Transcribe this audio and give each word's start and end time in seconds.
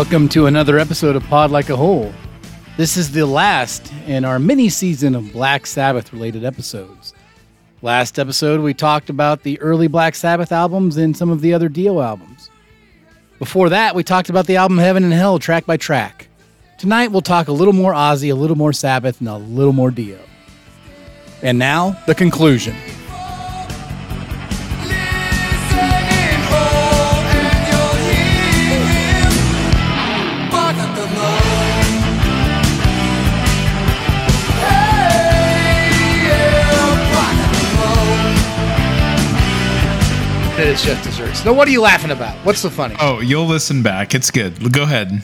Welcome 0.00 0.30
to 0.30 0.46
another 0.46 0.78
episode 0.78 1.14
of 1.14 1.22
Pod 1.24 1.50
Like 1.50 1.68
a 1.68 1.76
Hole. 1.76 2.10
This 2.78 2.96
is 2.96 3.12
the 3.12 3.26
last 3.26 3.92
in 4.06 4.24
our 4.24 4.38
mini 4.38 4.70
season 4.70 5.14
of 5.14 5.30
Black 5.30 5.66
Sabbath 5.66 6.10
related 6.14 6.42
episodes. 6.42 7.12
Last 7.82 8.18
episode, 8.18 8.62
we 8.62 8.72
talked 8.72 9.10
about 9.10 9.42
the 9.42 9.60
early 9.60 9.88
Black 9.88 10.14
Sabbath 10.14 10.52
albums 10.52 10.96
and 10.96 11.14
some 11.14 11.28
of 11.28 11.42
the 11.42 11.52
other 11.52 11.68
Dio 11.68 12.00
albums. 12.00 12.48
Before 13.38 13.68
that, 13.68 13.94
we 13.94 14.02
talked 14.02 14.30
about 14.30 14.46
the 14.46 14.56
album 14.56 14.78
Heaven 14.78 15.04
and 15.04 15.12
Hell 15.12 15.38
track 15.38 15.66
by 15.66 15.76
track. 15.76 16.28
Tonight, 16.78 17.08
we'll 17.08 17.20
talk 17.20 17.48
a 17.48 17.52
little 17.52 17.74
more 17.74 17.92
Ozzy, 17.92 18.32
a 18.32 18.34
little 18.34 18.56
more 18.56 18.72
Sabbath, 18.72 19.20
and 19.20 19.28
a 19.28 19.36
little 19.36 19.74
more 19.74 19.90
Dio. 19.90 20.18
And 21.42 21.58
now, 21.58 21.90
the 22.06 22.14
conclusion. 22.14 22.74
That 40.60 40.68
it's 40.68 40.84
just 40.84 41.02
desserts. 41.02 41.42
No, 41.42 41.54
what 41.54 41.66
are 41.68 41.70
you 41.70 41.80
laughing 41.80 42.10
about? 42.10 42.36
What's 42.44 42.60
so 42.60 42.68
funny? 42.68 42.94
Oh, 43.00 43.20
you'll 43.20 43.46
listen 43.46 43.82
back. 43.82 44.14
It's 44.14 44.30
good. 44.30 44.70
Go 44.70 44.82
ahead. 44.82 45.22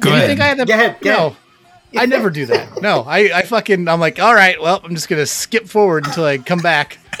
Go 0.00 0.08
you 0.08 0.16
ahead. 0.16 0.28
think 0.28 0.40
I 0.40 0.46
had 0.46 0.56
to? 0.56 0.64
Go 0.64 0.72
ahead, 0.72 0.96
go 1.02 1.10
no, 1.10 1.36
I 2.00 2.06
never 2.06 2.30
do 2.30 2.46
that. 2.46 2.80
No, 2.80 3.02
I, 3.02 3.40
I 3.40 3.42
fucking, 3.42 3.86
I'm 3.86 4.00
like, 4.00 4.18
all 4.18 4.34
right, 4.34 4.58
well, 4.58 4.80
I'm 4.82 4.94
just 4.94 5.10
gonna 5.10 5.26
skip 5.26 5.66
forward 5.66 6.06
until 6.06 6.24
I 6.24 6.38
come 6.38 6.60
back. 6.60 6.98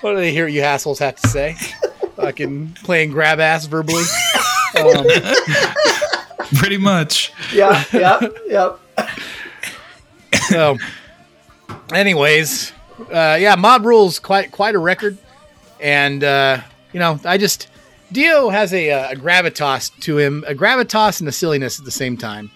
what 0.00 0.14
do 0.14 0.16
they 0.16 0.32
hear 0.32 0.48
you 0.48 0.62
assholes 0.62 0.98
have 0.98 1.14
to 1.14 1.28
say? 1.28 1.54
Fucking 2.16 2.72
playing 2.82 3.12
grab 3.12 3.38
ass 3.38 3.66
verbally. 3.66 4.02
Um, 4.76 5.06
Pretty 6.56 6.78
much. 6.78 7.32
Yeah, 7.54 7.84
yeah, 7.92 8.20
yep. 8.48 8.80
so, 10.48 10.76
anyways, 11.92 12.72
uh, 13.12 13.36
yeah, 13.38 13.54
Mob 13.54 13.86
Rules 13.86 14.18
quite 14.18 14.50
quite 14.50 14.74
a 14.74 14.80
record, 14.80 15.18
and 15.80 16.22
uh, 16.24 16.60
you 16.92 17.00
know, 17.00 17.20
I 17.24 17.38
just 17.38 17.68
Dio 18.12 18.48
has 18.48 18.72
a, 18.72 18.90
uh, 18.90 19.12
a 19.12 19.14
gravitas 19.14 19.98
to 20.00 20.18
him, 20.18 20.44
a 20.46 20.54
gravitas 20.54 21.20
and 21.20 21.28
a 21.28 21.32
silliness 21.32 21.78
at 21.78 21.84
the 21.84 21.90
same 21.90 22.16
time, 22.16 22.50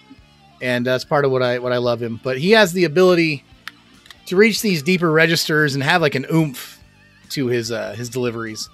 and 0.61 0.85
that's 0.85 1.03
part 1.03 1.25
of 1.25 1.31
what 1.31 1.41
I 1.41 1.59
what 1.59 1.73
I 1.73 1.77
love 1.77 2.01
him. 2.01 2.19
But 2.23 2.37
he 2.37 2.51
has 2.51 2.73
the 2.73 2.85
ability 2.85 3.43
to 4.27 4.35
reach 4.35 4.61
these 4.61 4.81
deeper 4.81 5.11
registers 5.11 5.73
and 5.75 5.83
have 5.83 6.01
like 6.01 6.15
an 6.15 6.25
oomph 6.33 6.79
to 7.29 7.47
his 7.47 7.71
uh, 7.71 7.93
his 7.93 8.09
deliveries, 8.09 8.69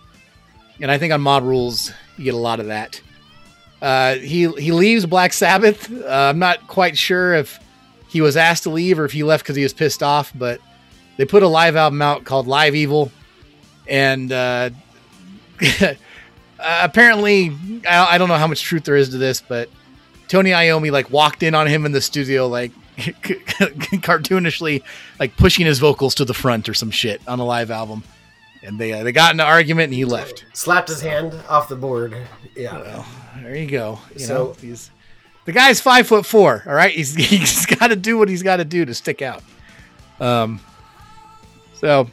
and 0.79 0.91
I 0.91 0.97
think 0.97 1.13
on 1.13 1.21
Mob 1.21 1.43
Rules 1.43 1.91
you 2.17 2.25
get 2.25 2.33
a 2.33 2.37
lot 2.37 2.59
of 2.59 2.67
that. 2.67 3.01
Uh, 3.81 4.15
he 4.15 4.47
he 4.53 4.71
leaves 4.71 5.05
Black 5.05 5.33
Sabbath. 5.33 5.91
Uh, 5.91 6.07
I'm 6.07 6.39
not 6.39 6.67
quite 6.67 6.97
sure 6.97 7.33
if 7.33 7.59
he 8.07 8.21
was 8.21 8.37
asked 8.37 8.63
to 8.63 8.69
leave 8.69 8.99
or 8.99 9.05
if 9.05 9.11
he 9.11 9.23
left 9.23 9.43
because 9.43 9.55
he 9.55 9.63
was 9.63 9.73
pissed 9.73 10.01
off, 10.01 10.31
but 10.33 10.59
they 11.17 11.25
put 11.25 11.43
a 11.43 11.47
live 11.47 11.75
album 11.75 12.01
out 12.01 12.23
called 12.23 12.47
Live 12.47 12.75
Evil, 12.75 13.11
and 13.89 14.31
uh, 14.31 14.69
apparently 16.59 17.55
I, 17.87 18.15
I 18.15 18.17
don't 18.17 18.29
know 18.29 18.35
how 18.35 18.47
much 18.47 18.61
truth 18.61 18.83
there 18.83 18.95
is 18.95 19.09
to 19.09 19.17
this, 19.17 19.41
but 19.41 19.69
Tony 20.27 20.51
Iommi 20.51 20.91
like 20.91 21.09
walked 21.09 21.43
in 21.43 21.55
on 21.55 21.67
him 21.67 21.85
in 21.85 21.91
the 21.91 22.01
studio 22.01 22.47
like 22.47 22.71
cartoonishly 22.97 24.83
like 25.19 25.35
pushing 25.37 25.65
his 25.65 25.79
vocals 25.79 26.15
to 26.15 26.25
the 26.25 26.33
front 26.33 26.67
or 26.67 26.73
some 26.73 26.91
shit 26.91 27.21
on 27.27 27.39
a 27.39 27.45
live 27.45 27.71
album, 27.71 28.03
and 28.63 28.79
they 28.79 28.93
uh, 28.93 29.03
they 29.03 29.11
got 29.11 29.33
in 29.33 29.39
an 29.39 29.45
argument 29.45 29.85
and 29.85 29.93
he 29.93 30.05
left. 30.05 30.45
Slapped 30.53 30.89
his 30.89 31.01
hand 31.01 31.33
off 31.47 31.69
the 31.69 31.75
board. 31.75 32.15
Yeah. 32.55 32.77
Well, 32.79 33.05
there 33.41 33.55
you 33.55 33.67
go. 33.69 33.99
You 34.13 34.19
So- 34.19 34.33
know, 34.33 34.53
he's 34.59 34.91
the 35.45 35.51
guy's 35.53 35.79
five 35.79 36.07
foot 36.07 36.25
four. 36.25 36.63
All 36.65 36.73
right, 36.73 36.91
he's 36.93 37.13
he's 37.29 37.65
got 37.65 37.87
to 37.87 37.95
do 37.95 38.17
what 38.17 38.29
he's 38.29 38.43
got 38.43 38.57
to 38.57 38.65
do 38.65 38.83
to 38.85 38.93
stick 38.93 39.21
out. 39.21 39.43
Um. 40.19 40.59
So. 41.75 42.09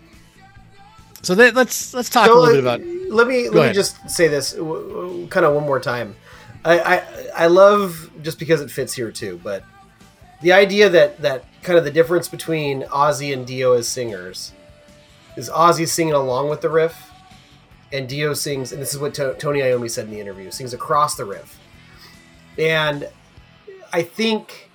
So 1.25 1.35
that, 1.35 1.55
let's 1.55 1.95
let's 1.95 2.11
talk 2.11 2.27
a 2.27 2.29
So, 2.29 2.41
little 2.41 2.63
bit 2.63 2.67
uh, 2.67 2.75
about. 2.75 2.87
Let 3.15 3.27
me 3.29 3.45
Go 3.45 3.51
let 3.51 3.57
ahead. 3.57 3.69
me 3.71 3.75
just 3.75 4.11
say 4.11 4.29
this 4.29 4.53
kind 4.55 5.45
of 5.47 5.55
one 5.55 5.65
more 5.65 5.81
time. 5.81 6.17
I, 6.65 6.79
I 6.81 7.03
I 7.37 7.47
love 7.47 8.11
just 8.23 8.39
because 8.39 8.61
it 8.61 8.71
fits 8.71 8.93
here 8.95 9.11
too, 9.11 9.41
but 9.43 9.65
the 10.43 10.53
idea 10.53 10.89
that 10.91 11.21
that 11.23 11.45
kind 11.63 11.79
of 11.79 11.85
the 11.85 11.91
difference 11.91 12.29
between 12.29 12.83
Ozzy 12.85 13.33
and 13.33 13.47
Dio 13.47 13.73
as 13.75 13.89
singers 13.89 14.53
is 15.37 15.49
Ozzy 15.51 15.87
singing 15.89 16.15
along 16.15 16.49
with 16.51 16.61
the 16.61 16.69
riff, 16.71 17.11
and 17.93 18.09
Dio 18.09 18.35
sings, 18.35 18.73
and 18.73 18.81
this 18.81 18.95
is 18.95 19.01
what 19.01 19.15
to- 19.15 19.35
Tony 19.39 19.61
Iommi 19.61 19.91
said 19.91 20.05
in 20.07 20.11
the 20.13 20.21
interview, 20.21 20.51
sings 20.51 20.73
across 20.75 21.17
the 21.17 21.25
riff, 21.25 21.59
and 22.59 23.09
I 23.93 24.03
think 24.03 24.71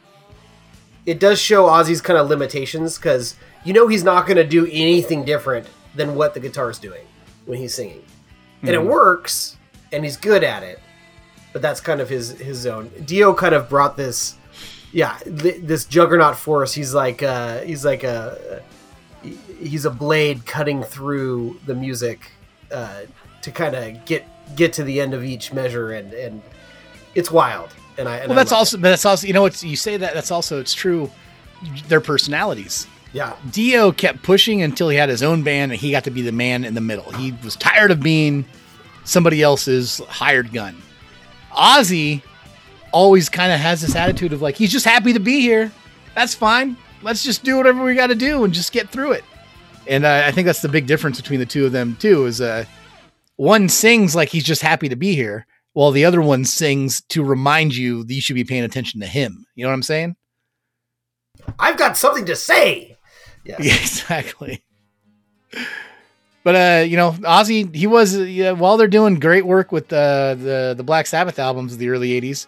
it 1.06 1.20
does 1.20 1.40
show 1.40 1.68
Ozzy's 1.68 2.02
kind 2.02 2.20
of 2.20 2.30
limitations 2.30 2.98
because 2.98 3.36
you 3.64 3.74
know 3.74 3.88
he's 3.88 4.04
not 4.04 4.26
going 4.28 4.38
to 4.38 4.44
do 4.48 4.66
anything 4.72 5.26
different 5.26 5.68
than 6.00 6.16
what 6.16 6.34
the 6.34 6.40
guitar 6.40 6.70
is 6.70 6.80
doing 6.80 7.06
when 7.46 7.58
he's 7.58 7.76
singing, 7.76 8.04
and 8.62 8.72
it 8.72 8.84
works, 8.84 9.58
and 9.92 10.04
he's 10.04 10.18
good 10.18 10.44
at 10.44 10.64
it. 10.64 10.80
But 11.54 11.62
that's 11.62 11.82
kind 11.82 12.00
of 12.00 12.10
his 12.10 12.32
his 12.32 12.58
zone. 12.58 12.90
Dio 13.06 13.34
kind 13.34 13.54
of 13.54 13.70
brought 13.70 13.98
this, 13.98 14.38
yeah, 14.92 15.18
th- 15.26 15.62
this 15.62 15.86
juggernaut 15.86 16.38
force. 16.38 16.74
He's 16.74 16.94
like 16.94 17.22
uh, 17.22 17.62
he's 17.62 17.84
like 17.84 18.04
a 18.04 18.64
he's 19.60 19.86
a 19.86 19.92
blade 19.92 20.46
cutting 20.46 20.84
through 20.84 21.60
the 21.66 21.76
music 21.76 22.32
uh, 22.72 23.02
to 23.42 23.52
kind 23.52 23.76
of 23.76 24.06
get 24.06 24.26
get 24.56 24.74
to 24.74 24.84
the 24.84 25.02
end 25.02 25.14
of 25.14 25.24
each 25.24 25.52
measure, 25.54 25.92
and 25.92 26.14
and 26.14 26.42
it's 27.16 27.32
wild. 27.32 27.70
And 27.98 28.08
I 28.08 28.18
and 28.18 28.30
Well, 28.30 28.40
I 28.40 28.44
that's 28.44 28.52
also, 28.54 28.78
but 28.78 28.90
that's 28.90 29.06
also, 29.06 29.28
you 29.28 29.34
know, 29.34 29.46
it's 29.46 29.64
you 29.64 29.76
say 29.76 29.98
that 29.98 30.14
that's 30.14 30.32
also 30.32 30.60
it's 30.60 30.74
true. 30.74 31.12
Their 31.90 32.00
personalities. 32.00 32.88
Yeah. 33.14 33.36
Dio 33.52 33.92
kept 33.92 34.24
pushing 34.24 34.62
until 34.62 34.90
he 34.90 34.98
had 34.98 35.10
his 35.10 35.24
own 35.24 35.44
band 35.44 35.72
and 35.72 35.80
he 35.80 35.92
got 35.92 36.04
to 36.04 36.12
be 36.12 36.22
the 36.22 36.32
man 36.32 36.64
in 36.64 36.74
the 36.74 36.82
middle. 36.82 37.12
He 37.14 37.34
was 37.44 37.56
tired 37.56 37.92
of 37.92 38.02
being 38.02 38.46
somebody 39.04 39.42
else's 39.42 40.00
hired 40.08 40.54
gun. 40.54 40.82
Ozzy 41.52 42.22
always 42.92 43.30
kind 43.30 43.52
of 43.52 43.60
has 43.60 43.82
this 43.82 43.96
attitude 43.96 44.34
of 44.34 44.42
like 44.42 44.56
he's 44.56 44.72
just 44.72 44.86
happy 44.86 45.14
to 45.14 45.20
be 45.20 45.42
here. 45.42 45.72
That's 46.16 46.36
fine. 46.36 46.78
Let's 47.02 47.24
just 47.24 47.44
do 47.44 47.58
whatever 47.58 47.84
we 47.84 47.96
got 47.96 48.08
to 48.08 48.16
do 48.16 48.44
and 48.44 48.54
just 48.54 48.72
get 48.72 48.90
through 48.90 49.14
it. 49.14 49.24
And 49.88 50.06
uh, 50.06 50.24
I 50.26 50.32
think 50.32 50.46
that's 50.46 50.62
the 50.62 50.70
big 50.70 50.86
difference 50.86 51.20
between 51.20 51.40
the 51.40 51.46
two 51.46 51.66
of 51.66 51.72
them 51.72 51.96
too. 52.00 52.26
Is 52.26 52.42
uh, 52.42 52.66
one 53.38 53.70
sings 53.70 54.16
like 54.16 54.30
he's 54.30 54.44
just 54.44 54.62
happy 54.62 54.90
to 54.90 54.96
be 54.96 55.16
here, 55.16 55.48
while 55.74 55.92
the 55.92 56.06
other 56.06 56.22
one 56.22 56.46
sings 56.46 57.02
to 57.10 57.24
remind 57.24 57.76
you 57.76 58.04
that 58.04 58.14
you 58.14 58.22
should 58.22 58.36
be 58.36 58.44
paying 58.44 58.64
attention 58.64 59.00
to 59.00 59.08
him. 59.08 59.46
You 59.56 59.64
know 59.64 59.70
what 59.70 59.76
I'm 59.76 59.84
saying? 59.84 60.16
I've 61.58 61.78
got 61.78 61.98
something 61.98 62.26
to 62.26 62.36
say. 62.36 62.98
Yes. 63.44 63.60
Yeah, 63.60 63.76
exactly. 63.82 64.64
But 66.44 66.56
uh, 66.56 66.84
you 66.86 66.98
know, 66.98 67.12
Ozzy, 67.12 67.74
he 67.76 67.88
was 67.88 68.16
uh, 68.16 68.56
while 68.58 68.78
they're 68.78 68.88
doing 68.88 69.20
great 69.20 69.46
work 69.46 69.72
with 69.72 69.92
uh, 69.92 70.36
the 70.36 70.74
the 70.76 70.84
Black 70.84 71.06
Sabbath 71.08 71.40
albums 71.40 71.74
of 71.74 71.80
the 71.80 71.90
early 71.90 72.20
'80s. 72.20 72.48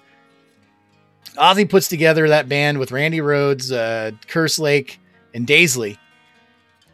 Ozzy 1.36 1.70
puts 1.70 1.88
together 1.88 2.28
that 2.30 2.50
band 2.50 2.78
with 2.80 2.92
Randy 2.92 3.20
Rhoads, 3.20 3.72
uh, 3.72 4.12
Kerslake, 4.28 4.98
and 5.34 5.46
Daisley, 5.48 5.98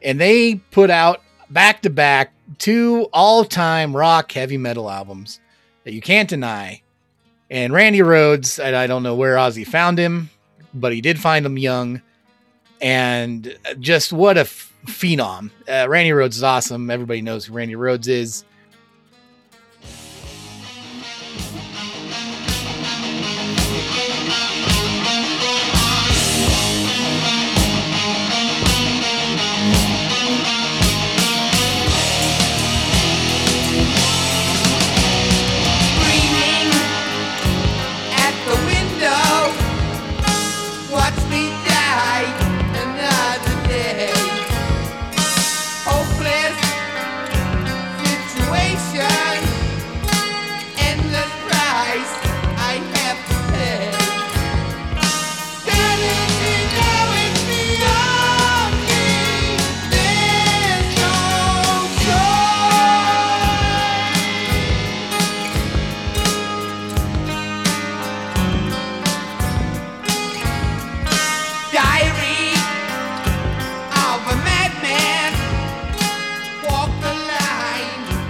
and 0.01 0.19
they 0.19 0.55
put 0.55 0.89
out 0.89 1.21
back 1.49 1.81
to 1.83 1.89
back 1.89 2.33
two 2.57 3.07
all 3.13 3.45
time 3.45 3.95
rock 3.95 4.31
heavy 4.31 4.57
metal 4.57 4.89
albums 4.89 5.39
that 5.83 5.93
you 5.93 6.01
can't 6.01 6.29
deny. 6.29 6.81
And 7.49 7.71
Randy 7.71 7.99
Rhoads, 7.99 8.61
and 8.61 8.75
I 8.75 8.87
don't 8.87 9.03
know 9.03 9.15
where 9.15 9.35
Ozzy 9.35 9.65
found 9.65 9.97
him, 9.97 10.29
but 10.73 10.91
he 10.91 10.99
did 10.99 11.19
find 11.19 11.45
him 11.45 11.57
young 11.57 12.01
and 12.81 13.57
just 13.79 14.13
what 14.13 14.37
a 14.37 14.43
phenom. 14.85 15.51
Uh, 15.67 15.87
Randy 15.89 16.11
Rhoads 16.11 16.29
is 16.29 16.43
awesome. 16.43 16.89
Everybody 16.89 17.21
knows 17.21 17.45
who 17.45 17.53
Randy 17.53 17.75
Rhoads 17.75 18.07
is. 18.07 18.43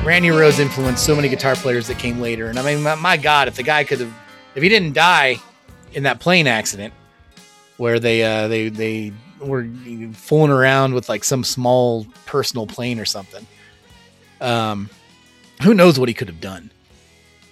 Randy 0.08 0.30
Rhoads 0.30 0.60
influenced 0.60 1.04
so 1.06 1.18
many 1.18 1.28
guitar 1.28 1.58
players 1.58 1.88
that 1.88 2.00
came 2.00 2.22
later. 2.22 2.48
And 2.48 2.58
I 2.58 2.64
mean, 2.64 2.82
my, 2.82 2.96
my 2.96 3.18
God, 3.18 3.50
if 3.50 3.58
the 3.58 3.64
guy 3.64 3.84
could 3.84 4.00
have, 4.00 4.14
if 4.56 4.64
he 4.64 4.70
didn't 4.70 4.94
die 4.94 5.36
in 5.92 6.04
that 6.04 6.22
plane 6.22 6.48
accident 6.48 6.94
where 7.76 8.00
they 8.00 8.24
uh, 8.24 8.48
they 8.48 8.70
they 8.70 9.12
were 9.42 9.68
fooling 10.14 10.50
around 10.50 10.94
with 10.94 11.10
like 11.10 11.26
some 11.26 11.44
small 11.44 12.08
personal 12.26 12.66
plane 12.66 13.02
or 13.02 13.06
something, 13.06 13.46
um, 14.40 14.90
who 15.62 15.74
knows 15.74 16.00
what 16.00 16.08
he 16.08 16.16
could 16.16 16.30
have 16.30 16.40
done. 16.40 16.72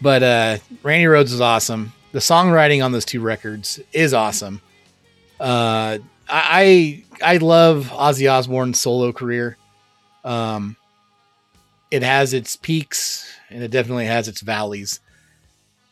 But 0.02 0.24
uh, 0.24 0.58
Randy 0.82 1.08
Rhoads 1.08 1.34
is 1.34 1.42
awesome. 1.42 1.92
The 2.14 2.20
songwriting 2.20 2.82
on 2.86 2.94
those 2.94 3.04
two 3.04 3.20
records 3.20 3.82
is 3.92 4.14
awesome. 4.14 4.62
Uh, 5.42 5.98
I 6.30 7.04
I 7.22 7.36
love 7.36 7.88
Ozzy 7.88 8.32
Osbourne's 8.32 8.80
solo 8.80 9.12
career. 9.12 9.58
Um, 10.24 10.78
it 11.92 12.04
has 12.04 12.34
its 12.34 12.56
peaks 12.56 13.32
and 13.50 13.64
it 13.64 13.72
definitely 13.72 14.06
has 14.06 14.28
its 14.28 14.42
valleys. 14.42 15.00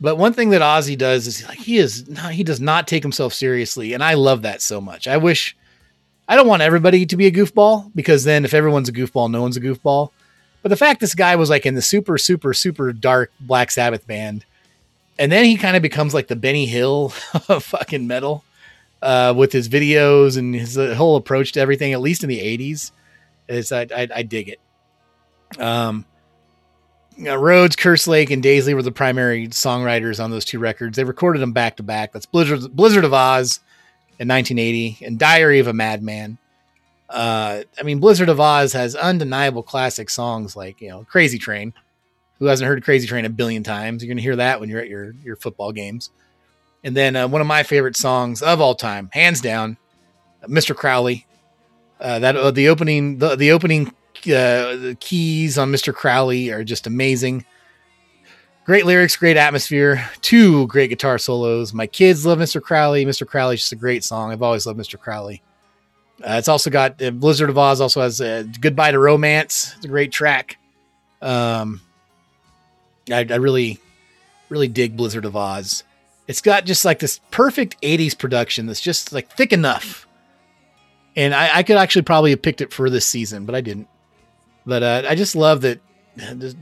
But 0.02 0.18
one 0.18 0.34
thing 0.34 0.50
that 0.50 0.62
Ozzy 0.62 0.98
does 0.98 1.28
is 1.28 1.48
like 1.48 1.58
he 1.58 1.78
is 1.78 2.10
no, 2.10 2.28
he 2.28 2.44
does 2.44 2.60
not 2.60 2.88
take 2.88 3.04
himself 3.04 3.34
seriously, 3.34 3.94
and 3.94 4.04
I 4.04 4.16
love 4.16 4.42
that 4.42 4.62
so 4.62 4.82
much. 4.82 5.08
I 5.08 5.18
wish 5.18 5.56
I 6.28 6.36
don't 6.36 6.48
want 6.48 6.62
everybody 6.62 7.06
to 7.06 7.16
be 7.16 7.28
a 7.28 7.32
goofball 7.32 7.92
because 7.96 8.24
then 8.24 8.44
if 8.44 8.54
everyone's 8.54 8.90
a 8.90 8.94
goofball, 8.94 9.32
no 9.32 9.42
one's 9.42 9.56
a 9.56 9.62
goofball. 9.62 10.12
But 10.62 10.70
the 10.70 10.78
fact 10.78 11.00
this 11.00 11.16
guy 11.16 11.36
was 11.36 11.50
like 11.50 11.66
in 11.66 11.76
the 11.76 11.82
super 11.82 12.18
super 12.18 12.54
super 12.54 12.92
dark 12.92 13.32
Black 13.40 13.72
Sabbath 13.72 14.06
band, 14.06 14.46
and 15.18 15.32
then 15.32 15.46
he 15.46 15.56
kind 15.56 15.78
of 15.78 15.82
becomes 15.82 16.14
like 16.14 16.28
the 16.28 16.36
Benny 16.36 16.66
Hill 16.66 17.14
of 17.48 17.64
fucking 17.64 18.06
metal 18.06 18.44
uh, 19.02 19.34
with 19.36 19.54
his 19.54 19.70
videos 19.70 20.38
and 20.38 20.54
his 20.54 20.78
uh, 20.78 20.96
whole 20.96 21.16
approach 21.16 21.54
to 21.54 21.62
everything. 21.62 21.94
At 21.94 22.02
least 22.02 22.24
in 22.24 22.30
the 22.30 22.40
'80s, 22.40 22.92
is 23.48 23.72
I, 23.72 23.88
I, 23.96 24.08
I 24.16 24.24
dig 24.24 24.50
it. 24.50 24.60
Um, 25.60 26.06
know, 27.18 27.40
Rhoads, 27.40 27.76
Kerslake, 27.76 28.32
and 28.32 28.44
Daisley 28.44 28.74
were 28.74 28.82
the 28.82 28.92
primary 28.92 29.48
songwriters 29.50 30.24
on 30.24 30.32
those 30.32 30.46
two 30.46 30.60
records. 30.60 30.96
They 30.96 31.04
recorded 31.04 31.40
them 31.40 31.54
back 31.54 31.78
to 31.78 31.84
back. 31.84 32.12
That's 32.12 32.26
Blizzard, 32.26 32.76
Blizzard 32.76 33.06
of 33.06 33.12
Ozz 33.12 33.60
in 34.20 34.28
1980 34.28 35.00
and 35.06 35.20
Diary 35.20 35.60
of 35.60 35.68
a 35.68 35.74
Madman. 35.74 36.38
Uh, 37.10 37.64
I 37.80 37.84
mean, 37.84 38.00
Blizzard 38.00 38.30
of 38.30 38.38
Ozz 38.38 38.74
has 38.74 38.96
undeniable 38.96 39.64
classic 39.64 40.10
songs 40.10 40.56
like 40.56 40.82
you 40.82 40.90
know 40.90 41.06
Crazy 41.10 41.38
Train. 41.38 41.74
Who 42.40 42.46
hasn't 42.46 42.68
heard 42.68 42.84
Crazy 42.84 43.08
Train 43.08 43.26
a 43.26 43.30
billion 43.30 43.64
times? 43.64 44.04
You're 44.04 44.14
gonna 44.14 44.22
hear 44.22 44.36
that 44.38 44.60
when 44.60 44.70
you're 44.70 44.82
at 44.82 44.90
your 44.90 45.14
your 45.24 45.36
football 45.36 45.72
games. 45.72 46.10
And 46.84 46.98
then 46.98 47.16
uh, 47.16 47.28
one 47.28 47.40
of 47.40 47.48
my 47.48 47.64
favorite 47.64 47.96
songs 47.96 48.42
of 48.42 48.60
all 48.60 48.76
time, 48.76 49.10
hands 49.14 49.40
down, 49.40 49.78
Mr. 50.48 50.76
Crowley. 50.76 51.26
Uh, 52.02 52.20
that 52.20 52.36
uh, 52.36 52.52
the 52.52 52.68
opening 52.68 53.20
the, 53.20 53.36
the 53.36 53.52
opening 53.52 53.94
uh, 54.24 54.76
the 54.78 54.98
keys 55.00 55.58
on 55.58 55.72
Mr. 55.72 55.94
Crowley 55.94 56.52
are 56.52 56.64
just 56.64 56.88
amazing. 56.88 57.46
Great 58.66 58.86
lyrics, 58.86 59.18
great 59.18 59.36
atmosphere, 59.36 60.10
two 60.22 60.68
great 60.68 60.90
guitar 60.90 61.18
solos. 61.18 61.74
My 61.74 61.86
kids 61.86 62.26
love 62.26 62.40
Mr. 62.40 62.62
Crowley. 62.62 63.06
Mr. 63.06 63.28
Crowley's 63.28 63.60
just 63.60 63.74
a 63.74 63.78
great 63.78 64.04
song. 64.04 64.32
I've 64.32 64.42
always 64.42 64.66
loved 64.66 64.80
Mr. 64.80 64.98
Crowley. 64.98 65.42
Uh, 66.22 66.36
it's 66.38 66.48
also 66.48 66.70
got 66.70 67.02
uh, 67.02 67.12
Blizzard 67.12 67.50
of 67.50 67.58
Ozz 67.58 67.82
also 67.82 68.02
has 68.02 68.22
uh, 68.22 68.44
Goodbye 68.62 68.92
to 68.92 69.00
Romance. 69.00 69.74
It's 69.76 69.86
a 69.86 69.90
great 69.90 70.14
track. 70.14 70.58
Um, 71.22 71.82
I, 73.12 73.26
I 73.30 73.36
really, 73.36 73.80
really 74.48 74.70
dig 74.70 74.96
Blizzard 74.96 75.26
of 75.26 75.34
Ozz. 75.34 75.84
It's 76.28 76.42
got 76.42 76.66
just 76.66 76.86
like 76.86 77.00
this 77.00 77.20
perfect 77.32 77.82
80s 77.82 78.18
production 78.18 78.66
that's 78.66 78.80
just 78.80 79.12
like 79.12 79.30
thick 79.36 79.52
enough. 79.52 80.08
And 81.18 81.34
I, 81.34 81.58
I 81.58 81.64
could 81.64 81.76
actually 81.76 82.04
probably 82.04 82.32
have 82.32 82.42
picked 82.42 82.62
it 82.62 82.72
for 82.72 82.90
this 82.90 83.06
season, 83.06 83.46
but 83.46 83.56
I 83.56 83.62
didn't. 83.62 83.88
But 84.66 84.84
uh, 84.84 85.04
I 85.08 85.16
just 85.16 85.36
love 85.36 85.62
that 85.62 85.80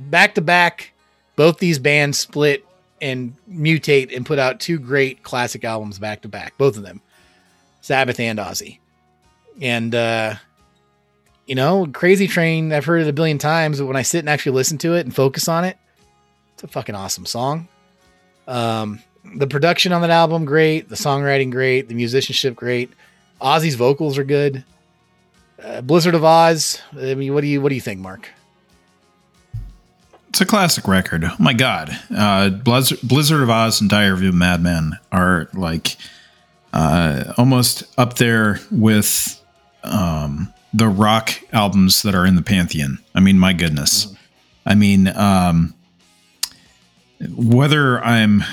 back 0.10 0.36
to 0.36 0.42
back, 0.42 0.94
both 1.36 1.60
these 1.60 1.80
bands 1.80 2.18
split 2.18 2.66
and 3.02 3.36
mutate 3.50 4.16
and 4.16 4.26
put 4.26 4.40
out 4.40 4.60
two 4.60 4.80
great 4.80 5.24
classic 5.24 5.64
albums 5.64 6.00
back 6.00 6.22
to 6.22 6.28
back, 6.28 6.58
both 6.58 6.78
of 6.78 6.84
them, 6.84 7.02
Sabbath 7.82 8.20
and 8.20 8.40
Ozzy. 8.40 8.80
And, 9.62 9.94
uh, 9.94 10.36
you 11.46 11.56
know, 11.56 11.88
Crazy 11.92 12.28
Train, 12.28 12.72
I've 12.72 12.86
heard 12.86 13.02
it 13.02 13.08
a 13.08 13.14
billion 13.14 13.38
times, 13.38 13.80
but 13.80 13.88
when 13.88 13.96
I 13.96 14.04
sit 14.04 14.20
and 14.20 14.30
actually 14.30 14.54
listen 14.54 14.78
to 14.80 14.94
it 14.94 15.02
and 15.02 15.16
focus 15.16 15.48
on 15.48 15.66
it, 15.66 15.78
it's 16.54 16.64
a 16.64 16.68
fucking 16.68 16.96
awesome 16.96 17.26
song. 17.26 17.68
Um, 18.48 19.00
the 19.36 19.48
production 19.48 19.94
on 19.94 20.02
that 20.02 20.10
album, 20.10 20.46
great. 20.46 20.90
The 20.90 20.96
songwriting, 20.96 21.52
great. 21.52 21.88
The 21.88 21.96
musicianship, 21.96 22.56
great. 22.56 22.92
Ozzy's 23.42 23.76
vocals 23.76 24.18
are 24.18 24.24
good. 24.24 24.64
Uh, 25.64 25.82
Blizzard 25.82 26.16
of 26.16 26.24
Ozz. 26.24 26.80
I 26.94 27.16
mean, 27.16 27.34
what 27.34 27.42
do 27.42 27.48
you 27.48 27.62
what 27.62 27.70
do 27.70 27.76
you 27.76 27.82
think, 27.82 28.00
Mark? 28.00 28.30
It's 30.30 30.42
a 30.42 30.46
classic 30.46 30.88
record. 30.88 31.26
Oh 31.26 31.36
my 31.40 31.54
god, 31.54 31.98
uh, 32.16 32.50
Blizzard, 32.50 33.00
Blizzard 33.04 33.42
of 33.42 33.50
Ozz 33.50 33.82
and 33.82 33.90
Diary 33.90 34.28
of 34.28 34.34
a 34.34 34.38
Madman 34.38 34.98
are 35.12 35.50
like 35.54 35.98
uh, 36.74 37.34
almost 37.38 37.84
up 38.00 38.16
there 38.16 38.60
with 38.72 39.42
um, 39.84 40.54
the 40.74 40.88
rock 40.88 41.32
albums 41.52 42.02
that 42.04 42.16
are 42.16 42.26
in 42.26 42.36
the 42.36 42.42
pantheon. 42.42 43.00
I 43.14 43.20
mean, 43.20 43.38
my 43.38 43.54
goodness. 43.54 44.16
I 44.66 44.76
mean, 44.76 45.08
um, 45.10 45.74
whether 47.36 48.00
I'm 48.04 48.44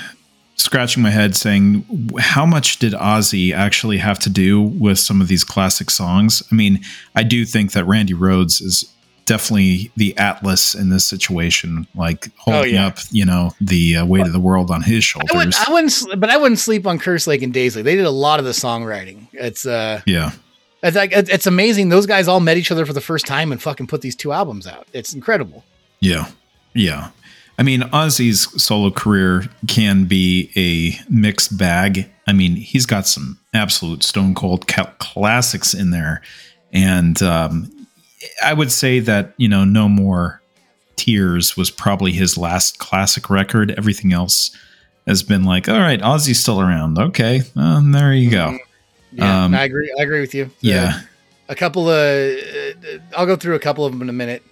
scratching 0.59 1.01
my 1.01 1.09
head 1.09 1.35
saying 1.35 1.85
how 2.19 2.45
much 2.45 2.79
did 2.79 2.93
Ozzy 2.93 3.53
actually 3.53 3.97
have 3.97 4.19
to 4.19 4.29
do 4.29 4.61
with 4.61 4.99
some 4.99 5.21
of 5.21 5.27
these 5.27 5.43
classic 5.43 5.89
songs? 5.89 6.43
I 6.51 6.55
mean, 6.55 6.81
I 7.15 7.23
do 7.23 7.45
think 7.45 7.71
that 7.71 7.85
Randy 7.85 8.13
Rhoads 8.13 8.61
is 8.61 8.91
definitely 9.25 9.91
the 9.95 10.17
atlas 10.17 10.75
in 10.75 10.89
this 10.89 11.05
situation, 11.05 11.87
like 11.95 12.35
holding 12.37 12.73
yeah. 12.73 12.87
up, 12.87 12.97
you 13.11 13.25
know, 13.25 13.51
the 13.61 13.97
uh, 13.97 14.05
weight 14.05 14.25
of 14.25 14.33
the 14.33 14.39
world 14.39 14.71
on 14.71 14.81
his 14.81 15.13
I 15.15 15.19
wouldn't, 15.35 15.53
shoulders. 15.53 15.67
I 15.67 15.71
wouldn't, 15.71 16.19
but 16.19 16.29
I 16.29 16.37
wouldn't 16.37 16.59
sleep 16.59 16.85
on 16.85 16.99
Kerslake 16.99 17.41
and 17.41 17.53
Daisley. 17.53 17.83
They 17.83 17.95
did 17.95 18.05
a 18.05 18.11
lot 18.11 18.39
of 18.39 18.45
the 18.45 18.51
songwriting. 18.51 19.27
It's 19.33 19.65
uh, 19.65 20.01
yeah. 20.05 20.31
it's 20.83 20.97
like 20.97 21.11
it's 21.13 21.47
amazing. 21.47 21.89
Those 21.89 22.05
guys 22.05 22.27
all 22.27 22.39
met 22.39 22.57
each 22.57 22.71
other 22.71 22.85
for 22.85 22.93
the 22.93 23.01
first 23.01 23.25
time 23.25 23.51
and 23.51 23.61
fucking 23.61 23.87
put 23.87 24.01
these 24.01 24.15
two 24.15 24.31
albums 24.31 24.67
out. 24.67 24.87
It's 24.93 25.13
incredible. 25.13 25.63
Yeah. 25.99 26.27
Yeah. 26.73 27.11
I 27.59 27.63
mean, 27.63 27.81
Ozzy's 27.81 28.47
solo 28.63 28.89
career 28.89 29.43
can 29.67 30.05
be 30.05 30.49
a 30.55 30.97
mixed 31.13 31.57
bag. 31.57 32.09
I 32.25 32.31
mean, 32.31 32.55
he's 32.55 32.85
got 32.85 33.05
some 33.05 33.37
absolute 33.53 34.01
stone 34.01 34.33
cold 34.33 34.65
ca- 34.65 34.93
classics 34.99 35.73
in 35.73 35.91
there. 35.91 36.21
And 36.71 37.21
um, 37.21 37.69
I 38.41 38.53
would 38.53 38.71
say 38.71 38.99
that, 39.01 39.33
you 39.35 39.49
know, 39.49 39.65
No 39.65 39.89
More 39.89 40.41
Tears 40.95 41.57
was 41.57 41.69
probably 41.69 42.13
his 42.13 42.37
last 42.37 42.79
classic 42.79 43.29
record. 43.29 43.71
Everything 43.71 44.13
else 44.13 44.55
has 45.05 45.21
been 45.21 45.43
like, 45.43 45.67
all 45.67 45.79
right, 45.79 45.99
Ozzy's 45.99 46.39
still 46.39 46.61
around. 46.61 46.97
Okay. 46.97 47.41
Well, 47.57 47.81
there 47.81 48.13
you 48.13 48.31
go. 48.31 48.57
Yeah, 49.11 49.43
Um, 49.45 49.53
I 49.53 49.63
agree. 49.63 49.93
I 49.99 50.03
agree 50.03 50.21
with 50.21 50.33
you. 50.33 50.49
Yeah. 50.61 51.01
a 51.49 51.55
couple 51.55 51.89
of 51.89 52.37
uh, 52.39 52.99
I'll 53.17 53.25
go 53.25 53.35
through 53.35 53.55
a 53.55 53.59
couple 53.59 53.85
of 53.85 53.91
them 53.91 54.01
in 54.01 54.07
a 54.07 54.13
minute. 54.13 54.43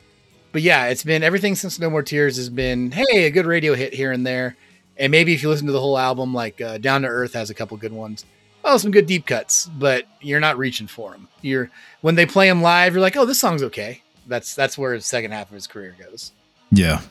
But 0.57 0.63
yeah, 0.63 0.87
it's 0.87 1.03
been 1.03 1.21
everything 1.21 1.53
since 1.53 1.77
No 1.77 1.87
More 1.87 2.01
Tears 2.01 2.37
has 2.37 2.49
been 2.49 2.89
hey, 2.89 3.25
a 3.25 3.29
good 3.29 3.45
radio 3.45 3.75
hit 3.75 3.93
here 3.93 4.11
and 4.11 4.25
there. 4.25 4.57
And 4.97 5.11
maybe 5.11 5.35
if 5.35 5.43
you 5.43 5.49
listen 5.49 5.67
to 5.67 5.71
the 5.71 5.79
whole 5.79 5.99
album 5.99 6.33
like 6.33 6.59
uh, 6.59 6.79
Down 6.79 7.03
to 7.03 7.07
Earth 7.07 7.33
has 7.33 7.51
a 7.51 7.53
couple 7.53 7.77
good 7.77 7.93
ones. 7.93 8.25
Oh, 8.63 8.77
some 8.77 8.89
good 8.89 9.05
deep 9.05 9.27
cuts, 9.27 9.67
but 9.67 10.07
you're 10.19 10.39
not 10.39 10.57
reaching 10.57 10.87
for 10.87 11.11
them. 11.11 11.27
You're 11.43 11.69
when 12.01 12.15
they 12.15 12.25
play 12.25 12.49
them 12.49 12.63
live, 12.63 12.93
you're 12.93 13.03
like, 13.03 13.15
"Oh, 13.15 13.25
this 13.25 13.39
song's 13.39 13.61
okay." 13.61 14.01
That's 14.25 14.55
that's 14.55 14.79
where 14.79 14.97
the 14.97 15.03
second 15.03 15.29
half 15.29 15.49
of 15.49 15.53
his 15.53 15.67
career 15.67 15.95
goes. 15.99 16.31
Yeah. 16.71 17.01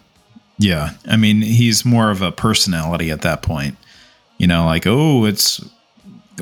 Yeah. 0.59 0.95
I 1.07 1.17
mean, 1.17 1.41
he's 1.41 1.85
more 1.85 2.11
of 2.11 2.23
a 2.23 2.33
personality 2.33 3.12
at 3.12 3.23
that 3.23 3.43
point. 3.43 3.76
You 4.38 4.49
know, 4.49 4.67
like, 4.67 4.88
oh, 4.88 5.25
it's 5.25 5.65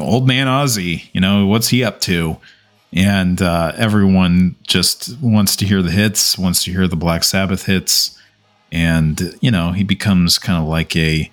old 0.01 0.27
man 0.27 0.47
Ozzy. 0.47 1.11
You 1.13 1.21
know, 1.21 1.45
what's 1.45 1.69
he 1.69 1.85
up 1.85 2.01
to? 2.01 2.39
And 2.95 3.43
uh, 3.43 3.73
everyone 3.77 4.55
just 4.63 5.19
wants 5.21 5.57
to 5.57 5.67
hear 5.67 5.83
the 5.83 5.91
hits, 5.91 6.39
wants 6.39 6.63
to 6.65 6.73
hear 6.73 6.87
the 6.87 6.97
Black 6.97 7.25
Sabbath 7.25 7.67
hits. 7.67 8.17
And, 8.71 9.37
you 9.41 9.51
know, 9.51 9.73
he 9.73 9.83
becomes 9.83 10.39
kind 10.39 10.63
of 10.63 10.69
like 10.69 10.95
a 10.97 11.31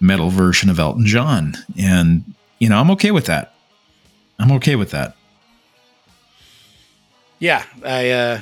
metal 0.00 0.28
version 0.28 0.68
of 0.68 0.78
Elton 0.78 1.06
John. 1.06 1.54
And, 1.78 2.34
you 2.58 2.68
know, 2.68 2.78
I'm 2.78 2.90
okay 2.92 3.12
with 3.12 3.26
that. 3.26 3.54
I'm 4.38 4.50
okay 4.52 4.74
with 4.74 4.90
that. 4.90 5.16
Yeah, 7.38 7.64
I 7.84 8.10
uh 8.10 8.40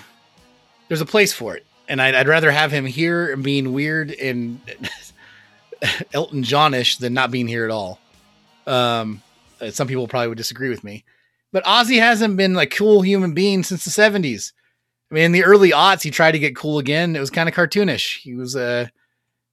there's 0.88 1.00
a 1.00 1.06
place 1.06 1.32
for 1.32 1.56
it. 1.56 1.66
And 1.88 2.00
I'd, 2.00 2.14
I'd 2.14 2.28
rather 2.28 2.50
have 2.50 2.70
him 2.70 2.86
here 2.86 3.36
being 3.36 3.72
weird 3.72 4.10
and 4.12 4.60
Elton 6.12 6.42
Johnish 6.42 6.98
than 6.98 7.12
not 7.12 7.30
being 7.30 7.48
here 7.48 7.64
at 7.64 7.70
all. 7.70 7.98
Um, 8.66 9.22
uh, 9.60 9.70
some 9.70 9.88
people 9.88 10.06
probably 10.06 10.28
would 10.28 10.38
disagree 10.38 10.68
with 10.68 10.84
me, 10.84 11.04
but 11.52 11.64
Ozzy 11.64 11.98
hasn't 11.98 12.36
been 12.36 12.54
like 12.54 12.74
cool 12.74 13.02
human 13.02 13.34
being 13.34 13.62
since 13.62 13.84
the 13.84 13.90
'70s. 13.90 14.52
I 15.10 15.14
mean, 15.14 15.24
in 15.24 15.32
the 15.32 15.44
early 15.44 15.70
aughts, 15.70 16.02
he 16.02 16.10
tried 16.10 16.32
to 16.32 16.38
get 16.38 16.56
cool 16.56 16.78
again. 16.78 17.14
It 17.14 17.20
was 17.20 17.30
kind 17.30 17.48
of 17.48 17.54
cartoonish. 17.54 18.20
He 18.20 18.34
was 18.34 18.56
uh, 18.56 18.86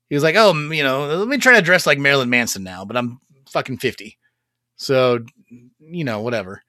he 0.07 0.15
was 0.15 0.23
like, 0.23 0.35
oh, 0.37 0.53
you 0.53 0.83
know, 0.83 1.07
let 1.15 1.27
me 1.27 1.37
try 1.37 1.55
to 1.55 1.61
dress 1.61 1.85
like 1.85 1.99
Marilyn 1.99 2.29
Manson 2.29 2.63
now, 2.63 2.85
but 2.85 2.97
I'm 2.97 3.19
fucking 3.49 3.77
50, 3.77 4.17
so 4.77 5.19
you 5.79 6.03
know, 6.03 6.21
whatever. 6.21 6.63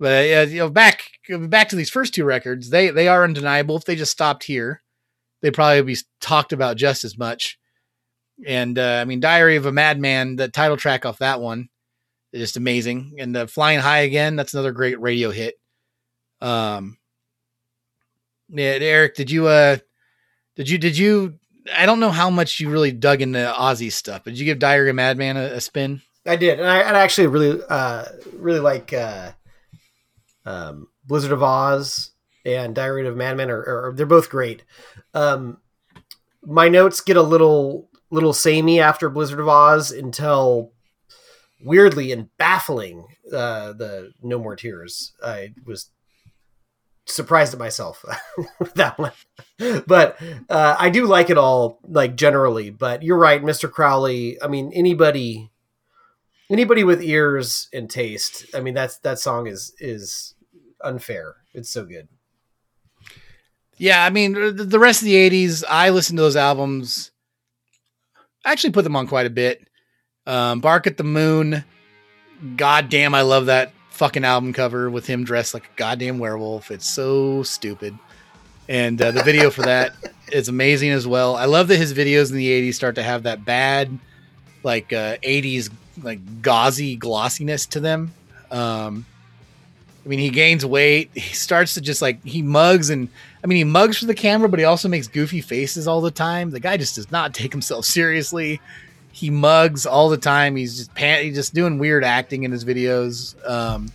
But 0.00 0.24
uh, 0.24 0.50
you 0.50 0.58
know, 0.58 0.70
back 0.70 1.04
back 1.28 1.68
to 1.68 1.76
these 1.76 1.90
first 1.90 2.14
two 2.14 2.24
records, 2.24 2.70
they 2.70 2.90
they 2.90 3.08
are 3.08 3.24
undeniable. 3.24 3.76
If 3.76 3.84
they 3.84 3.94
just 3.94 4.12
stopped 4.12 4.44
here, 4.44 4.82
they'd 5.40 5.54
probably 5.54 5.82
be 5.82 5.96
talked 6.20 6.52
about 6.52 6.76
just 6.76 7.04
as 7.04 7.16
much. 7.16 7.58
And 8.44 8.76
uh, 8.78 8.98
I 9.00 9.04
mean, 9.04 9.20
Diary 9.20 9.54
of 9.54 9.66
a 9.66 9.72
Madman, 9.72 10.34
the 10.34 10.48
title 10.48 10.76
track 10.76 11.06
off 11.06 11.18
that 11.18 11.40
one 11.40 11.68
just 12.40 12.56
amazing. 12.56 13.16
And 13.18 13.36
uh, 13.36 13.46
Flying 13.46 13.80
High 13.80 14.00
again, 14.00 14.36
that's 14.36 14.54
another 14.54 14.72
great 14.72 15.00
radio 15.00 15.30
hit. 15.30 15.54
Um, 16.40 16.98
yeah, 18.48 18.78
Eric, 18.80 19.14
did 19.14 19.30
you 19.30 19.46
uh, 19.46 19.78
did 20.56 20.68
you 20.68 20.78
did 20.78 20.98
you? 20.98 21.38
I 21.74 21.86
don't 21.86 22.00
know 22.00 22.10
how 22.10 22.28
much 22.28 22.60
you 22.60 22.70
really 22.70 22.92
dug 22.92 23.22
into 23.22 23.38
Ozzy 23.38 23.90
stuff. 23.90 24.22
But 24.24 24.30
did 24.30 24.38
you 24.38 24.44
give 24.44 24.58
Diary 24.58 24.90
of 24.90 24.96
Madman 24.96 25.36
a, 25.36 25.44
a 25.44 25.60
spin? 25.60 26.02
I 26.26 26.36
did, 26.36 26.58
and 26.58 26.68
I, 26.68 26.80
and 26.80 26.96
I 26.96 27.00
actually 27.00 27.26
really, 27.26 27.60
uh, 27.68 28.04
really 28.32 28.60
like 28.60 28.92
uh, 28.92 29.32
um, 30.44 30.88
Blizzard 31.06 31.32
of 31.32 31.40
Ozz 31.40 32.10
and 32.44 32.74
Diary 32.74 33.06
of 33.06 33.16
Madman. 33.16 33.50
Are, 33.50 33.88
are 33.88 33.92
they're 33.94 34.06
both 34.06 34.28
great. 34.28 34.62
Um, 35.14 35.58
my 36.42 36.68
notes 36.68 37.00
get 37.00 37.16
a 37.16 37.22
little 37.22 37.88
little 38.10 38.32
samey 38.32 38.80
after 38.80 39.08
Blizzard 39.08 39.40
of 39.40 39.46
Ozz 39.46 39.96
until 39.96 40.73
weirdly 41.64 42.12
and 42.12 42.28
baffling 42.36 43.06
uh, 43.32 43.72
the 43.72 44.12
No 44.22 44.38
More 44.38 44.56
Tears. 44.56 45.12
I 45.24 45.54
was 45.64 45.90
surprised 47.06 47.52
at 47.52 47.58
myself 47.58 48.04
with 48.58 48.74
that 48.74 48.98
one, 48.98 49.12
but 49.86 50.18
uh, 50.48 50.76
I 50.78 50.90
do 50.90 51.06
like 51.06 51.30
it 51.30 51.38
all, 51.38 51.80
like 51.86 52.16
generally. 52.16 52.70
But 52.70 53.02
you're 53.02 53.18
right, 53.18 53.42
Mr. 53.42 53.70
Crowley. 53.70 54.40
I 54.42 54.48
mean, 54.48 54.72
anybody 54.74 55.50
anybody 56.50 56.84
with 56.84 57.02
ears 57.02 57.68
and 57.72 57.88
taste. 57.88 58.46
I 58.54 58.60
mean, 58.60 58.74
that's 58.74 58.98
that 58.98 59.18
song 59.18 59.46
is 59.46 59.74
is 59.78 60.34
unfair. 60.82 61.36
It's 61.52 61.70
so 61.70 61.84
good. 61.84 62.08
Yeah, 63.76 64.04
I 64.04 64.10
mean, 64.10 64.34
the 64.34 64.78
rest 64.78 65.02
of 65.02 65.06
the 65.06 65.14
'80s, 65.14 65.64
I 65.68 65.90
listened 65.90 66.18
to 66.18 66.22
those 66.22 66.36
albums. 66.36 67.10
I 68.44 68.52
actually 68.52 68.72
put 68.72 68.84
them 68.84 68.96
on 68.96 69.06
quite 69.06 69.26
a 69.26 69.30
bit. 69.30 69.66
Um, 70.26 70.60
Bark 70.60 70.86
at 70.86 70.96
the 70.96 71.04
Moon. 71.04 71.64
God 72.56 72.88
damn, 72.88 73.14
I 73.14 73.22
love 73.22 73.46
that 73.46 73.72
fucking 73.90 74.24
album 74.24 74.52
cover 74.52 74.90
with 74.90 75.06
him 75.06 75.24
dressed 75.24 75.54
like 75.54 75.66
a 75.66 75.76
goddamn 75.76 76.18
werewolf. 76.18 76.70
It's 76.70 76.88
so 76.88 77.42
stupid. 77.42 77.96
And 78.68 79.00
uh, 79.00 79.12
the 79.12 79.22
video 79.22 79.50
for 79.50 79.62
that 79.62 79.94
is 80.32 80.48
amazing 80.48 80.90
as 80.90 81.06
well. 81.06 81.36
I 81.36 81.44
love 81.44 81.68
that 81.68 81.76
his 81.76 81.94
videos 81.94 82.30
in 82.30 82.36
the 82.36 82.70
80s 82.70 82.74
start 82.74 82.94
to 82.96 83.02
have 83.02 83.24
that 83.24 83.44
bad, 83.44 83.96
like 84.62 84.92
uh, 84.92 85.16
80s, 85.18 85.70
like 86.02 86.42
gauzy 86.42 86.96
glossiness 86.96 87.66
to 87.66 87.80
them. 87.80 88.12
Um, 88.50 89.06
I 90.04 90.08
mean, 90.08 90.18
he 90.18 90.30
gains 90.30 90.66
weight. 90.66 91.10
He 91.14 91.34
starts 91.34 91.74
to 91.74 91.80
just 91.80 92.02
like, 92.02 92.22
he 92.24 92.42
mugs 92.42 92.90
and, 92.90 93.08
I 93.42 93.46
mean, 93.46 93.56
he 93.56 93.64
mugs 93.64 93.98
for 93.98 94.06
the 94.06 94.14
camera, 94.14 94.48
but 94.48 94.58
he 94.58 94.64
also 94.64 94.88
makes 94.88 95.06
goofy 95.06 95.40
faces 95.40 95.86
all 95.86 96.00
the 96.00 96.10
time. 96.10 96.50
The 96.50 96.60
guy 96.60 96.76
just 96.76 96.96
does 96.96 97.10
not 97.10 97.32
take 97.32 97.52
himself 97.52 97.84
seriously 97.84 98.60
he 99.14 99.30
mugs 99.30 99.86
all 99.86 100.08
the 100.08 100.16
time. 100.16 100.56
He's 100.56 100.76
just 100.76 100.92
pan- 100.92 101.22
he's 101.22 101.36
just 101.36 101.54
doing 101.54 101.78
weird 101.78 102.02
acting 102.02 102.42
in 102.42 102.50
his 102.50 102.64
videos. 102.64 103.36
Um, 103.48 103.92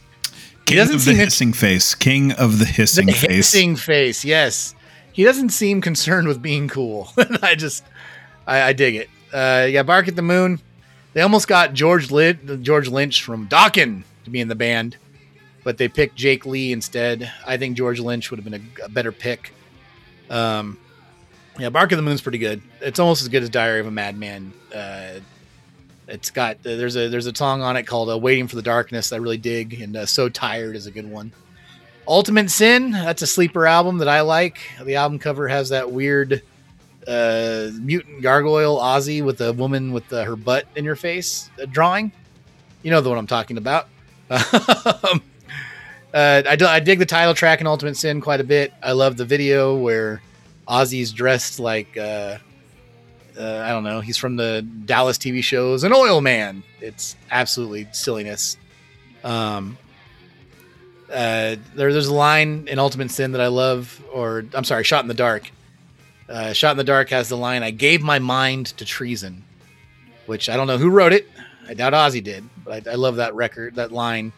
King 0.66 0.78
doesn't 0.78 0.96
of 0.96 1.06
the 1.06 1.14
hissing 1.14 1.52
face. 1.52 1.94
King 1.94 2.32
of 2.32 2.58
the 2.58 2.66
hissing 2.66 3.08
the 3.08 3.12
face. 3.12 3.52
hissing 3.52 3.76
face, 3.76 4.24
yes. 4.24 4.74
He 5.12 5.26
doesn't 5.26 5.50
seem 5.50 5.82
concerned 5.82 6.30
with 6.30 6.42
being 6.42 6.70
cool. 6.70 7.10
I 7.42 7.56
just, 7.56 7.84
I, 8.48 8.62
I 8.62 8.74
dig 8.74 8.96
it. 8.96 9.10
Uh, 9.34 9.68
yeah, 9.70 9.84
Bark 9.84 10.08
at 10.08 10.16
the 10.16 10.22
Moon. 10.22 10.62
They 11.12 11.20
almost 11.20 11.50
got 11.50 11.74
George 11.74 12.12
Lynch, 12.12 12.40
George 12.62 12.88
Lynch 12.88 13.22
from 13.22 13.50
Dokken 13.50 14.04
to 14.24 14.30
be 14.30 14.40
in 14.40 14.48
the 14.48 14.56
band, 14.56 14.96
but 15.66 15.78
they 15.78 15.90
picked 15.90 16.16
Jake 16.16 16.46
Lee 16.46 16.72
instead. 16.72 17.30
I 17.46 17.58
think 17.58 17.76
George 17.76 18.00
Lynch 18.00 18.32
would 18.32 18.40
have 18.40 18.50
been 18.50 18.72
a, 18.80 18.86
a 18.86 18.90
better 18.90 19.12
pick. 19.12 19.54
Um, 20.30 20.78
yeah, 21.60 21.70
Bark 21.70 21.92
of 21.92 21.98
the 21.98 22.01
Moon's 22.01 22.22
pretty 22.22 22.38
good. 22.38 22.62
It's 22.82 23.00
almost 23.00 23.22
as 23.22 23.28
good 23.28 23.44
as 23.44 23.50
Diary 23.50 23.80
of 23.80 23.88
a 23.88 23.92
Madman. 23.92 24.54
Uh, 24.74 25.20
it's 26.08 26.32
got 26.32 26.63
there's 26.63 26.96
a 26.96 27.08
there's 27.10 27.28
a 27.28 27.36
song 27.36 27.62
on 27.62 27.78
it 27.78 27.84
called 27.84 28.10
uh, 28.10 28.18
"Waiting 28.18 28.48
for 28.48 28.56
the 28.56 28.62
Darkness" 28.62 29.10
that 29.10 29.18
I 29.18 29.20
really 29.20 29.38
dig, 29.38 29.82
and 29.82 29.96
uh, 29.96 30.06
"So 30.06 30.30
Tired" 30.30 30.75
is 30.75 30.88
a 30.88 30.92
good 30.92 31.10
one. 31.10 31.32
Ultimate 32.08 32.50
Sin, 32.50 32.92
that's 32.92 33.22
a 33.22 33.28
sleeper 33.28 33.68
album 33.68 34.00
that 34.00 34.08
I 34.08 34.22
like. 34.22 34.58
The 34.84 34.96
album 34.96 35.20
cover 35.20 35.48
has 35.48 35.70
that 35.70 35.92
weird 35.92 36.42
uh, 37.08 37.70
mutant 37.80 38.22
gargoyle 38.22 38.80
Ozzy 38.80 39.24
with 39.24 39.42
a 39.42 39.54
woman 39.54 39.92
with 39.92 40.12
uh, 40.12 40.24
her 40.24 40.36
butt 40.36 40.66
in 40.75 40.86
your 40.86 40.96
face 40.96 41.50
uh, 41.62 41.66
drawing. 41.66 42.12
You 42.82 42.92
know 42.92 43.01
the 43.01 43.10
one 43.10 43.18
I'm 43.18 43.28
talking 43.28 43.58
about. 43.58 43.89
um, 44.32 45.22
uh, 46.13 46.44
I, 46.48 46.56
do, 46.56 46.66
I 46.66 46.80
dig 46.80 47.00
the 47.00 47.06
title 47.06 47.34
track 47.34 47.62
in 47.62 47.68
Ultimate 47.68 47.98
Sin 47.98 48.22
quite 48.22 48.39
a 48.39 48.44
bit. 48.44 48.74
I 48.82 48.94
love 48.94 49.18
the 49.18 49.25
video 49.25 49.75
where 49.75 50.22
Ozzy's 50.70 51.12
dressed 51.12 51.60
like 51.60 51.98
uh, 51.98 52.38
uh, 53.38 53.64
I 53.66 53.70
don't 53.70 53.84
know. 53.84 54.02
He's 54.02 54.18
from 54.18 54.36
the 54.36 54.62
Dallas 54.86 55.18
TV 55.18 55.44
shows, 55.44 55.84
an 55.84 55.94
oil 55.94 56.22
man. 56.22 56.64
It's 56.82 57.16
absolutely 57.32 57.88
silliness. 57.92 58.58
Um, 59.24 59.78
uh, 61.10 61.56
there, 61.76 61.92
there's 61.92 62.08
a 62.08 62.14
line 62.14 62.68
in 62.68 62.80
Ultimate 62.80 63.12
Sin 63.12 63.32
that 63.32 63.42
I 63.42 63.48
love, 63.48 64.04
or 64.14 64.46
I'm 64.54 64.64
sorry, 64.64 64.84
Shot 64.84 65.04
in 65.04 65.08
the 65.08 65.14
Dark. 65.14 65.52
Uh, 66.28 66.54
Shot 66.54 66.72
in 66.72 66.78
the 66.78 66.84
Dark 66.84 67.10
has 67.10 67.30
the 67.30 67.38
line, 67.38 67.64
"I 67.64 67.72
gave 67.72 68.02
my 68.02 68.20
mind 68.20 68.68
to 68.78 68.86
treason," 68.86 69.44
which 70.28 70.50
I 70.50 70.58
don't 70.58 70.68
know 70.68 70.78
who 70.78 70.90
wrote 70.90 71.14
it. 71.14 71.28
I 71.68 71.74
doubt 71.74 71.94
Ozzy 71.94 72.24
did, 72.24 72.44
but 72.64 72.88
I, 72.88 72.92
I 72.92 72.96
love 72.96 73.16
that 73.16 73.34
record, 73.36 73.76
that 73.76 73.92
line. 73.92 74.34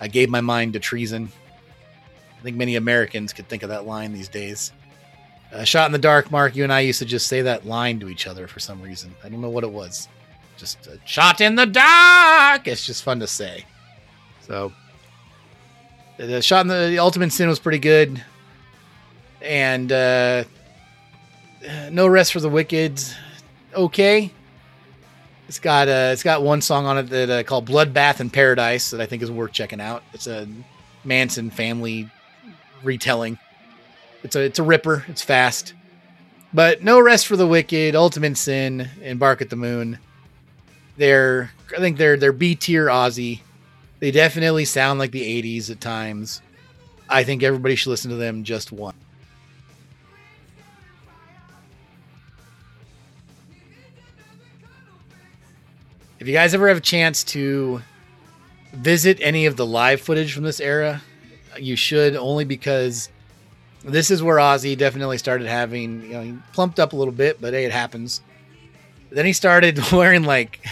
I 0.00 0.08
gave 0.08 0.30
my 0.30 0.40
mind 0.40 0.74
to 0.74 0.80
treason. 0.80 1.30
I 2.38 2.42
think 2.42 2.56
many 2.56 2.76
Americans 2.76 3.32
could 3.32 3.48
think 3.48 3.62
of 3.62 3.70
that 3.70 3.86
line 3.86 4.12
these 4.12 4.28
days. 4.28 4.70
Uh, 5.54 5.62
Shot 5.62 5.86
in 5.86 5.92
the 5.92 5.98
Dark, 5.98 6.32
Mark, 6.32 6.56
you 6.56 6.64
and 6.64 6.72
I 6.72 6.80
used 6.80 6.98
to 6.98 7.04
just 7.04 7.28
say 7.28 7.42
that 7.42 7.64
line 7.64 8.00
to 8.00 8.08
each 8.08 8.26
other 8.26 8.48
for 8.48 8.58
some 8.58 8.82
reason. 8.82 9.14
I 9.22 9.28
don't 9.28 9.40
know 9.40 9.50
what 9.50 9.62
it 9.62 9.70
was. 9.70 10.08
Just 10.56 10.88
uh, 10.88 10.96
shot 11.04 11.40
in 11.40 11.54
the 11.54 11.66
dark. 11.66 12.66
It's 12.66 12.84
just 12.84 13.04
fun 13.04 13.20
to 13.20 13.26
say. 13.26 13.64
So, 14.42 14.72
the 16.16 16.42
shot 16.42 16.62
in 16.62 16.68
the, 16.68 16.88
the 16.88 16.98
Ultimate 16.98 17.32
Sin 17.32 17.48
was 17.48 17.60
pretty 17.60 17.78
good. 17.78 18.22
And 19.42 19.92
uh, 19.92 20.44
No 21.90 22.08
Rest 22.08 22.32
for 22.32 22.40
the 22.40 22.48
Wicked, 22.48 23.00
okay. 23.74 24.32
It's 25.46 25.58
got 25.60 25.88
uh, 25.88 26.10
it's 26.12 26.22
got 26.22 26.42
one 26.42 26.62
song 26.62 26.86
on 26.86 26.98
it 26.98 27.02
that 27.10 27.30
uh, 27.30 27.42
called 27.42 27.68
Bloodbath 27.68 28.18
in 28.20 28.30
Paradise 28.30 28.90
that 28.90 29.00
I 29.00 29.06
think 29.06 29.22
is 29.22 29.30
worth 29.30 29.52
checking 29.52 29.80
out. 29.80 30.02
It's 30.14 30.26
a 30.26 30.48
Manson 31.04 31.50
family 31.50 32.10
retelling. 32.82 33.38
It's 34.24 34.34
a 34.34 34.40
it's 34.40 34.58
a 34.58 34.62
ripper. 34.62 35.04
It's 35.06 35.22
fast, 35.22 35.74
but 36.52 36.82
no 36.82 36.98
rest 36.98 37.26
for 37.26 37.36
the 37.36 37.46
wicked. 37.46 37.94
Ultimate 37.94 38.36
Sin 38.38 38.88
and 39.02 39.18
Bark 39.18 39.42
at 39.42 39.50
the 39.50 39.56
Moon. 39.56 39.98
They're 40.96 41.52
I 41.76 41.78
think 41.78 41.98
they're 41.98 42.16
they're 42.16 42.32
B 42.32 42.54
tier 42.54 42.86
Ozzy. 42.86 43.42
They 44.00 44.10
definitely 44.10 44.64
sound 44.64 44.98
like 44.98 45.12
the 45.12 45.42
'80s 45.42 45.70
at 45.70 45.80
times. 45.80 46.40
I 47.08 47.22
think 47.22 47.42
everybody 47.42 47.74
should 47.76 47.90
listen 47.90 48.10
to 48.10 48.16
them 48.16 48.44
just 48.44 48.72
once. 48.72 48.96
If 56.18 56.28
you 56.28 56.32
guys 56.32 56.54
ever 56.54 56.68
have 56.68 56.78
a 56.78 56.80
chance 56.80 57.22
to 57.24 57.82
visit 58.72 59.18
any 59.20 59.44
of 59.44 59.56
the 59.56 59.66
live 59.66 60.00
footage 60.00 60.32
from 60.32 60.44
this 60.44 60.58
era, 60.58 61.02
you 61.58 61.76
should 61.76 62.16
only 62.16 62.46
because 62.46 63.10
this 63.84 64.10
is 64.10 64.22
where 64.22 64.36
Ozzy 64.38 64.76
definitely 64.76 65.18
started 65.18 65.46
having, 65.46 66.02
you 66.02 66.12
know, 66.12 66.20
he 66.22 66.34
plumped 66.52 66.80
up 66.80 66.92
a 66.92 66.96
little 66.96 67.12
bit, 67.12 67.40
but 67.40 67.52
hey, 67.52 67.64
it 67.64 67.72
happens. 67.72 68.20
Then 69.10 69.26
he 69.26 69.32
started 69.32 69.78
wearing 69.92 70.24
like 70.24 70.64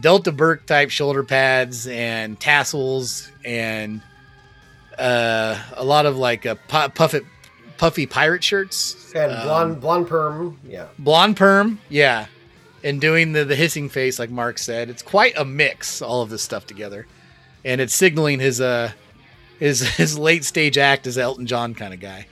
Delta 0.00 0.32
Burke 0.32 0.66
type 0.66 0.90
shoulder 0.90 1.22
pads 1.24 1.86
and 1.86 2.38
tassels 2.38 3.30
and 3.44 4.00
uh, 4.98 5.60
a 5.74 5.84
lot 5.84 6.06
of 6.06 6.16
like 6.16 6.44
a 6.46 6.54
puffy, 6.54 7.20
puffy 7.78 8.06
pirate 8.06 8.44
shirts. 8.44 9.12
And 9.14 9.32
Um, 9.32 9.42
blonde 9.44 9.80
blonde 9.80 10.06
perm, 10.08 10.58
yeah. 10.66 10.86
blonde 10.98 11.36
perm, 11.36 11.80
yeah, 11.88 12.26
and 12.82 13.00
doing 13.00 13.32
the 13.32 13.44
the 13.44 13.56
hissing 13.56 13.88
face 13.88 14.18
like 14.18 14.30
Mark 14.30 14.58
said. 14.58 14.88
It's 14.90 15.02
quite 15.02 15.36
a 15.36 15.44
mix, 15.44 16.00
all 16.02 16.22
of 16.22 16.30
this 16.30 16.42
stuff 16.42 16.66
together, 16.66 17.06
and 17.64 17.80
it's 17.80 17.94
signaling 17.94 18.40
his 18.40 18.60
uh 18.60 18.92
his 19.58 19.80
his 19.96 20.18
late 20.30 20.44
stage 20.44 20.78
act 20.78 21.06
as 21.06 21.18
Elton 21.18 21.46
John 21.46 21.74
kind 21.74 21.94
of 21.94 22.00
guy. 22.00 22.26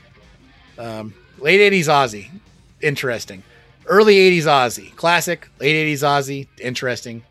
Um, 0.79 1.15
late 1.39 1.73
'80s 1.73 1.87
Ozzy, 1.87 2.31
interesting. 2.81 3.43
Early 3.87 4.17
'80s 4.17 4.45
Ozzy, 4.45 4.95
classic. 4.97 5.49
Late 5.61 5.75
'80s 5.89 6.03
Ozzy, 6.03 6.49
interesting. 6.61 7.23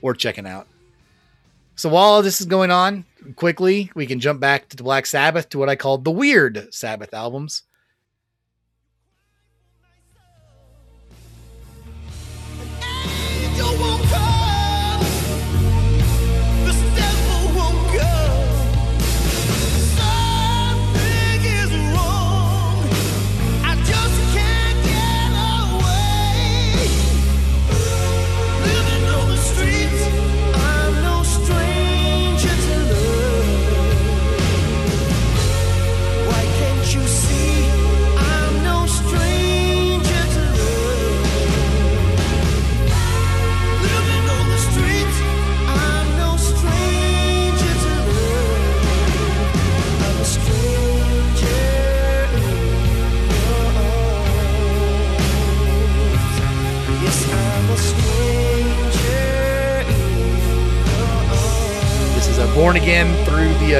Worth 0.00 0.18
checking 0.18 0.46
out. 0.46 0.66
So 1.76 1.88
while 1.88 2.04
all 2.04 2.22
this 2.22 2.40
is 2.40 2.46
going 2.46 2.70
on, 2.70 3.04
quickly 3.36 3.90
we 3.94 4.06
can 4.06 4.18
jump 4.18 4.40
back 4.40 4.68
to 4.68 4.76
the 4.76 4.82
Black 4.82 5.06
Sabbath 5.06 5.48
to 5.50 5.58
what 5.58 5.68
I 5.68 5.76
called 5.76 6.04
the 6.04 6.10
weird 6.10 6.72
Sabbath 6.74 7.14
albums. 7.14 7.62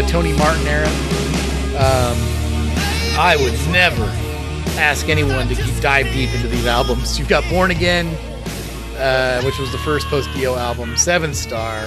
Tony 0.08 0.32
Martin 0.32 0.66
era. 0.66 0.88
Um, 1.76 2.16
I 3.18 3.36
would 3.38 3.52
never 3.72 4.04
ask 4.80 5.08
anyone 5.08 5.48
to 5.48 5.54
dive 5.80 6.06
deep 6.06 6.34
into 6.34 6.48
these 6.48 6.66
albums. 6.66 7.18
You've 7.18 7.28
got 7.28 7.48
Born 7.50 7.70
Again, 7.70 8.06
uh, 8.96 9.42
which 9.42 9.58
was 9.58 9.70
the 9.70 9.78
first 9.78 10.06
post 10.06 10.32
Dio 10.32 10.56
album, 10.56 10.96
Seven 10.96 11.34
Star, 11.34 11.86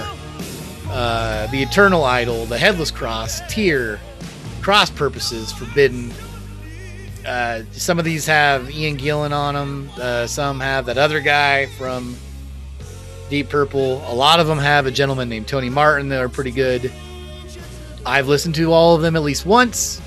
uh, 0.88 1.48
The 1.48 1.62
Eternal 1.62 2.04
Idol, 2.04 2.46
The 2.46 2.58
Headless 2.58 2.92
Cross, 2.92 3.40
Tyr, 3.48 3.98
Cross 4.60 4.90
Purposes, 4.90 5.50
Forbidden. 5.50 6.12
Uh, 7.26 7.62
some 7.72 7.98
of 7.98 8.04
these 8.04 8.24
have 8.26 8.70
Ian 8.70 8.96
Gillan 8.98 9.32
on 9.32 9.54
them. 9.54 9.90
Uh, 10.00 10.28
some 10.28 10.60
have 10.60 10.86
that 10.86 10.96
other 10.96 11.20
guy 11.20 11.66
from 11.66 12.16
Deep 13.30 13.48
Purple. 13.48 14.00
A 14.06 14.14
lot 14.14 14.38
of 14.38 14.46
them 14.46 14.58
have 14.58 14.86
a 14.86 14.92
gentleman 14.92 15.28
named 15.28 15.48
Tony 15.48 15.70
Martin 15.70 16.08
that 16.10 16.20
are 16.20 16.28
pretty 16.28 16.52
good. 16.52 16.92
I've 18.04 18.28
listened 18.28 18.54
to 18.56 18.72
all 18.72 18.94
of 18.94 19.02
them 19.02 19.16
at 19.16 19.22
least 19.22 19.46
once. 19.46 20.00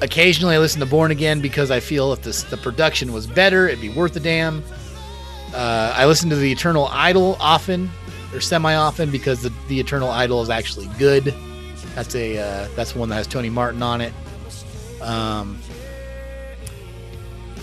Occasionally, 0.00 0.54
I 0.54 0.58
listen 0.58 0.80
to 0.80 0.86
Born 0.86 1.10
Again 1.10 1.40
because 1.40 1.70
I 1.70 1.80
feel 1.80 2.12
if 2.12 2.22
this, 2.22 2.42
the 2.44 2.56
production 2.56 3.12
was 3.12 3.26
better, 3.26 3.68
it'd 3.68 3.80
be 3.80 3.90
worth 3.90 4.16
a 4.16 4.20
damn. 4.20 4.62
Uh, 5.54 5.92
I 5.96 6.06
listen 6.06 6.30
to 6.30 6.36
The 6.36 6.50
Eternal 6.50 6.88
Idol 6.90 7.36
often, 7.40 7.90
or 8.32 8.40
semi 8.40 8.74
often, 8.74 9.10
because 9.10 9.42
the, 9.42 9.52
the 9.68 9.78
Eternal 9.78 10.08
Idol 10.08 10.40
is 10.42 10.48
actually 10.48 10.88
good. 10.98 11.34
That's 11.94 12.14
a 12.14 12.38
uh, 12.38 12.68
that's 12.76 12.94
one 12.94 13.08
that 13.08 13.16
has 13.16 13.26
Tony 13.26 13.50
Martin 13.50 13.82
on 13.82 14.00
it. 14.00 14.12
Um, 15.02 15.58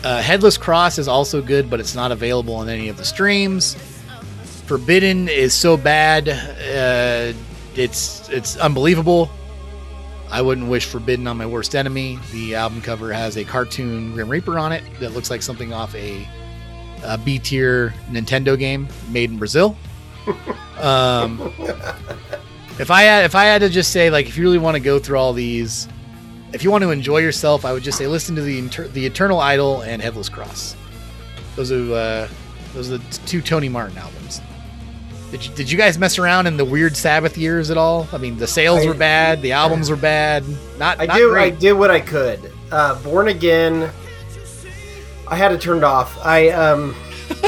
uh, 0.04 0.22
Headless 0.22 0.58
Cross 0.58 1.00
is 1.00 1.08
also 1.08 1.42
good, 1.42 1.70
but 1.70 1.80
it's 1.80 1.96
not 1.96 2.12
available 2.12 2.56
on 2.56 2.70
any 2.70 2.90
of 2.90 2.98
the 2.98 3.06
streams. 3.06 3.76
Forbidden 4.66 5.30
is 5.30 5.54
so 5.54 5.78
bad, 5.78 6.28
uh, 6.28 7.34
it's 7.76 8.28
it's 8.30 8.58
unbelievable. 8.58 9.32
I 10.32 10.42
wouldn't 10.42 10.68
wish 10.68 10.86
Forbidden 10.86 11.28
on 11.28 11.38
my 11.38 11.46
worst 11.46 11.76
enemy. 11.76 12.20
The 12.32 12.56
album 12.56 12.82
cover 12.82 13.14
has 13.14 13.38
a 13.38 13.46
cartoon 13.46 14.14
Grim 14.14 14.30
Reaper 14.30 14.60
on 14.60 14.72
it 14.72 14.84
that 15.00 15.14
looks 15.14 15.30
like 15.30 15.42
something 15.42 15.74
off 15.74 15.96
a, 15.96 16.28
a 17.04 17.18
B 17.18 17.40
tier 17.40 17.94
Nintendo 18.10 18.58
game 18.58 18.88
made 19.10 19.32
in 19.32 19.38
Brazil. 19.38 19.78
um, 20.80 21.54
if 22.80 22.92
I 22.92 23.04
had 23.04 23.26
if 23.26 23.36
I 23.36 23.46
had 23.46 23.62
to 23.62 23.70
just 23.70 23.92
say 23.92 24.10
like 24.10 24.28
if 24.28 24.38
you 24.38 24.44
really 24.44 24.58
want 24.58 24.76
to 24.76 24.82
go 24.82 25.00
through 25.00 25.18
all 25.18 25.34
these, 25.34 25.88
if 26.54 26.64
you 26.64 26.72
want 26.72 26.84
to 26.84 26.92
enjoy 26.92 27.20
yourself, 27.20 27.64
I 27.64 27.72
would 27.72 27.84
just 27.84 27.98
say 27.98 28.08
listen 28.08 28.36
to 28.36 28.42
the 28.42 28.58
Inter- 28.58 28.88
the 28.90 29.06
Eternal 29.06 29.40
Idol 29.40 29.82
and 29.82 30.02
Headless 30.02 30.28
Cross. 30.28 30.76
Those 31.56 31.72
are 31.72 31.94
uh, 31.94 32.28
those 32.74 32.92
are 32.92 32.98
the 32.98 33.20
two 33.26 33.42
Tony 33.42 33.70
Martin 33.70 33.98
albums. 33.98 34.42
Did 35.32 35.46
you, 35.46 35.54
did 35.56 35.70
you 35.72 35.78
guys 35.78 35.98
mess 35.98 36.18
around 36.18 36.48
in 36.48 36.56
the 36.56 36.64
weird 36.64 36.96
Sabbath 36.96 37.38
years 37.38 37.70
at 37.70 37.78
all? 37.78 38.08
I 38.14 38.18
mean, 38.18 38.38
the 38.38 38.48
sales 38.48 38.86
I- 38.86 38.88
were 38.88 38.94
bad, 38.94 39.42
the 39.42 39.52
albums 39.52 39.90
were 39.90 39.98
bad. 39.98 40.46
Not, 40.80 41.02
I 41.02 41.06
not 41.06 41.18
did. 41.18 41.38
I 41.38 41.50
did 41.50 41.74
what 41.74 41.92
I 41.92 42.00
could. 42.00 42.52
Uh, 42.72 43.02
Born 43.04 43.28
Again. 43.28 43.92
I 45.28 45.36
had 45.36 45.52
it 45.52 45.68
off. 45.84 46.18
I 46.26 46.50
um. 46.50 46.96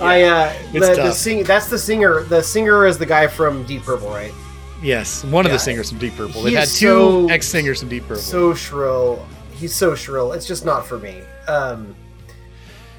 I 0.00 0.22
uh. 0.22 0.72
The, 0.72 0.80
the 0.80 1.12
sing. 1.12 1.44
That's 1.44 1.68
the 1.68 1.78
singer. 1.78 2.22
The 2.22 2.42
singer 2.42 2.86
is 2.86 2.96
the 2.96 3.04
guy 3.06 3.26
from 3.26 3.64
Deep 3.64 3.82
Purple, 3.82 4.08
right? 4.08 4.32
yes, 4.82 5.24
one 5.24 5.46
of 5.46 5.52
the 5.52 5.58
singers 5.58 5.88
from 5.90 5.98
Deep 5.98 6.14
Purple. 6.14 6.42
They've 6.42 6.56
had 6.56 6.68
two 6.68 6.86
so- 6.86 7.28
ex 7.28 7.46
singers 7.46 7.80
from 7.80 7.90
Deep 7.90 8.04
Purple. 8.04 8.22
So 8.22 8.54
shrill. 8.54 9.26
He's 9.52 9.74
so 9.74 9.94
shrill. 9.94 10.32
It's 10.32 10.46
just 10.46 10.64
not 10.64 10.86
for 10.86 10.98
me. 10.98 11.20
Um. 11.48 11.94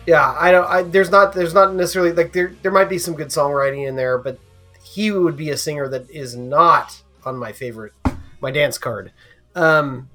Yeah, 0.05 0.35
I 0.37 0.51
don't. 0.51 0.67
I, 0.67 0.83
there's 0.83 1.09
not. 1.11 1.33
There's 1.33 1.53
not 1.53 1.73
necessarily 1.73 2.11
like 2.13 2.31
there. 2.33 2.53
There 2.61 2.71
might 2.71 2.89
be 2.89 2.97
some 2.99 3.15
good 3.15 3.29
songwriting 3.29 3.87
in 3.87 3.95
there, 3.95 4.17
but 4.17 4.37
he 4.83 5.11
would 5.11 5.35
be 5.35 5.49
a 5.49 5.57
singer 5.57 5.87
that 5.89 6.09
is 6.09 6.35
not 6.35 7.01
on 7.25 7.37
my 7.37 7.51
favorite, 7.51 7.93
my 8.41 8.51
dance 8.51 8.77
card. 8.77 9.11
Um. 9.55 10.09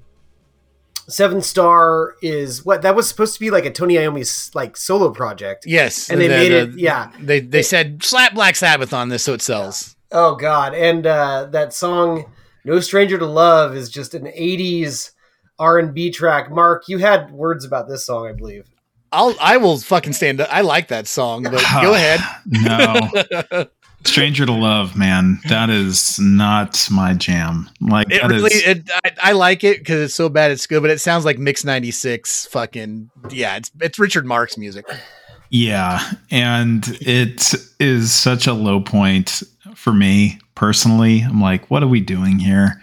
Seven 1.07 1.41
Star 1.41 2.15
is 2.21 2.63
what 2.63 2.83
that 2.83 2.95
was 2.95 3.09
supposed 3.09 3.33
to 3.33 3.39
be 3.39 3.49
like 3.49 3.65
a 3.65 3.71
Tony 3.71 3.97
Iommi's 3.97 4.49
like 4.53 4.77
solo 4.77 5.09
project. 5.11 5.65
yes, 5.67 6.09
And 6.09 6.21
they 6.21 6.27
the- 6.27 6.33
made 6.35 6.51
the- 6.51 6.61
it- 6.61 6.77
yeah. 6.79 7.11
They 7.19 7.41
they 7.41 7.63
said 7.63 8.01
slap 8.03 8.33
Black 8.33 8.55
Sabbath 8.55 8.93
on 8.93 9.09
this 9.09 9.23
so 9.23 9.33
it 9.33 9.41
sells. 9.41 9.95
Oh 10.13 10.35
God! 10.35 10.73
And 10.73 11.05
uh, 11.05 11.45
that 11.51 11.73
song 11.73 12.31
"No 12.63 12.79
Stranger 12.79 13.17
to 13.17 13.25
Love" 13.25 13.75
is 13.75 13.89
just 13.89 14.13
an 14.13 14.25
'80s 14.25 15.11
R&B 15.59 16.11
track. 16.11 16.49
Mark, 16.51 16.87
you 16.87 16.99
had 16.99 17.31
words 17.31 17.65
about 17.65 17.89
this 17.89 18.05
song, 18.05 18.27
I 18.27 18.31
believe. 18.33 18.69
I'll 19.11 19.35
I 19.41 19.57
will 19.57 19.77
fucking 19.79 20.13
stand 20.13 20.41
up. 20.41 20.49
I 20.51 20.61
like 20.61 20.87
that 20.89 21.07
song, 21.07 21.43
but 21.43 21.63
go 21.81 21.93
ahead. 21.95 22.19
No. 22.45 23.67
Stranger 24.03 24.47
to 24.47 24.51
Love, 24.51 24.95
man. 24.97 25.39
That 25.47 25.69
is 25.69 26.19
not 26.19 26.87
my 26.89 27.13
jam. 27.13 27.69
Like 27.79 28.07
It 28.11 28.21
that 28.23 28.31
is- 28.31 28.41
really, 28.41 28.55
it, 28.55 28.89
I, 29.03 29.29
I 29.29 29.31
like 29.33 29.63
it 29.63 29.77
because 29.79 30.01
it's 30.01 30.15
so 30.15 30.27
bad 30.27 30.49
it's 30.49 30.65
good, 30.65 30.81
but 30.81 30.89
it 30.89 30.99
sounds 30.99 31.23
like 31.23 31.37
Mix 31.37 31.63
'96. 31.63 32.47
Fucking 32.47 33.11
yeah, 33.29 33.57
it's 33.57 33.69
it's 33.79 33.99
Richard 33.99 34.25
Marx 34.25 34.57
music. 34.57 34.85
Yeah, 35.51 35.99
and 36.31 36.83
it 37.01 37.53
is 37.79 38.11
such 38.13 38.47
a 38.47 38.53
low 38.53 38.79
point 38.81 39.43
for 39.75 39.93
me 39.93 40.39
personally. 40.55 41.21
I'm 41.21 41.41
like, 41.41 41.69
what 41.69 41.83
are 41.83 41.87
we 41.87 41.99
doing 41.99 42.39
here? 42.39 42.81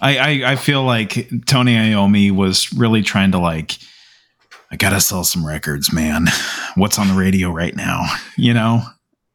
I 0.00 0.18
I, 0.18 0.52
I 0.52 0.56
feel 0.56 0.84
like 0.84 1.28
Tony 1.46 1.74
Iommi 1.74 2.30
was 2.30 2.72
really 2.74 3.02
trying 3.02 3.32
to 3.32 3.38
like, 3.38 3.78
I 4.70 4.76
gotta 4.76 5.00
sell 5.00 5.24
some 5.24 5.46
records, 5.46 5.92
man. 5.92 6.26
What's 6.76 6.98
on 6.98 7.08
the 7.08 7.14
radio 7.14 7.50
right 7.50 7.74
now? 7.74 8.04
You 8.36 8.54
know, 8.54 8.82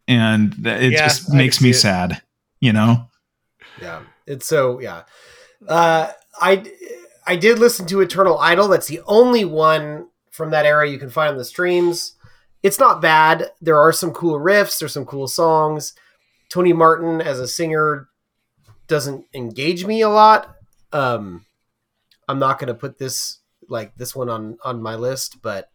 and 0.07 0.53
it 0.65 0.93
Yeah, 0.93 1.07
just 1.07 1.31
makes 1.33 1.61
me 1.61 1.71
it. 1.71 1.75
sad. 1.75 2.21
You 2.61 2.73
know, 2.73 3.09
Yeah, 3.81 4.03
it's 4.25 4.47
so 4.47 4.79
yeah. 4.79 5.03
Uh, 5.67 6.09
I 6.39 6.71
I 7.27 7.35
did 7.35 7.59
listen 7.59 7.85
to 7.87 8.01
Eternal 8.01 8.37
Idol. 8.39 8.67
That's 8.67 8.87
the 8.87 9.01
only 9.05 9.45
one 9.45 10.07
from 10.31 10.51
that 10.51 10.65
era 10.65 10.89
you 10.89 10.97
can 10.97 11.09
find 11.09 11.31
on 11.31 11.37
the 11.37 11.45
streams. 11.45 12.13
It's 12.63 12.79
not 12.79 13.01
bad. 13.01 13.51
There 13.61 13.79
are 13.79 13.91
some 13.91 14.11
cool 14.11 14.39
riffs. 14.39 14.79
There's 14.79 14.93
some 14.93 15.05
cool 15.05 15.27
songs. 15.27 15.93
Tony 16.49 16.73
Martin 16.73 17.21
as 17.21 17.39
a 17.39 17.47
singer 17.47 18.07
doesn't 18.87 19.25
engage 19.33 19.85
me 19.85 20.01
a 20.01 20.09
lot. 20.09 20.55
Um, 20.91 21.45
I'm 22.27 22.39
not 22.39 22.57
going 22.59 22.67
to 22.67 22.73
put 22.73 22.97
this 22.97 23.39
like 23.69 23.95
this 23.95 24.15
one 24.15 24.29
on 24.29 24.57
on 24.63 24.81
my 24.81 24.95
list, 24.95 25.41
but 25.41 25.69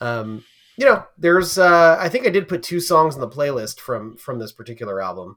um, 0.00 0.44
you 0.76 0.84
know, 0.86 1.04
there's 1.18 1.58
uh, 1.58 1.96
I 2.00 2.08
think 2.08 2.26
I 2.26 2.30
did 2.30 2.48
put 2.48 2.62
two 2.62 2.80
songs 2.80 3.14
in 3.14 3.20
the 3.20 3.28
playlist 3.28 3.80
from 3.80 4.16
from 4.16 4.38
this 4.38 4.52
particular 4.52 5.00
album. 5.00 5.36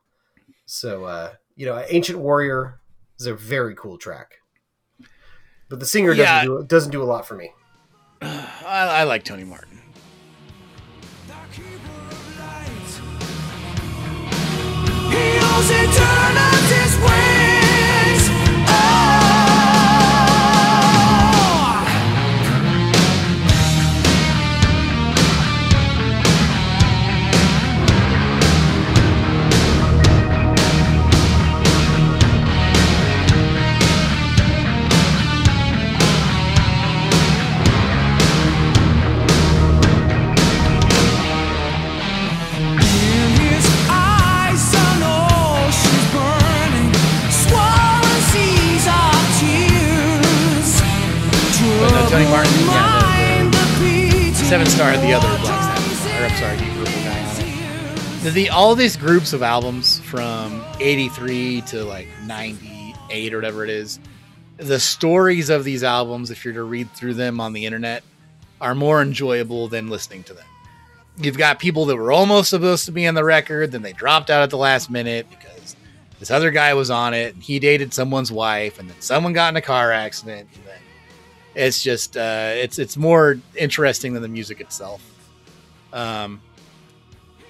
So 0.65 1.05
uh, 1.05 1.33
you 1.55 1.65
know, 1.65 1.83
Ancient 1.89 2.19
Warrior 2.19 2.79
is 3.19 3.25
a 3.27 3.33
very 3.33 3.75
cool 3.75 3.97
track, 3.97 4.35
but 5.69 5.79
the 5.79 5.85
singer 5.85 6.13
Yeah. 6.13 6.43
doesn't 6.43 6.45
do 6.61 6.67
doesn't 6.67 6.91
do 6.91 7.03
a 7.03 7.05
lot 7.05 7.27
for 7.27 7.35
me. 7.35 7.51
I, 8.21 8.47
I 8.65 9.03
like 9.03 9.23
Tony 9.23 9.43
Martin. 9.43 9.76
Seven 54.47 54.65
Star 54.67 54.91
had 54.91 55.01
the 55.01 55.11
other 55.11 55.27
Black 55.41 55.77
Sabbath, 55.77 56.05
or 56.05 56.23
I'm 56.23 56.37
sorry, 56.37 56.57
Purple 56.77 57.03
guy 57.03 57.19
on 57.19 57.41
it. 57.41 58.23
The, 58.23 58.29
the 58.29 58.49
all 58.49 58.75
these 58.75 58.95
groups 58.95 59.33
of 59.33 59.43
albums 59.43 59.99
from 59.99 60.63
'83 60.79 61.63
to 61.63 61.83
like 61.83 62.07
'98 62.25 63.33
or 63.33 63.37
whatever 63.39 63.65
it 63.65 63.69
is, 63.69 63.99
the 64.55 64.79
stories 64.79 65.49
of 65.49 65.65
these 65.65 65.83
albums, 65.83 66.31
if 66.31 66.45
you're 66.45 66.53
to 66.53 66.63
read 66.63 66.89
through 66.93 67.15
them 67.15 67.41
on 67.41 67.51
the 67.51 67.65
internet, 67.65 68.03
are 68.61 68.73
more 68.73 69.01
enjoyable 69.01 69.67
than 69.67 69.89
listening 69.89 70.23
to 70.23 70.33
them. 70.33 70.45
You've 71.17 71.37
got 71.37 71.59
people 71.59 71.83
that 71.87 71.97
were 71.97 72.13
almost 72.13 72.49
supposed 72.49 72.85
to 72.85 72.93
be 72.93 73.05
on 73.05 73.15
the 73.15 73.25
record, 73.25 73.73
then 73.73 73.81
they 73.81 73.91
dropped 73.91 74.29
out 74.29 74.43
at 74.43 74.49
the 74.49 74.57
last 74.57 74.89
minute 74.89 75.27
because 75.29 75.75
this 76.19 76.31
other 76.31 76.51
guy 76.51 76.73
was 76.73 76.89
on 76.89 77.13
it, 77.13 77.33
and 77.33 77.43
he 77.43 77.59
dated 77.59 77.93
someone's 77.93 78.31
wife, 78.31 78.79
and 78.79 78.89
then 78.89 79.01
someone 79.01 79.33
got 79.33 79.49
in 79.49 79.57
a 79.57 79.61
car 79.61 79.91
accident, 79.91 80.47
and 80.55 80.63
then 80.63 80.79
it's 81.57 81.81
just 81.81 82.15
uh, 82.15 82.51
it's 82.53 82.77
it's 82.77 82.95
more 82.95 83.39
interesting 83.55 84.13
than 84.13 84.21
the 84.21 84.27
music 84.27 84.61
itself. 84.61 85.01
Um, 85.91 86.39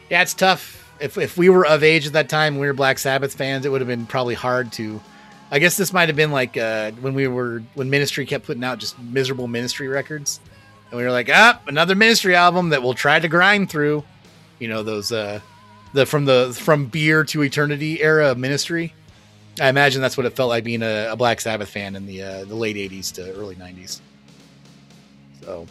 yeah, 0.10 0.22
it's 0.22 0.34
tough. 0.34 0.91
If 1.00 1.17
if 1.17 1.38
we 1.38 1.50
were 1.50 1.65
of 1.65 1.84
age 1.84 2.08
at 2.08 2.13
that 2.13 2.30
time, 2.30 2.58
we 2.58 2.67
were 2.67 2.74
Black 2.74 3.00
Sabbath 3.00 3.36
fans, 3.36 3.65
it 3.65 3.70
would 3.70 3.82
have 3.82 3.88
been 3.88 4.06
probably 4.06 4.36
hard 4.36 4.72
to. 4.74 5.02
I 5.52 5.60
guess 5.60 5.78
this 5.78 5.93
might 5.93 6.10
have 6.10 6.15
been 6.15 6.32
like 6.32 6.58
uh, 6.58 6.91
when 6.91 7.13
we 7.13 7.28
were 7.28 7.63
when 7.76 7.89
Ministry 7.89 8.26
kept 8.26 8.46
putting 8.46 8.63
out 8.63 8.80
just 8.80 8.98
miserable 9.00 9.48
Ministry 9.48 9.88
records, 9.89 10.39
and 10.89 10.98
we 10.98 11.04
were 11.04 11.12
like, 11.12 11.30
ah, 11.32 11.62
another 11.67 11.96
Ministry 11.96 12.36
album 12.36 12.70
that 12.70 12.82
we'll 12.82 12.93
try 12.93 13.20
to 13.20 13.28
grind 13.28 13.70
through. 13.70 14.04
You 14.60 14.70
know 14.70 14.84
those 14.84 15.12
uh, 15.12 15.41
the 15.93 16.06
from 16.06 16.26
the 16.26 16.58
from 16.58 16.86
beer 16.86 17.26
to 17.26 17.43
eternity 17.43 18.02
era 18.02 18.32
of 18.32 18.38
Ministry. 18.38 18.93
I 19.60 19.70
imagine 19.70 20.02
that's 20.02 20.17
what 20.17 20.26
it 20.26 20.36
felt 20.36 20.50
like 20.50 20.63
being 20.63 20.84
a, 20.84 21.10
a 21.12 21.15
Black 21.15 21.41
Sabbath 21.41 21.70
fan 21.70 21.96
in 21.96 22.06
the 22.06 22.22
uh, 22.22 22.46
the 22.46 22.56
late 22.56 22.76
'80s 22.76 23.12
to 23.13 23.34
early 23.34 23.56
'90s. 23.56 24.02
So, 25.41 25.65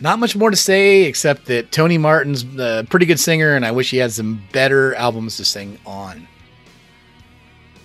not 0.00 0.18
much 0.18 0.36
more 0.36 0.50
to 0.50 0.56
say 0.56 1.04
except 1.04 1.46
that 1.46 1.72
Tony 1.72 1.98
Martin's 1.98 2.44
a 2.58 2.86
pretty 2.88 3.06
good 3.06 3.18
singer, 3.20 3.54
and 3.54 3.64
I 3.64 3.72
wish 3.72 3.90
he 3.90 3.96
had 3.96 4.12
some 4.12 4.42
better 4.52 4.94
albums 4.94 5.36
to 5.38 5.44
sing 5.44 5.78
on. 5.86 6.28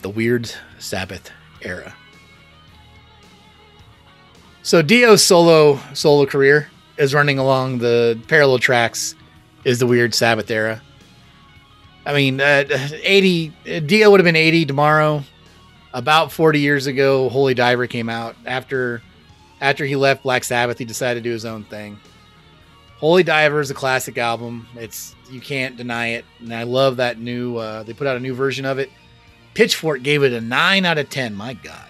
The 0.02 0.10
Weird 0.10 0.52
Sabbath 0.80 1.32
era. 1.62 1.96
So 4.64 4.82
Dio's 4.82 5.24
solo 5.24 5.80
solo 5.94 6.26
career 6.26 6.70
is 6.98 7.14
running 7.14 7.40
along 7.40 7.80
the 7.80 8.20
parallel 8.28 8.60
tracks 8.60 9.16
is 9.66 9.80
the 9.80 9.88
Weird 9.88 10.14
Sabbath 10.14 10.50
era. 10.52 10.82
I 12.06 12.14
mean, 12.14 12.42
uh, 12.42 12.66
80 12.70 13.54
uh, 13.66 13.80
Dio 13.80 14.12
would 14.12 14.20
have 14.20 14.26
been 14.26 14.36
80 14.36 14.66
tomorrow. 14.66 15.24
About 15.94 16.32
40 16.32 16.60
years 16.60 16.88
ago, 16.88 17.30
Holy 17.30 17.54
Diver 17.54 17.88
came 17.88 18.10
out 18.10 18.36
after 18.46 19.02
after 19.62 19.86
he 19.86 19.96
left 19.96 20.24
Black 20.24 20.44
Sabbath, 20.44 20.78
he 20.78 20.86
decided 20.86 21.24
to 21.24 21.30
do 21.30 21.32
his 21.32 21.46
own 21.46 21.64
thing. 21.64 21.98
Holy 22.98 23.24
Diver 23.24 23.62
is 23.62 23.72
a 23.72 23.74
classic 23.74 24.18
album. 24.18 24.68
It's 24.76 25.16
you 25.32 25.40
can't 25.40 25.78
deny 25.78 26.08
it, 26.08 26.26
and 26.40 26.54
I 26.54 26.64
love 26.64 26.98
that 26.98 27.20
new. 27.20 27.58
Uh, 27.58 27.84
they 27.84 27.94
put 27.94 28.08
out 28.08 28.18
a 28.18 28.20
new 28.20 28.34
version 28.34 28.66
of 28.66 28.80
it. 28.80 28.90
Pitchfork 29.54 30.04
gave 30.04 30.24
it 30.24 30.34
a 30.34 30.42
nine 30.42 30.86
out 30.86 30.98
of 30.98 31.10
ten. 31.10 31.36
My 31.36 31.54
God. 31.54 31.88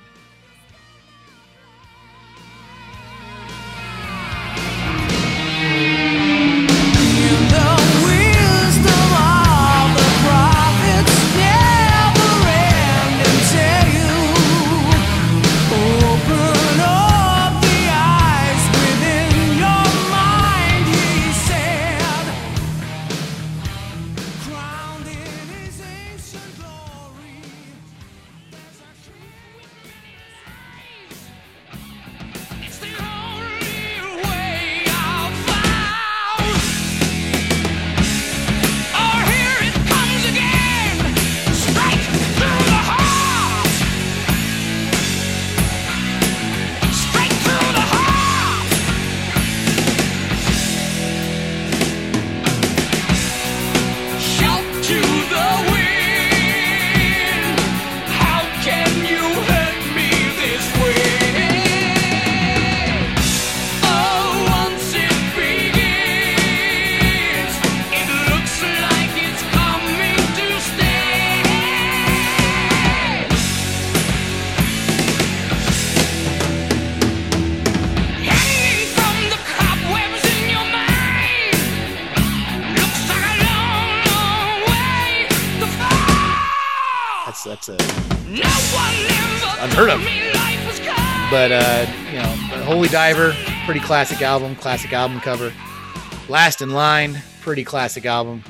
Diver, 92.93 93.35
pretty 93.65 93.79
classic 93.79 94.21
album, 94.21 94.55
classic 94.55 94.93
album 94.93 95.19
cover. 95.19 95.51
Last 96.29 96.61
in 96.61 96.69
Line, 96.69 97.19
pretty 97.41 97.63
classic 97.63 98.05
album. 98.05 98.43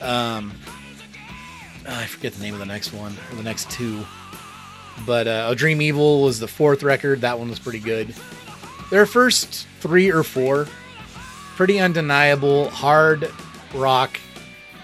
Um, 0.00 0.52
oh, 1.86 1.94
I 1.94 2.06
forget 2.06 2.32
the 2.32 2.42
name 2.42 2.52
of 2.52 2.58
the 2.58 2.66
next 2.66 2.92
one 2.92 3.16
or 3.30 3.36
the 3.36 3.44
next 3.44 3.70
two, 3.70 4.04
but 5.06 5.28
uh, 5.28 5.46
A 5.48 5.54
Dream 5.54 5.80
Evil 5.80 6.24
was 6.24 6.40
the 6.40 6.48
fourth 6.48 6.82
record. 6.82 7.20
That 7.20 7.38
one 7.38 7.48
was 7.48 7.60
pretty 7.60 7.78
good. 7.78 8.12
Their 8.90 9.06
first 9.06 9.68
three 9.78 10.10
or 10.10 10.24
four, 10.24 10.66
pretty 11.54 11.78
undeniable 11.78 12.70
hard 12.70 13.30
rock, 13.72 14.18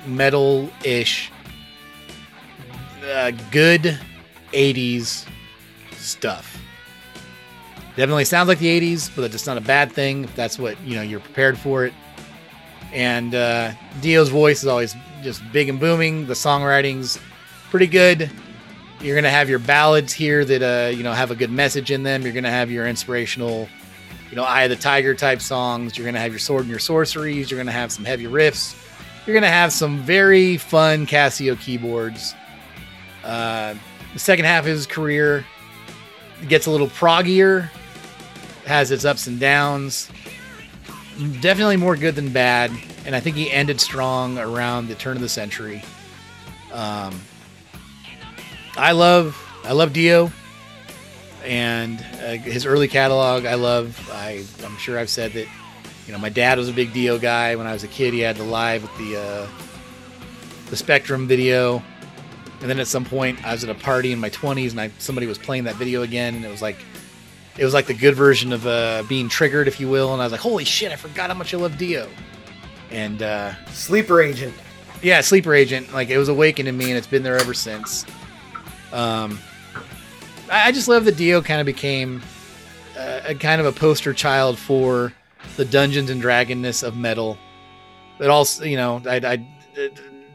metal 0.07 0.71
ish, 0.85 1.33
uh, 3.05 3.33
good 3.51 3.99
80s 4.53 5.27
stuff. 5.97 6.58
Definitely 7.99 8.27
sounds 8.27 8.47
like 8.47 8.61
the 8.61 8.95
80s, 8.95 9.11
but 9.17 9.35
it's 9.35 9.45
not 9.45 9.57
a 9.57 9.61
bad 9.61 9.91
thing 9.91 10.23
if 10.23 10.33
that's 10.37 10.57
what, 10.57 10.81
you 10.83 10.95
know, 10.95 11.03
you're 11.03 11.19
prepared 11.19 11.59
for 11.59 11.85
it. 11.85 11.93
And 12.93 13.35
uh, 13.35 13.73
Dio's 14.01 14.29
voice 14.29 14.63
is 14.63 14.69
always 14.69 14.95
just 15.21 15.43
big 15.51 15.69
and 15.69 15.81
booming. 15.81 16.29
The 16.29 16.35
songwriting's 16.35 17.19
pretty 17.71 17.89
good. 17.89 18.31
You're 19.01 19.17
going 19.17 19.25
to 19.25 19.31
have 19.31 19.51
your 19.51 19.59
ballads 19.59 20.13
here 20.13 20.45
that, 20.45 20.63
uh, 20.63 20.91
you 20.91 21.03
know, 21.03 21.13
have 21.13 21.33
a 21.33 21.35
good 21.35 21.51
message 21.51 21.91
in 21.91 22.05
them. 22.05 22.23
You're 22.23 22.33
going 22.33 22.45
to 22.45 22.51
have 22.51 22.71
your 22.71 22.87
inspirational, 22.87 23.69
you 24.31 24.37
know, 24.37 24.45
Eye 24.45 24.63
of 24.63 24.71
the 24.71 24.77
Tiger 24.77 25.17
type 25.17 25.41
songs. 25.41 25.99
You're 25.99 26.05
going 26.05 26.15
to 26.15 26.21
have 26.21 26.31
your 26.31 26.39
sword 26.39 26.61
and 26.61 26.71
your 26.71 26.79
sorceries. 26.79 27.51
You're 27.51 27.59
going 27.59 27.67
to 27.67 27.73
have 27.73 27.91
some 27.91 28.05
heavy 28.05 28.27
riffs. 28.27 28.77
You're 29.27 29.35
going 29.35 29.43
to 29.43 29.49
have 29.49 29.73
some 29.73 29.99
very 30.03 30.57
fun 30.57 31.05
Casio 31.05 31.59
keyboards. 31.59 32.37
Uh, 33.25 33.75
the 34.13 34.21
second 34.21 34.45
half 34.45 34.61
of 34.61 34.67
his 34.67 34.87
career 34.87 35.45
gets 36.47 36.67
a 36.67 36.71
little 36.71 36.87
proggier, 36.87 37.69
has 38.69 38.91
its 38.91 39.05
ups 39.05 39.27
and 39.27 39.41
downs. 39.41 40.09
Definitely 41.41 41.77
more 41.79 41.97
good 41.97 42.15
than 42.15 42.33
bad, 42.33 42.71
and 43.05 43.17
I 43.17 43.21
think 43.21 43.35
he 43.35 43.51
ended 43.51 43.81
strong 43.81 44.39
around 44.39 44.87
the 44.87 44.95
turn 44.95 45.17
of 45.17 45.23
the 45.23 45.29
century. 45.29 45.83
Um, 46.73 47.21
I 48.77 48.93
love, 48.93 49.37
I 49.65 49.73
love 49.73 49.93
Dio, 49.93 50.31
and 51.45 51.99
uh, 52.23 52.37
his 52.37 52.67
early 52.67 52.87
catalog. 52.87 53.47
I 53.47 53.55
love. 53.55 54.09
I, 54.13 54.45
I'm 54.65 54.77
sure 54.77 54.99
I've 54.99 55.11
said 55.11 55.33
that. 55.33 55.49
You 56.07 56.13
know, 56.13 56.19
my 56.19 56.31
dad 56.31 56.57
was 56.57 56.71
a 56.71 56.73
big 56.73 56.95
Dio 56.95 57.19
guy. 57.19 57.55
When 57.57 57.67
I 57.67 57.73
was 57.75 57.85
a 57.85 57.89
kid, 57.89 58.15
he 58.15 58.21
had 58.21 58.37
the 58.37 58.45
live 58.45 58.83
with 58.83 58.97
the 58.97 59.21
uh, 59.21 59.47
the 60.71 60.77
Spectrum 60.77 61.27
video. 61.27 61.83
And 62.61 62.69
then 62.69 62.81
at 62.81 62.87
some 62.87 63.05
point, 63.05 63.45
I 63.45 63.53
was 63.53 63.63
at 63.63 63.71
a 63.71 63.75
party 63.75 64.13
in 64.13 64.19
my 64.19 64.31
20s, 64.31 64.71
and 64.71 64.81
I 64.81 64.91
somebody 64.99 65.27
was 65.27 65.39
playing 65.39 65.65
that 65.65 65.77
video 65.77 66.03
again, 66.03 66.35
and 66.35 66.45
it 66.45 66.51
was 66.51 66.63
like, 66.63 66.77
it 67.59 67.65
was 67.65 67.75
like 67.75 67.87
the 67.87 67.95
good 67.95 68.15
version 68.15 68.53
of 68.53 68.67
uh, 68.67 69.03
being 69.09 69.29
triggered, 69.29 69.69
if 69.69 69.81
you 69.81 69.89
will. 69.89 70.13
And 70.13 70.23
I 70.23 70.25
was 70.25 70.33
like, 70.33 70.41
holy 70.41 70.65
shit, 70.65 70.93
I 70.93 70.97
forgot 70.97 71.29
how 71.29 71.37
much 71.37 71.53
I 71.53 71.57
love 71.57 71.77
Dio. 71.77 72.09
And 72.91 73.23
uh, 73.23 73.53
Sleeper 73.67 74.23
Agent. 74.23 74.55
yeah, 75.03 75.21
Sleeper 75.21 75.55
Agent, 75.55 75.93
like 75.93 76.09
it 76.09 76.19
was 76.19 76.29
awakened 76.29 76.69
in 76.69 76.77
me, 76.77 76.87
and 76.87 76.97
it's 76.97 77.07
been 77.07 77.23
there 77.23 77.37
ever 77.37 77.53
since. 77.53 78.07
Um, 78.93 79.39
I, 80.51 80.69
I 80.69 80.73
just 80.73 80.89
love 80.89 81.05
that 81.05 81.17
Dio 81.17 81.43
kind 81.43 81.61
of 81.61 81.67
became 81.67 82.23
uh, 82.97 83.21
a 83.27 83.35
kind 83.35 83.61
of 83.61 83.67
a 83.67 83.73
poster 83.73 84.15
child 84.15 84.59
for 84.59 85.13
the 85.57 85.65
Dungeons 85.65 86.11
and 86.11 86.23
Dragonness 86.23 86.83
of 86.83 86.97
metal. 86.97 87.37
But 88.19 88.31
also, 88.31 88.65
you 88.65 88.77
know, 88.77 89.03
I, 89.07 89.17
I 89.17 89.47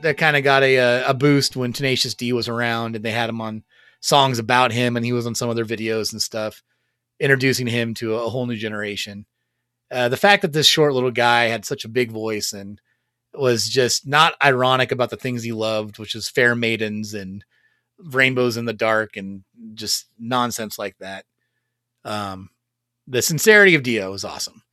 that 0.02 0.18
kind 0.18 0.38
of 0.38 0.44
got 0.44 0.64
a 0.64 0.78
uh, 0.78 1.12
a 1.12 1.14
boost 1.14 1.56
when 1.56 1.74
Tenacious 1.74 2.14
D 2.14 2.34
was 2.34 2.48
around, 2.48 2.96
and 2.96 3.04
they 3.04 3.12
had 3.12 3.30
him 3.30 3.42
on 3.42 3.64
songs 4.02 4.40
about 4.40 4.72
him, 4.72 4.96
and 4.96 5.06
he 5.06 5.14
was 5.14 5.26
on 5.26 5.36
some 5.36 5.50
of 5.50 5.56
their 5.56 5.66
videos 5.66 6.12
and 6.12 6.22
stuff, 6.22 6.62
introducing 7.24 7.68
him 7.68 7.94
to 7.94 8.16
a 8.16 8.30
whole 8.30 8.46
new 8.46 8.58
generation. 8.58 9.26
Uh, 9.90 10.10
the 10.10 10.18
fact 10.18 10.42
that 10.42 10.52
this 10.52 10.68
short 10.68 10.94
little 10.94 11.10
guy 11.10 11.46
had 11.46 11.64
such 11.64 11.86
a 11.86 11.90
big 11.90 12.12
voice 12.12 12.52
and 12.52 12.82
was 13.34 13.70
just 13.70 14.06
not 14.06 14.36
ironic 14.44 14.92
about 14.92 15.10
the 15.10 15.16
things 15.16 15.42
he 15.42 15.54
loved, 15.54 16.00
which 16.00 16.16
is 16.16 16.28
fair 16.28 16.54
maidens 16.54 17.14
and 17.14 17.46
rainbows 17.98 18.58
in 18.58 18.66
the 18.66 18.74
dark 18.74 19.16
and 19.16 19.46
just 19.74 20.08
nonsense 20.20 20.78
like 20.78 20.98
that. 20.98 21.24
Um, 22.04 22.50
the 23.08 23.22
sincerity 23.22 23.74
of 23.74 23.84
Dio 23.84 24.12
is 24.12 24.26
awesome. 24.26 24.64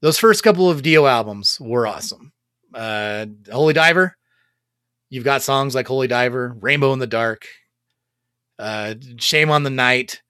Those 0.00 0.18
first 0.18 0.42
couple 0.42 0.68
of 0.68 0.82
Dio 0.82 1.06
albums 1.06 1.58
were 1.60 1.86
awesome. 1.86 2.32
Uh, 2.74 3.26
Holy 3.50 3.74
Diver. 3.74 4.16
You've 5.08 5.24
got 5.24 5.42
songs 5.42 5.76
like 5.76 5.86
Holy 5.86 6.08
Diver, 6.08 6.56
Rainbow 6.58 6.92
in 6.92 6.98
the 6.98 7.06
Dark, 7.06 7.46
uh, 8.58 8.94
Shame 9.18 9.50
on 9.50 9.62
the 9.62 9.70
Night, 9.70 10.20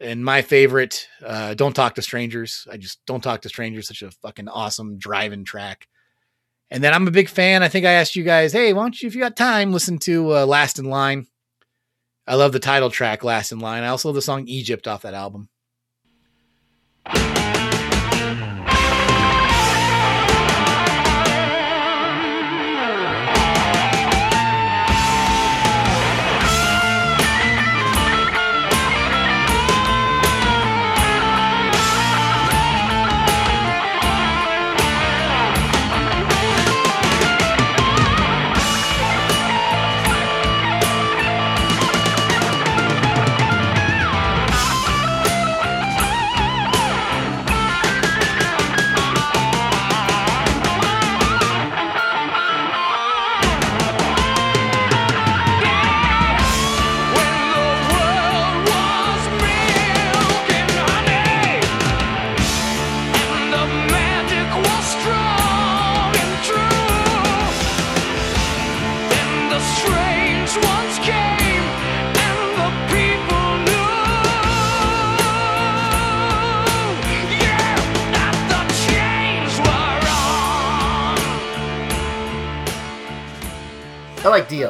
and 0.00 0.24
my 0.24 0.42
favorite, 0.42 1.08
uh, 1.24 1.54
Don't 1.54 1.74
Talk 1.74 1.94
to 1.96 2.02
Strangers. 2.02 2.66
I 2.70 2.76
just 2.76 3.04
Don't 3.06 3.22
Talk 3.22 3.42
to 3.42 3.48
Strangers, 3.48 3.88
such 3.88 4.02
a 4.02 4.10
fucking 4.10 4.48
awesome 4.48 4.98
driving 4.98 5.44
track. 5.44 5.88
And 6.70 6.84
then 6.84 6.92
I'm 6.92 7.08
a 7.08 7.12
big 7.12 7.28
fan. 7.28 7.62
I 7.62 7.68
think 7.68 7.86
I 7.86 7.92
asked 7.92 8.14
you 8.14 8.24
guys, 8.24 8.52
hey, 8.52 8.72
why 8.72 8.82
don't 8.82 9.00
you, 9.00 9.06
if 9.06 9.14
you 9.14 9.20
got 9.20 9.36
time, 9.36 9.72
listen 9.72 9.98
to 10.00 10.36
uh, 10.36 10.46
Last 10.46 10.78
in 10.78 10.84
Line. 10.84 11.26
I 12.26 12.34
love 12.34 12.52
the 12.52 12.58
title 12.58 12.90
track, 12.90 13.24
Last 13.24 13.52
in 13.52 13.58
Line. 13.58 13.82
I 13.82 13.88
also 13.88 14.08
love 14.08 14.16
the 14.16 14.22
song 14.22 14.46
Egypt 14.46 14.86
off 14.86 15.02
that 15.02 15.14
album. 15.14 15.48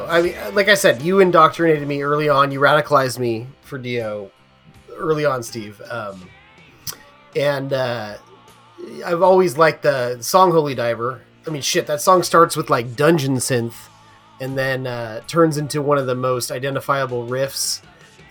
I 0.09 0.21
mean, 0.23 0.35
like 0.55 0.69
I 0.69 0.73
said, 0.73 1.03
you 1.03 1.19
indoctrinated 1.19 1.87
me 1.87 2.01
early 2.01 2.29
on. 2.29 2.51
You 2.51 2.59
radicalized 2.59 3.19
me 3.19 3.47
for 3.61 3.77
Dio 3.77 4.31
early 4.95 5.23
on, 5.23 5.43
Steve. 5.43 5.79
Um, 5.89 6.27
and 7.35 7.71
uh, 7.71 8.17
I've 9.05 9.21
always 9.21 9.57
liked 9.57 9.83
the 9.83 10.19
song 10.21 10.51
"Holy 10.51 10.73
Diver." 10.73 11.21
I 11.45 11.51
mean, 11.51 11.61
shit, 11.61 11.85
that 11.87 12.01
song 12.01 12.23
starts 12.23 12.57
with 12.57 12.71
like 12.71 12.95
dungeon 12.95 13.35
synth, 13.35 13.75
and 14.41 14.57
then 14.57 14.87
uh, 14.87 15.21
turns 15.27 15.57
into 15.57 15.81
one 15.81 15.99
of 15.99 16.07
the 16.07 16.15
most 16.15 16.51
identifiable 16.51 17.27
riffs 17.27 17.81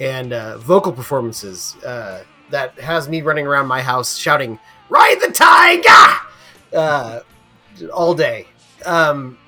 and 0.01 0.33
uh, 0.33 0.59
vocal 0.59 0.93
performances 0.93 1.77
uh, 1.85 2.25
that 2.51 2.79
has 2.81 3.09
me 3.09 3.23
running 3.23 3.47
around 3.47 3.69
my 3.69 3.83
house 3.83 4.17
shouting 4.17 4.59
"Ride 4.89 5.19
the 5.21 5.33
Tiger!" 5.33 6.27
uh, 6.73 7.21
all 7.93 8.15
day. 8.15 8.49
Um, 8.85 9.39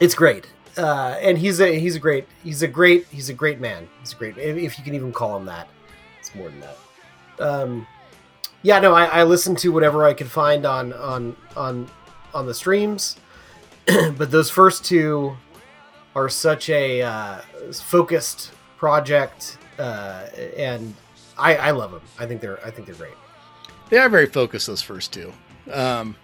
it's 0.00 0.14
great 0.14 0.46
uh, 0.80 1.16
and 1.20 1.36
he's 1.36 1.60
a 1.60 1.78
he's 1.78 1.96
a 1.96 2.00
great 2.00 2.26
he's 2.42 2.62
a 2.62 2.68
great 2.68 3.06
he's 3.08 3.28
a 3.28 3.34
great 3.34 3.60
man. 3.60 3.88
He's 4.00 4.12
a 4.12 4.16
great 4.16 4.38
if, 4.38 4.78
you 4.78 4.84
can 4.84 4.94
even 4.94 5.12
call 5.12 5.36
him 5.36 5.44
that 5.46 5.68
it's 6.18 6.34
more 6.34 6.48
than 6.48 6.60
that. 6.60 6.76
Um, 7.38 7.86
yeah 8.62 8.78
no 8.78 8.92
I, 8.92 9.04
I 9.06 9.24
listen 9.24 9.54
to 9.56 9.72
whatever 9.72 10.04
i 10.04 10.12
could 10.12 10.30
find 10.30 10.66
on 10.66 10.92
on 10.92 11.36
on 11.56 11.90
on 12.34 12.46
the 12.46 12.54
streams 12.54 13.16
but 13.86 14.30
those 14.30 14.50
first 14.50 14.84
two 14.84 15.36
are 16.14 16.28
such 16.28 16.68
a 16.68 17.02
uh, 17.02 17.40
focused 17.72 18.52
project 18.76 19.58
uh, 19.78 20.26
and 20.56 20.94
I, 21.38 21.56
I 21.56 21.70
love 21.70 21.92
them. 21.92 22.02
I 22.18 22.26
think 22.26 22.40
they're 22.40 22.64
i 22.66 22.70
think 22.70 22.86
they're 22.86 22.94
great. 22.96 23.14
They 23.88 23.98
are 23.98 24.08
very 24.08 24.26
focused, 24.26 24.66
those 24.66 24.82
first 24.82 25.12
two. 25.12 25.32
Um, 25.72 26.14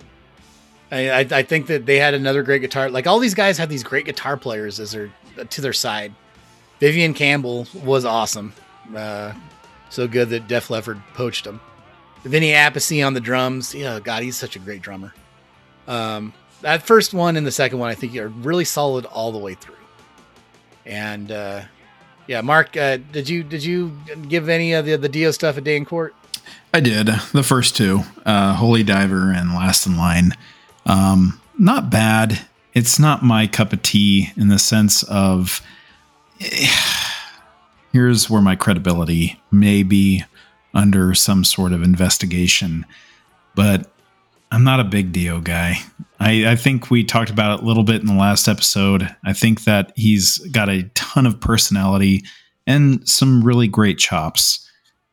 I, 0.91 1.21
I, 1.21 1.43
think 1.43 1.67
that 1.67 1.85
they 1.85 1.99
had 1.99 2.15
another 2.15 2.43
great 2.43 2.61
guitar. 2.61 2.91
Like 2.91 3.07
all 3.07 3.19
these 3.19 3.35
guys 3.35 3.59
had 3.59 3.69
these 3.69 3.83
great 3.83 4.07
guitar 4.07 4.37
players 4.37 4.79
as 4.79 4.93
their 4.93 5.11
to 5.51 5.61
their 5.61 5.73
side. 5.73 6.15
Vivian 6.79 7.13
Campbell 7.13 7.67
was 7.85 8.05
awesome. 8.05 8.53
Uh, 8.95 9.33
so 9.91 10.07
good 10.07 10.29
that 10.31 10.47
Def 10.47 10.71
Leppard 10.71 11.01
poached 11.15 11.47
him. 11.47 11.61
Vinny 12.23 12.51
Appice 12.51 13.05
on 13.07 13.15
the 13.15 13.21
drums. 13.21 13.75
Yeah, 13.75 14.01
God, 14.01 14.23
he's 14.23 14.37
such 14.37 14.57
a 14.57 14.59
great 14.59 14.83
drummer. 14.83 15.15
Um, 15.89 16.33
that 16.63 16.83
first 16.83 17.15
one 17.15 17.37
and 17.37 17.47
the 17.47 17.53
second 17.53 17.79
one, 17.79 17.91
I 17.91 17.95
think, 17.95 18.17
are 18.17 18.29
really 18.29 18.65
solid 18.65 19.07
all 19.07 19.33
the 19.33 19.39
way 19.39 19.55
through. 19.55 19.75
And 20.85 21.31
uh, 21.31 21.63
yeah, 22.27 22.41
Mark, 22.41 22.77
uh, 22.77 22.99
did 23.13 23.29
you 23.29 23.43
did 23.43 23.65
you 23.65 23.97
give 24.29 24.49
any 24.49 24.73
of 24.73 24.85
the 24.85 24.97
the 24.97 25.09
Dio 25.09 25.31
stuff 25.31 25.57
a 25.57 25.61
day 25.61 25.77
in 25.77 25.85
court? 25.85 26.15
I 26.73 26.81
did 26.81 27.07
the 27.33 27.43
first 27.43 27.77
two, 27.77 28.03
uh, 28.25 28.55
Holy 28.55 28.83
Diver 28.83 29.33
and 29.33 29.55
Last 29.55 29.87
in 29.87 29.97
Line. 29.97 30.33
Um, 30.87 31.41
not 31.59 31.91
bad. 31.91 32.41
It's 32.75 32.99
not 32.99 33.23
my 33.23 33.47
cup 33.47 33.73
of 33.73 33.83
tea 33.83 34.31
in 34.37 34.49
the 34.49 34.59
sense 34.59 35.03
of 35.05 35.61
here's 37.93 38.31
where 38.31 38.43
my 38.43 38.57
credibility 38.57 39.41
may 39.51 39.83
be 39.83 40.25
under 40.75 41.15
some 41.15 41.45
sort 41.45 41.73
of 41.73 41.83
investigation, 41.83 42.85
but 43.55 43.91
I'm 44.51 44.65
not 44.65 44.81
a 44.81 44.85
big 44.85 45.13
Dio 45.13 45.41
guy. 45.41 45.77
I, 46.21 46.53
I 46.53 46.57
think 46.57 46.91
we 46.91 47.05
talked 47.05 47.31
about 47.31 47.59
it 47.59 47.63
a 47.63 47.67
little 47.67 47.83
bit 47.83 48.01
in 48.01 48.07
the 48.07 48.15
last 48.15 48.49
episode. 48.49 49.15
I 49.25 49.33
think 49.33 49.65
that 49.65 49.93
he's 49.97 50.39
got 50.51 50.69
a 50.69 50.85
ton 50.95 51.27
of 51.27 51.41
personality 51.41 52.23
and 52.67 53.07
some 53.09 53.43
really 53.43 53.69
great 53.69 53.99
chops 53.99 54.67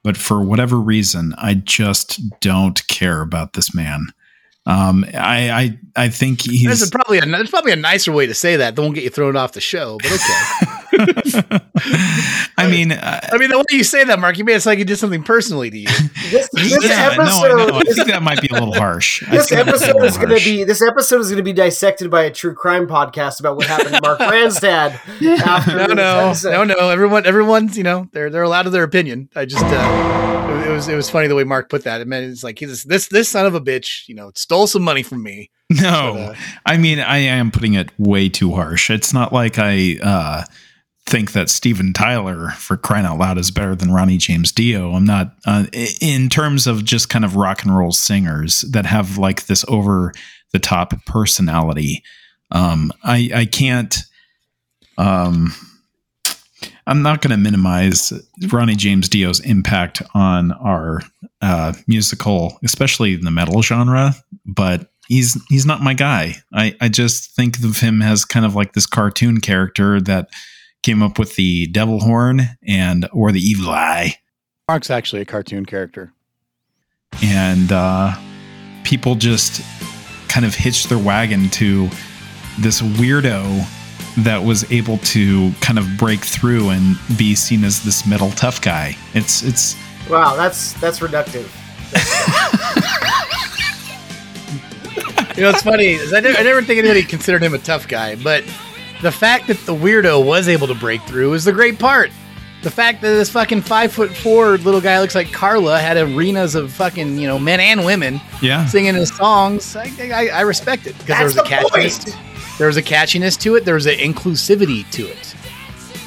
but 0.03 0.17
for 0.17 0.43
whatever 0.43 0.79
reason, 0.79 1.33
I 1.37 1.55
just 1.55 2.19
don't 2.41 2.85
care 2.87 3.21
about 3.21 3.53
this 3.53 3.73
man. 3.73 4.07
Um, 4.65 5.05
I, 5.13 5.51
I, 5.51 5.79
I 5.95 6.09
think 6.09 6.43
There's 6.43 6.79
he's. 6.79 6.87
a, 6.87 6.91
probably 6.91 7.17
a 7.17 7.25
there's 7.25 7.49
probably 7.49 7.73
a 7.73 7.77
nicer 7.77 8.11
way 8.13 8.27
to 8.27 8.33
say 8.33 8.57
that. 8.57 8.75
Don't 8.75 8.93
get 8.93 9.03
you 9.03 9.09
thrown 9.09 9.35
off 9.35 9.51
the 9.51 9.61
show, 9.61 9.97
but 9.97 10.13
okay. 10.13 10.73
I 12.57 12.67
mean, 12.69 12.91
uh, 12.93 13.19
I 13.31 13.37
mean, 13.37 13.49
the 13.49 13.57
way 13.57 13.63
you 13.71 13.83
say 13.83 14.03
that, 14.03 14.19
Mark, 14.19 14.37
you 14.37 14.45
made 14.45 14.55
it 14.55 14.61
sound 14.61 14.71
like 14.73 14.77
he 14.77 14.83
did 14.85 14.97
something 14.97 15.23
personally 15.23 15.69
to 15.69 15.77
you. 15.77 15.87
this, 16.31 16.49
this 16.53 16.85
yeah, 16.85 17.13
no, 17.17 17.23
episode 17.23 17.61
I 17.61 17.65
know. 17.65 17.77
I 17.77 17.81
think 17.81 18.07
that 18.07 18.23
might 18.23 18.41
be 18.41 18.47
a 18.47 18.53
little 18.53 18.73
harsh. 18.73 19.27
This 19.29 19.49
think 19.49 19.65
that's 19.65 19.81
a 19.81 19.87
episode 19.89 20.03
is 20.05 20.17
going 20.17 20.37
to 20.39 20.45
be 20.45 20.63
this 20.63 20.81
episode 20.81 21.19
is 21.21 21.27
going 21.27 21.37
to 21.37 21.43
be 21.43 21.53
dissected 21.53 22.09
by 22.09 22.23
a 22.23 22.31
true 22.31 22.53
crime 22.53 22.87
podcast 22.87 23.39
about 23.39 23.57
what 23.57 23.65
happened 23.67 23.95
to 23.95 24.01
Mark 24.01 24.19
Randstad 24.19 24.99
after 25.41 25.75
No, 25.75 25.87
no, 25.87 26.19
episode. 26.27 26.51
no, 26.51 26.63
no. 26.63 26.89
Everyone, 26.89 27.25
everyone's, 27.25 27.77
you 27.77 27.83
know, 27.83 28.07
they're 28.13 28.29
they're 28.29 28.43
allowed 28.43 28.63
to 28.63 28.69
their 28.69 28.83
opinion. 28.83 29.29
I 29.35 29.45
just, 29.45 29.65
uh, 29.65 29.69
it 29.69 30.42
was 30.73 30.87
it 30.87 30.95
was 30.95 31.09
funny 31.09 31.27
the 31.27 31.35
way 31.35 31.43
Mark 31.43 31.69
put 31.69 31.83
that. 31.83 32.01
It 32.01 32.07
meant 32.07 32.25
it's 32.25 32.43
like 32.43 32.59
he's 32.59 32.83
this 32.83 33.07
this 33.07 33.29
son 33.29 33.45
of 33.45 33.55
a 33.55 33.61
bitch, 33.61 34.07
you 34.07 34.15
know, 34.15 34.31
stole 34.35 34.67
some 34.67 34.83
money 34.83 35.03
from 35.03 35.23
me. 35.23 35.49
No, 35.69 36.13
But, 36.15 36.29
uh, 36.31 36.35
I 36.65 36.77
mean, 36.77 36.99
I 36.99 37.17
am 37.17 37.49
putting 37.51 37.73
it 37.73 37.89
way 37.97 38.29
too 38.29 38.53
harsh. 38.53 38.89
It's 38.89 39.13
not 39.13 39.33
like 39.33 39.57
I 39.57 39.97
uh, 40.03 40.43
think 41.05 41.31
that 41.31 41.49
Steven 41.49 41.93
Tyler, 41.93 42.51
for 42.51 42.77
crying 42.77 43.05
out 43.05 43.17
loud, 43.17 43.37
is 43.37 43.51
better 43.51 43.75
than 43.75 43.91
Ronnie 43.91 44.17
James 44.17 44.51
Dio. 44.51 44.93
I'm 44.93 45.05
not, 45.05 45.35
uh, 45.45 45.65
in 46.01 46.29
terms 46.29 46.67
of 46.67 46.85
just 46.85 47.09
kind 47.09 47.25
of 47.25 47.35
rock 47.35 47.63
and 47.63 47.75
roll 47.75 47.91
singers 47.91 48.61
that 48.61 48.85
have 48.85 49.17
like 49.17 49.47
this 49.47 49.65
over 49.67 50.13
the 50.51 50.59
top 50.59 50.93
personality. 51.05 52.03
Um, 52.51 52.91
I, 53.03 53.29
I 53.33 53.45
can't, 53.45 53.97
um, 54.97 55.53
I'm 56.87 57.01
not 57.01 57.21
going 57.21 57.31
to 57.31 57.37
minimize 57.37 58.13
Ronnie 58.51 58.75
James 58.75 59.07
Dio's 59.07 59.39
impact 59.39 60.01
on 60.13 60.51
our 60.53 61.01
uh, 61.41 61.73
musical, 61.87 62.59
especially 62.63 63.13
in 63.13 63.21
the 63.21 63.31
metal 63.31 63.61
genre, 63.61 64.13
but 64.45 64.91
he's 65.07 65.41
he's 65.49 65.65
not 65.65 65.81
my 65.81 65.93
guy. 65.93 66.35
I, 66.53 66.75
I 66.81 66.89
just 66.89 67.35
think 67.35 67.63
of 67.63 67.79
him 67.79 68.01
as 68.01 68.25
kind 68.25 68.45
of 68.45 68.55
like 68.55 68.73
this 68.73 68.85
cartoon 68.85 69.39
character 69.41 70.01
that 70.01 70.29
came 70.81 71.01
up 71.01 71.17
with 71.17 71.35
the 71.35 71.67
devil 71.67 71.99
horn 71.99 72.41
and 72.67 73.07
or 73.13 73.31
the 73.31 73.39
evil 73.39 73.69
eye. 73.69 74.15
Mark's 74.67 74.89
actually 74.89 75.21
a 75.21 75.25
cartoon 75.25 75.65
character. 75.65 76.11
And 77.21 77.71
uh, 77.71 78.15
people 78.83 79.15
just 79.15 79.61
kind 80.27 80.45
of 80.45 80.55
hitched 80.55 80.89
their 80.89 80.97
wagon 80.97 81.49
to 81.49 81.89
this 82.59 82.81
weirdo 82.81 83.65
that 84.19 84.43
was 84.43 84.69
able 84.71 84.97
to 84.99 85.51
kind 85.61 85.79
of 85.79 85.87
break 85.97 86.21
through 86.21 86.69
and 86.69 86.95
be 87.17 87.33
seen 87.35 87.63
as 87.63 87.83
this 87.83 88.05
metal 88.05 88.29
tough 88.31 88.61
guy. 88.61 88.95
It's 89.13 89.41
it's 89.43 89.75
Wow, 90.09 90.35
that's 90.35 90.73
that's 90.73 90.99
reductive. 90.99 91.49
You 95.35 95.41
know, 95.41 95.49
it's 95.49 95.63
funny. 95.63 95.93
is 95.93 96.13
I 96.13 96.19
never, 96.19 96.37
I 96.37 96.43
never 96.43 96.61
think 96.61 96.77
anybody 96.77 97.01
considered 97.01 97.41
him 97.41 97.55
a 97.55 97.57
tough 97.57 97.87
guy, 97.87 98.13
but 98.15 98.43
the 99.01 99.11
fact 99.11 99.47
that 99.47 99.57
the 99.65 99.73
weirdo 99.73 100.23
was 100.23 100.47
able 100.47 100.67
to 100.67 100.75
break 100.75 101.01
through 101.03 101.33
is 101.33 101.43
the 101.43 101.51
great 101.51 101.79
part. 101.79 102.11
The 102.61 102.69
fact 102.69 103.01
that 103.01 103.09
this 103.09 103.31
fucking 103.31 103.61
five 103.61 103.91
foot 103.91 104.11
four 104.15 104.57
little 104.59 104.79
guy 104.79 104.99
looks 105.01 105.15
like 105.15 105.31
Carla 105.31 105.79
had 105.79 105.97
arenas 105.97 106.53
of 106.53 106.71
fucking 106.71 107.17
you 107.17 107.25
know 107.27 107.39
men 107.39 107.59
and 107.59 107.83
women 107.83 108.21
Yeah. 108.43 108.67
singing 108.67 108.93
his 108.93 109.09
songs. 109.15 109.75
I, 109.75 109.91
I, 110.13 110.27
I 110.27 110.41
respect 110.41 110.85
it 110.85 110.95
because 110.99 111.07
there 111.17 111.23
was 111.25 111.33
That's 111.35 111.49
a 111.49 111.49
the 111.49 111.55
catchiness. 111.79 112.15
Point. 112.53 112.57
There 112.59 112.67
was 112.67 112.77
a 112.77 112.83
catchiness 112.83 113.39
to 113.41 113.55
it. 113.55 113.65
There 113.65 113.75
was 113.75 113.85
an 113.85 113.95
inclusivity 113.97 114.89
to 114.91 115.03
it. 115.07 115.35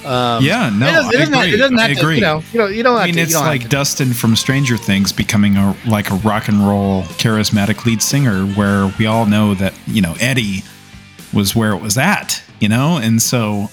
Um, 0.06 0.44
Yeah, 0.44 0.70
no, 0.70 0.86
it 0.88 0.92
doesn't, 0.92 1.12
it 1.14 1.16
I 1.16 1.18
doesn't 1.18 1.34
have, 1.34 1.42
agree. 1.42 1.54
it 1.54 1.56
doesn't 1.58 1.78
have 1.78 1.90
I 1.90 1.94
to. 1.94 2.00
agree. 2.00 2.14
You 2.16 2.20
know, 2.20 2.42
you 2.52 2.58
know, 2.60 2.66
you 2.68 2.82
don't 2.84 2.96
have 2.98 3.06
to 3.08 3.12
be. 3.12 3.12
I 3.12 3.12
mean, 3.12 3.14
to. 3.14 3.18
you 3.20 3.24
it's 3.24 3.32
don't 3.32 3.46
like 3.46 3.68
Dustin 3.68 4.12
from 4.12 4.36
Stranger 4.36 4.76
Things 4.76 5.12
becoming 5.12 5.56
a 5.56 5.76
like 5.88 6.10
a 6.10 6.14
rock 6.16 6.48
and 6.48 6.66
roll 6.66 7.02
charismatic 7.18 7.84
lead 7.84 8.00
singer, 8.00 8.46
where 8.46 8.92
we 8.98 9.06
all 9.06 9.26
know 9.26 9.54
that 9.54 9.74
you 9.86 10.00
know 10.02 10.14
Eddie 10.20 10.62
was 11.32 11.56
where 11.56 11.72
it 11.72 11.82
was 11.82 11.98
at, 11.98 12.40
you 12.60 12.68
know, 12.68 12.98
and 12.98 13.20
so 13.20 13.68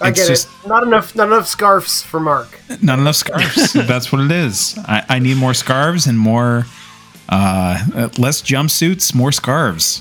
I 0.00 0.08
it's 0.08 0.20
get 0.20 0.28
just 0.28 0.48
it. 0.64 0.68
Not 0.68 0.82
enough. 0.82 1.14
Not 1.14 1.26
enough 1.28 1.46
scarves 1.46 2.00
for 2.02 2.20
Mark. 2.20 2.58
not 2.82 2.98
enough 2.98 3.16
scarves. 3.16 3.72
That's 3.74 4.10
what 4.10 4.22
it 4.22 4.30
is. 4.32 4.78
I, 4.86 5.04
I 5.10 5.18
need 5.18 5.36
more 5.36 5.52
scarves 5.52 6.06
and 6.06 6.18
more, 6.18 6.64
uh, 7.28 8.08
less 8.16 8.40
jumpsuits, 8.40 9.14
more 9.14 9.30
scarves. 9.30 10.00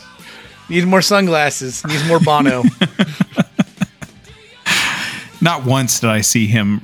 Needs 0.69 0.85
more 0.85 1.01
sunglasses. 1.01 1.85
Needs 1.85 2.07
more 2.07 2.19
Bono. 2.19 2.63
Not 5.41 5.65
once 5.65 5.99
did 5.99 6.09
I 6.09 6.21
see 6.21 6.47
him 6.47 6.81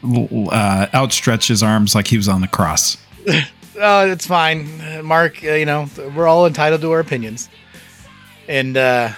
uh, 0.52 0.88
outstretch 0.94 1.48
his 1.48 1.64
arms 1.64 1.96
like 1.96 2.08
he 2.08 2.18
was 2.18 2.28
on 2.28 2.42
the 2.42 2.48
cross. 2.48 2.98
Oh, 3.84 4.12
it's 4.12 4.28
fine, 4.28 4.68
Uh, 4.80 5.02
Mark. 5.02 5.44
Uh, 5.44 5.54
you 5.54 5.66
know, 5.66 5.90
we're 6.16 6.28
all 6.28 6.46
entitled 6.46 6.82
to 6.82 6.92
our 6.92 7.00
opinions, 7.00 7.50
and 8.48 8.78
uh, 8.78 9.10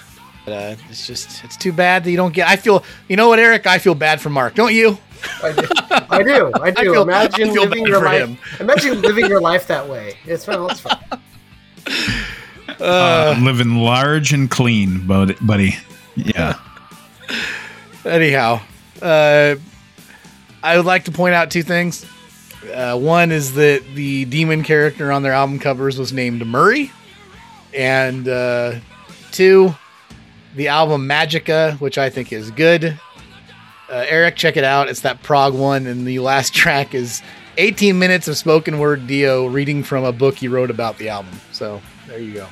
uh, 0.47 0.75
it's 0.89 1.05
just 1.05 1.43
it's 1.43 1.57
too 1.57 1.73
bad 1.73 2.05
that 2.05 2.11
you 2.11 2.15
don't 2.15 2.33
get. 2.33 2.47
I 2.47 2.55
feel, 2.55 2.81
you 3.09 3.17
know 3.17 3.27
what, 3.27 3.39
Eric? 3.39 3.67
I 3.67 3.77
feel 3.79 3.93
bad 3.93 4.21
for 4.21 4.29
Mark, 4.29 4.55
don't 4.55 4.73
you? 4.73 4.97
I 5.43 5.51
do. 5.51 5.67
I 6.09 6.23
do. 6.23 6.51
I 6.61 6.71
do. 6.81 6.93
feel- 6.93 7.01
imagine 7.01 7.49
I 7.49 7.53
feel 7.53 7.63
living 7.63 7.83
bad 7.83 7.89
your 7.89 7.99
for 7.99 8.05
life. 8.05 8.21
him. 8.29 8.37
Imagine 8.61 9.01
living 9.01 9.25
your 9.25 9.41
life 9.41 9.67
that 9.67 9.89
way. 9.89 10.15
It's 10.25 10.47
well, 10.47 10.69
it's 10.69 10.79
fine. 10.79 11.19
Uh, 12.79 13.35
living 13.39 13.75
large 13.75 14.33
and 14.33 14.49
clean, 14.49 15.05
buddy. 15.07 15.75
Yeah. 16.15 16.59
Anyhow, 18.05 18.61
uh, 19.01 19.55
I 20.61 20.77
would 20.77 20.85
like 20.85 21.05
to 21.05 21.11
point 21.11 21.33
out 21.35 21.51
two 21.51 21.63
things. 21.63 22.05
Uh, 22.73 22.97
one 22.97 23.31
is 23.31 23.53
that 23.55 23.83
the 23.93 24.25
demon 24.25 24.63
character 24.63 25.11
on 25.11 25.23
their 25.23 25.33
album 25.33 25.59
covers 25.59 25.99
was 25.99 26.13
named 26.13 26.45
Murray, 26.45 26.91
and 27.73 28.27
uh, 28.27 28.75
two, 29.31 29.75
the 30.55 30.69
album 30.69 31.07
Magica, 31.07 31.79
which 31.79 31.97
I 31.97 32.09
think 32.09 32.31
is 32.31 32.51
good. 32.51 32.99
Uh, 33.89 34.05
Eric, 34.07 34.35
check 34.35 34.57
it 34.57 34.63
out. 34.63 34.89
It's 34.89 35.01
that 35.01 35.21
prog 35.23 35.53
one, 35.53 35.87
and 35.87 36.07
the 36.07 36.19
last 36.19 36.53
track 36.55 36.93
is 36.95 37.21
18 37.57 37.99
minutes 37.99 38.27
of 38.27 38.37
spoken 38.37 38.79
word 38.79 39.07
Dio 39.07 39.45
reading 39.47 39.83
from 39.83 40.03
a 40.03 40.11
book 40.11 40.35
he 40.35 40.47
wrote 40.47 40.69
about 40.71 40.97
the 40.97 41.09
album. 41.09 41.39
So 41.51 41.81
there 42.07 42.19
you 42.19 42.33
go. 42.33 42.47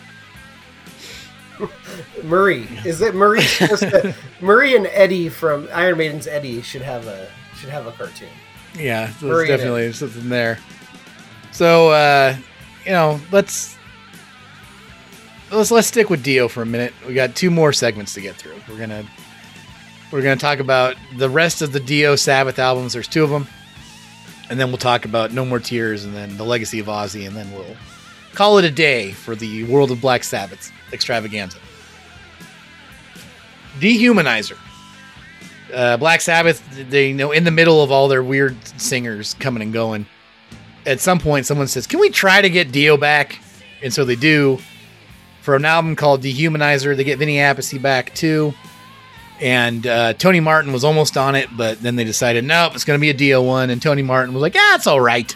Murray 2.24 2.68
is 2.86 3.02
it 3.02 3.14
Murray? 3.16 3.42
to- 3.42 4.16
Murray 4.42 4.76
and 4.76 4.88
Eddie 4.88 5.30
from 5.30 5.68
Iron 5.74 5.98
Maiden's 5.98 6.28
Eddie 6.28 6.62
should 6.62 6.82
have 6.82 7.08
a 7.08 7.28
should 7.60 7.70
have 7.70 7.88
a 7.88 7.92
cartoon. 7.92 8.30
Yeah, 8.78 9.06
there's 9.08 9.22
Murray 9.22 9.48
definitely 9.48 9.92
something 9.94 10.30
there. 10.30 10.58
So, 11.52 11.90
uh, 11.90 12.36
you 12.86 12.92
know, 12.92 13.20
let's 13.32 13.78
let's 15.52 15.72
let's 15.72 15.88
stick 15.88 16.10
with 16.10 16.24
Dio 16.24 16.48
for 16.48 16.62
a 16.62 16.66
minute. 16.66 16.94
We 17.08 17.14
got 17.14 17.36
two 17.36 17.52
more 17.52 17.74
segments 17.74 18.14
to 18.16 18.22
get 18.22 18.36
through. 18.36 18.56
We're 18.70 18.78
gonna 18.80 19.04
we're 20.12 20.22
gonna 20.22 20.38
talk 20.38 20.60
about 20.60 20.96
the 21.18 21.30
rest 21.30 21.62
of 21.62 21.74
the 21.74 21.80
Dio 21.80 22.16
Sabbath 22.16 22.60
albums. 22.60 22.94
There's 22.94 23.08
two 23.08 23.24
of 23.24 23.30
them, 23.30 23.48
and 24.50 24.60
then 24.60 24.70
we'll 24.70 24.78
talk 24.78 25.06
about 25.06 25.34
No 25.34 25.46
More 25.46 25.60
Tears, 25.60 26.06
and 26.06 26.16
then 26.16 26.38
the 26.38 26.46
Legacy 26.46 26.80
of 26.80 26.88
Ozzy, 26.88 27.28
and 27.28 27.36
then 27.36 27.52
we'll 27.52 27.76
call 28.34 28.58
it 28.58 28.66
a 28.66 28.72
day 28.72 29.12
for 29.12 29.36
the 29.36 29.64
World 29.66 29.92
of 29.92 30.00
Black 30.02 30.24
Sabbath 30.24 30.72
extravaganza. 30.94 31.58
Dehumanizer. 33.80 34.58
Uh, 35.74 35.98
Black 35.98 36.22
Sabbath, 36.22 36.62
they 36.90 37.10
you 37.10 37.14
know 37.14 37.32
in 37.32 37.46
the 37.46 37.52
middle 37.52 37.82
of 37.82 37.92
all 37.92 38.08
their 38.08 38.24
weird 38.24 38.58
singers 38.80 39.36
coming 39.36 39.64
and 39.64 39.72
going. 39.72 40.06
At 40.86 41.00
some 41.00 41.20
point, 41.20 41.46
someone 41.46 41.68
says, 41.68 41.88
"Can 41.88 42.00
we 42.00 42.10
try 42.10 42.42
to 42.42 42.50
get 42.50 42.72
Dio 42.72 42.98
back?" 42.98 43.40
And 43.82 43.94
so 43.94 44.06
they 44.06 44.16
do. 44.16 44.60
For 45.42 45.56
an 45.56 45.66
album 45.66 45.96
called 45.96 46.22
Dehumanizer, 46.22 46.96
they 46.96 47.04
get 47.04 47.18
Vinny 47.18 47.38
Appice 47.38 47.82
back 47.82 48.14
too. 48.14 48.54
And 49.40 49.88
uh, 49.88 50.14
Tony 50.14 50.40
Martin 50.40 50.72
was 50.72 50.84
almost 50.84 51.18
on 51.18 51.34
it, 51.34 51.50
but 51.58 51.82
then 51.82 51.96
they 51.96 52.04
decided, 52.04 52.44
nope, 52.44 52.76
it's 52.76 52.84
going 52.86 53.00
to 53.00 53.02
be 53.02 53.10
a 53.10 53.14
Dio 53.14 53.42
one. 53.42 53.72
And 53.72 53.82
Tony 53.82 54.04
Martin 54.04 54.36
was 54.36 54.42
like, 54.42 54.54
ah, 54.56 54.76
it's 54.76 54.86
all 54.86 55.02
right. 55.02 55.36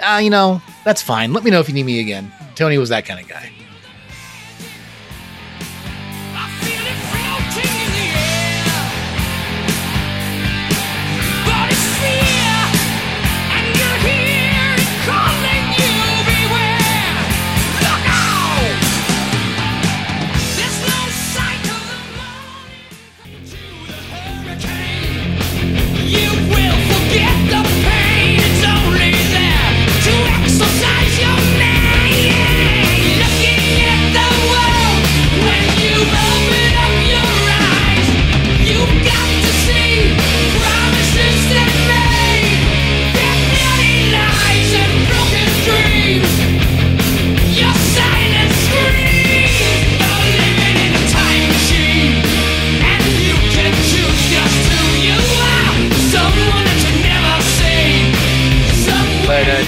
Uh, 0.00 0.20
you 0.22 0.30
know, 0.30 0.62
that's 0.84 1.02
fine. 1.02 1.32
Let 1.32 1.42
me 1.42 1.50
know 1.50 1.58
if 1.58 1.66
you 1.68 1.74
need 1.74 1.84
me 1.84 1.98
again. 1.98 2.32
Tony 2.54 2.78
was 2.78 2.90
that 2.90 3.06
kind 3.06 3.18
of 3.18 3.28
guy. 3.28 3.50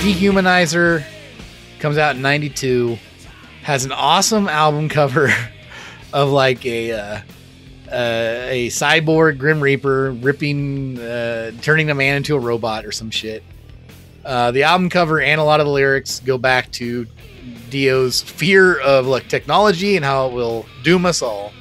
Dehumanizer 0.06 1.04
comes 1.80 1.98
out 1.98 2.14
in 2.14 2.22
'92, 2.22 2.96
has 3.64 3.84
an 3.84 3.90
awesome 3.90 4.48
album 4.48 4.88
cover 4.88 5.32
of 6.12 6.30
like 6.30 6.64
a 6.64 6.92
uh, 6.92 7.20
uh, 7.90 8.46
a 8.48 8.68
cyborg 8.68 9.36
Grim 9.36 9.60
Reaper 9.60 10.12
ripping, 10.12 11.00
uh, 11.00 11.50
turning 11.60 11.90
a 11.90 11.94
man 11.96 12.18
into 12.18 12.36
a 12.36 12.38
robot 12.38 12.86
or 12.86 12.92
some 12.92 13.10
shit. 13.10 13.42
Uh, 14.24 14.52
the 14.52 14.62
album 14.62 14.90
cover 14.90 15.20
and 15.20 15.40
a 15.40 15.44
lot 15.44 15.58
of 15.58 15.66
the 15.66 15.72
lyrics 15.72 16.20
go 16.20 16.38
back 16.38 16.70
to 16.70 17.08
Dio's 17.70 18.22
fear 18.22 18.78
of 18.78 19.08
like 19.08 19.28
technology 19.28 19.96
and 19.96 20.04
how 20.04 20.28
it 20.28 20.32
will 20.34 20.66
doom 20.84 21.04
us 21.04 21.20
all. 21.20 21.52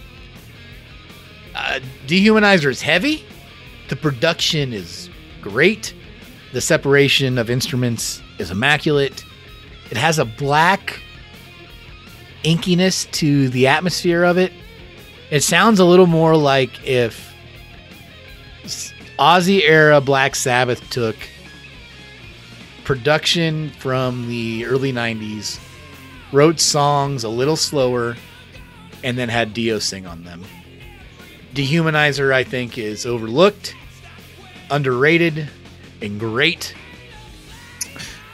Uh, 1.55 1.79
Dehumanizer 2.05 2.69
is 2.69 2.83
heavy. 2.83 3.25
The 3.89 3.95
production 3.95 4.71
is 4.71 5.09
great. 5.41 5.95
The 6.53 6.61
separation 6.61 7.39
of 7.39 7.49
instruments 7.49 8.21
is 8.39 8.51
immaculate. 8.51 9.23
It 9.91 9.97
has 9.97 10.19
a 10.19 10.25
black 10.25 11.01
inkiness 12.43 13.09
to 13.11 13.49
the 13.49 13.67
atmosphere 13.67 14.23
of 14.23 14.37
it. 14.37 14.51
It 15.31 15.41
sounds 15.41 15.79
a 15.79 15.85
little 15.85 16.07
more 16.07 16.35
like 16.35 16.87
if 16.87 17.33
Ozzy 19.17 19.61
era 19.61 20.01
Black 20.01 20.35
Sabbath 20.35 20.87
took 20.89 21.15
production 22.83 23.71
from 23.79 24.27
the 24.27 24.65
early 24.65 24.93
90s, 24.93 25.59
wrote 26.31 26.59
songs 26.59 27.23
a 27.23 27.29
little 27.29 27.55
slower, 27.55 28.15
and 29.03 29.17
then 29.17 29.29
had 29.29 29.53
Dio 29.53 29.79
sing 29.79 30.05
on 30.05 30.23
them. 30.23 30.43
Dehumanizer, 31.53 32.33
I 32.33 32.43
think, 32.43 32.77
is 32.77 33.05
overlooked, 33.05 33.75
underrated, 34.69 35.49
and 36.01 36.19
great. 36.19 36.75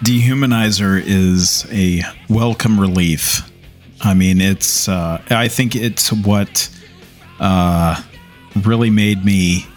Dehumanizer 0.04 1.02
is 1.06 1.66
a 1.72 2.02
welcome 2.30 2.80
relief. 2.80 3.41
I 4.02 4.14
mean, 4.16 4.41
it's. 4.41 4.89
Uh, 4.89 5.22
I 5.30 5.47
think 5.47 5.76
it's 5.76 6.12
what 6.12 6.70
uh, 7.39 8.02
really 8.64 8.89
made 8.89 9.24
me 9.24 9.68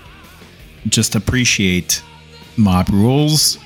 just 0.88 1.14
appreciate 1.14 2.02
Mob 2.56 2.88
Rules 2.88 3.58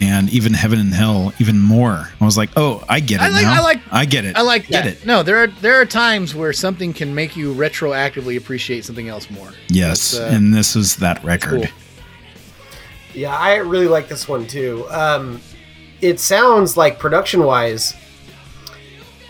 and 0.00 0.30
even 0.30 0.54
Heaven 0.54 0.78
and 0.78 0.94
Hell 0.94 1.32
even 1.40 1.58
more. 1.58 2.08
I 2.20 2.24
was 2.24 2.36
like, 2.36 2.50
oh, 2.56 2.84
I 2.88 3.00
get 3.00 3.20
it 3.20 3.24
I 3.24 3.28
like- 3.30 3.42
now. 3.42 3.54
I 3.54 3.60
like- 3.60 3.80
I 3.90 4.04
get 4.04 4.24
it. 4.24 4.36
I 4.36 4.42
like 4.42 4.68
get 4.68 4.84
that. 4.84 4.92
it. 5.02 5.06
No, 5.06 5.24
there 5.24 5.38
are 5.38 5.46
there 5.48 5.80
are 5.80 5.84
times 5.84 6.32
where 6.32 6.52
something 6.52 6.92
can 6.92 7.12
make 7.12 7.36
you 7.36 7.52
retroactively 7.52 8.36
appreciate 8.38 8.84
something 8.84 9.08
else 9.08 9.28
more. 9.30 9.50
Yes, 9.68 10.16
uh, 10.16 10.30
and 10.32 10.54
this 10.54 10.76
is 10.76 10.94
that 10.96 11.24
record. 11.24 11.62
cool. 11.62 11.78
Yeah, 13.14 13.36
I 13.36 13.56
really 13.56 13.88
like 13.88 14.06
this 14.08 14.28
one 14.28 14.46
too. 14.46 14.86
Um, 14.90 15.40
it 16.00 16.20
sounds 16.20 16.76
like 16.76 16.98
production 16.98 17.42
wise, 17.44 17.94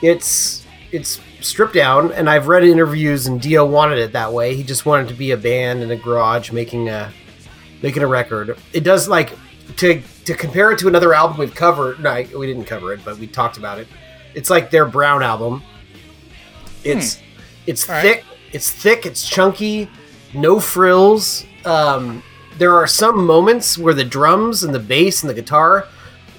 it's 0.03 0.64
it's 0.93 1.21
stripped 1.41 1.75
down, 1.75 2.12
and 2.12 2.29
I've 2.29 2.49
read 2.49 2.64
interviews, 2.64 3.27
and 3.27 3.41
Dio 3.41 3.64
wanted 3.64 3.99
it 3.99 4.12
that 4.12 4.33
way. 4.33 4.55
He 4.55 4.62
just 4.62 4.87
wanted 4.87 5.09
to 5.09 5.14
be 5.14 5.31
a 5.33 5.37
band 5.37 5.83
in 5.83 5.91
a 5.91 5.97
garage 5.97 6.51
making 6.53 6.89
a 6.89 7.12
making 7.83 8.03
a 8.03 8.07
record. 8.07 8.59
It 8.73 8.85
does 8.85 9.09
like 9.09 9.33
to 9.77 10.01
to 10.25 10.35
compare 10.35 10.73
it 10.73 10.79
to 10.81 10.89
another 10.89 11.14
album 11.14 11.39
we've 11.39 11.55
covered. 11.55 12.01
No, 12.01 12.14
we 12.37 12.47
didn't 12.47 12.64
cover 12.64 12.93
it, 12.93 13.01
but 13.05 13.19
we 13.19 13.27
talked 13.27 13.57
about 13.57 13.79
it. 13.79 13.89
It's 14.35 14.51
like 14.51 14.71
their 14.71 14.85
Brown 14.87 15.23
album. 15.23 15.62
It's 16.85 17.21
it's 17.66 17.85
Hmm. 17.85 17.91
All 17.93 17.97
right. 17.99 18.03
thick. 18.03 18.25
It's 18.53 18.71
thick. 18.71 19.05
It's 19.05 19.29
chunky. 19.29 19.91
No 20.35 20.61
frills. 20.61 21.45
Um, 21.64 22.23
there 22.57 22.75
are 22.75 22.87
some 22.87 23.25
moments 23.27 23.77
where 23.79 23.95
the 23.95 24.05
drums 24.05 24.64
and 24.64 24.75
the 24.75 24.79
bass 24.79 25.23
and 25.23 25.29
the 25.31 25.35
guitar 25.35 25.87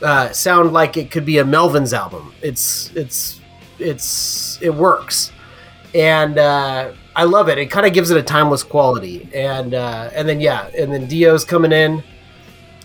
uh, 0.02 0.32
sound 0.32 0.74
like 0.74 0.98
it 0.98 1.12
could 1.12 1.26
be 1.26 1.40
a 1.40 1.44
Melvins 1.44 1.94
album. 1.98 2.34
It's 2.42 2.92
it's 2.96 3.40
it's 3.80 4.62
it 4.62 4.74
works, 4.74 5.32
and 5.94 6.38
uh, 6.38 6.92
I 7.16 7.24
love 7.24 7.50
it. 7.50 7.58
It 7.58 7.68
kind 7.68 7.86
of 7.86 7.94
gives 7.94 8.12
it 8.12 8.18
a 8.18 8.24
timeless 8.24 8.64
quality, 8.64 9.30
and 9.34 9.74
uh, 9.74 10.10
and 10.14 10.28
then 10.28 10.40
yeah, 10.40 10.70
and 10.78 10.94
then 10.94 11.08
Dio's 11.08 11.44
coming 11.44 11.72
in, 11.72 12.04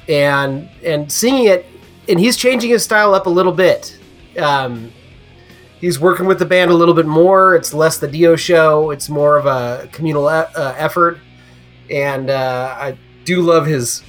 and 0.08 0.68
and 0.84 1.10
singing 1.10 1.46
it, 1.46 1.66
and 2.08 2.18
he's 2.18 2.36
changing 2.36 2.70
his 2.70 2.82
style 2.82 3.14
up 3.14 3.26
a 3.26 3.30
little 3.30 3.52
bit. 3.52 3.98
Um, 4.38 4.90
he's 5.80 6.00
working 6.00 6.26
with 6.26 6.38
the 6.38 6.46
band 6.46 6.70
a 6.70 6.74
little 6.74 6.94
bit 6.94 7.06
more. 7.06 7.54
It's 7.54 7.72
less 7.72 7.98
the 7.98 8.08
Dio 8.08 8.36
show. 8.36 8.90
It's 8.90 9.08
more 9.08 9.38
of 9.38 9.46
a 9.46 9.88
communal 9.92 10.24
e- 10.28 10.50
uh, 10.56 10.74
effort, 10.76 11.18
and 11.90 12.30
uh, 12.30 12.74
I 12.76 12.98
do 13.24 13.40
love 13.40 13.66
his 13.66 14.02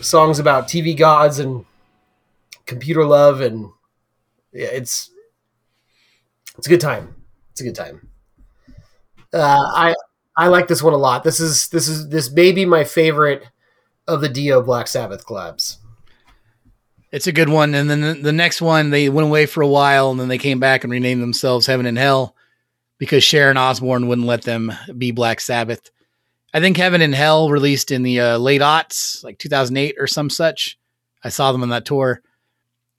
songs 0.00 0.38
about 0.38 0.68
TV 0.68 0.96
gods 0.96 1.40
and 1.40 1.64
computer 2.68 3.04
love, 3.04 3.40
and 3.40 3.70
yeah, 4.52 4.68
it's 4.68 5.10
it's 6.56 6.68
a 6.68 6.70
good 6.70 6.80
time. 6.80 7.16
It's 7.50 7.60
a 7.60 7.64
good 7.64 7.74
time. 7.74 8.08
Uh, 9.32 9.58
I 9.74 9.94
I 10.36 10.46
like 10.46 10.68
this 10.68 10.82
one 10.82 10.92
a 10.92 10.98
lot. 10.98 11.24
This 11.24 11.40
is 11.40 11.68
this 11.68 11.88
is 11.88 12.08
this 12.10 12.30
may 12.30 12.52
be 12.52 12.64
my 12.64 12.84
favorite 12.84 13.42
of 14.06 14.20
the 14.20 14.28
Dio 14.28 14.62
Black 14.62 14.86
Sabbath 14.86 15.26
collabs. 15.26 15.78
It's 17.10 17.26
a 17.26 17.32
good 17.32 17.48
one. 17.48 17.74
And 17.74 17.88
then 17.88 18.22
the, 18.22 18.32
next 18.32 18.60
one, 18.60 18.90
they 18.90 19.08
went 19.08 19.28
away 19.28 19.46
for 19.46 19.62
a 19.62 19.68
while 19.68 20.10
and 20.10 20.20
then 20.20 20.28
they 20.28 20.36
came 20.36 20.60
back 20.60 20.84
and 20.84 20.90
renamed 20.90 21.22
themselves 21.22 21.66
Heaven 21.66 21.86
and 21.86 21.96
Hell 21.96 22.36
because 22.98 23.24
Sharon 23.24 23.56
Osbourne 23.56 24.08
wouldn't 24.08 24.26
let 24.26 24.42
them 24.42 24.72
be 24.96 25.10
Black 25.10 25.40
Sabbath. 25.40 25.90
I 26.52 26.60
think 26.60 26.76
Heaven 26.76 27.00
and 27.00 27.14
Hell 27.14 27.50
released 27.50 27.90
in 27.90 28.02
the 28.02 28.20
uh, 28.20 28.38
late 28.38 28.60
aughts, 28.60 29.24
like 29.24 29.38
2008 29.38 29.96
or 29.98 30.06
some 30.06 30.28
such. 30.28 30.78
I 31.24 31.30
saw 31.30 31.50
them 31.52 31.62
on 31.62 31.70
that 31.70 31.86
tour. 31.86 32.22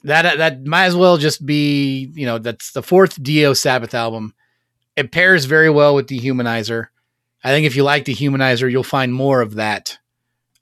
That 0.03 0.37
that 0.37 0.65
might 0.65 0.85
as 0.85 0.95
well 0.95 1.17
just 1.17 1.45
be, 1.45 2.11
you 2.13 2.25
know, 2.25 2.37
that's 2.37 2.71
the 2.71 2.83
fourth 2.83 3.21
Dio 3.21 3.53
Sabbath 3.53 3.93
album. 3.93 4.33
It 4.95 5.11
pairs 5.11 5.45
very 5.45 5.69
well 5.69 5.95
with 5.95 6.07
Dehumanizer. 6.07 6.87
I 7.43 7.49
think 7.49 7.65
if 7.65 7.75
you 7.75 7.83
like 7.83 8.05
Dehumanizer, 8.05 8.69
you'll 8.69 8.83
find 8.83 9.13
more 9.13 9.41
of 9.41 9.55
that 9.55 9.97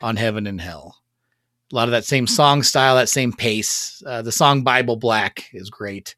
on 0.02 0.16
Heaven 0.16 0.48
and 0.48 0.62
Hell 0.62 0.98
a 1.72 1.76
lot 1.76 1.88
of 1.88 1.92
that 1.92 2.06
same 2.06 2.28
song 2.28 2.64
style, 2.64 2.96
that 2.96 3.10
same 3.10 3.34
pace. 3.34 4.02
Uh, 4.06 4.22
the 4.22 4.32
song 4.32 4.64
Bible 4.64 4.96
Black 4.96 5.50
is 5.54 5.70
great. 5.70 6.16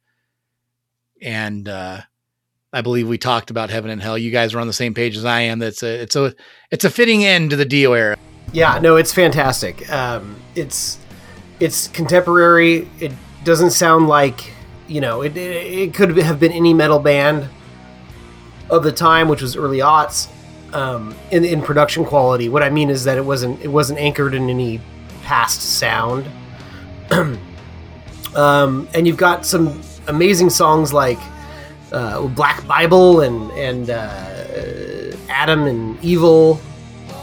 And 1.21 1.67
uh, 1.67 2.01
I 2.71 2.81
believe 2.81 3.07
we 3.07 3.17
talked 3.17 3.49
about 3.49 3.69
Heaven 3.69 3.89
and 3.89 4.01
Hell. 4.01 4.17
You 4.17 4.31
guys 4.31 4.53
are 4.53 4.59
on 4.59 4.67
the 4.67 4.73
same 4.73 4.93
page 4.93 5.17
as 5.17 5.25
I 5.25 5.41
am. 5.41 5.59
That's 5.59 5.81
a 5.81 6.01
it's 6.01 6.15
a 6.15 6.35
it's 6.71 6.85
a 6.85 6.89
fitting 6.89 7.25
end 7.25 7.49
to 7.49 7.55
the 7.55 7.65
Dio 7.65 7.93
era. 7.93 8.17
Yeah, 8.53 8.79
no, 8.79 8.95
it's 8.95 9.13
fantastic. 9.13 9.91
Um, 9.91 10.35
it's 10.55 10.97
it's 11.59 11.87
contemporary. 11.89 12.89
It 12.99 13.11
doesn't 13.43 13.71
sound 13.71 14.07
like 14.07 14.53
you 14.87 15.01
know 15.01 15.21
it. 15.21 15.35
It, 15.35 15.93
could 15.93 16.17
have 16.17 16.39
been 16.39 16.51
any 16.51 16.73
metal 16.73 16.99
band 16.99 17.49
of 18.69 18.83
the 18.83 18.91
time, 18.91 19.27
which 19.27 19.41
was 19.41 19.55
early 19.55 19.79
aughts. 19.79 20.29
Um, 20.73 21.15
in 21.31 21.43
in 21.45 21.61
production 21.61 22.05
quality, 22.05 22.47
what 22.47 22.61
I 22.61 22.69
mean 22.69 22.89
is 22.89 23.03
that 23.05 23.17
it 23.17 23.25
wasn't 23.25 23.59
it 23.61 23.69
wasn't 23.69 23.99
anchored 23.99 24.33
in 24.33 24.49
any 24.49 24.79
past 25.23 25.61
sound. 25.61 26.29
um, 28.35 28.87
and 28.93 29.07
you've 29.07 29.17
got 29.17 29.45
some 29.45 29.81
amazing 30.07 30.51
songs 30.51 30.93
like 30.93 31.19
uh, 31.91 32.27
Black 32.27 32.65
Bible 32.67 33.21
and 33.21 33.51
and 33.51 33.89
uh, 33.89 35.17
Atom 35.29 35.63
and 35.63 36.03
Evil 36.03 36.61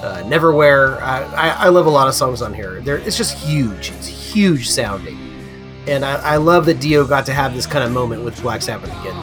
uh, 0.07 0.23
Neverwhere. 0.23 1.01
I, 1.03 1.25
I, 1.35 1.49
I 1.49 1.69
love 1.69 1.87
a 1.87 1.91
lot 1.91 2.07
of 2.09 2.15
songs 2.15 2.41
on 2.43 2.55
here. 2.55 2.81
There, 2.81 2.99
it's 2.99 3.17
just 3.17 3.37
huge. 3.37 3.91
It's 3.91 4.07
huge 4.07 4.71
sounding, 4.71 5.19
and 5.87 6.05
I, 6.05 6.35
I 6.35 6.37
love 6.37 6.67
that 6.67 6.81
Dio 6.81 7.07
got 7.07 7.27
to 7.27 7.35
have 7.35 7.55
this 7.55 7.67
kind 7.67 7.85
of 7.85 7.91
moment 7.93 8.25
with 8.25 8.41
Black 8.41 8.63
Sabbath 8.63 8.91
again. 9.01 9.15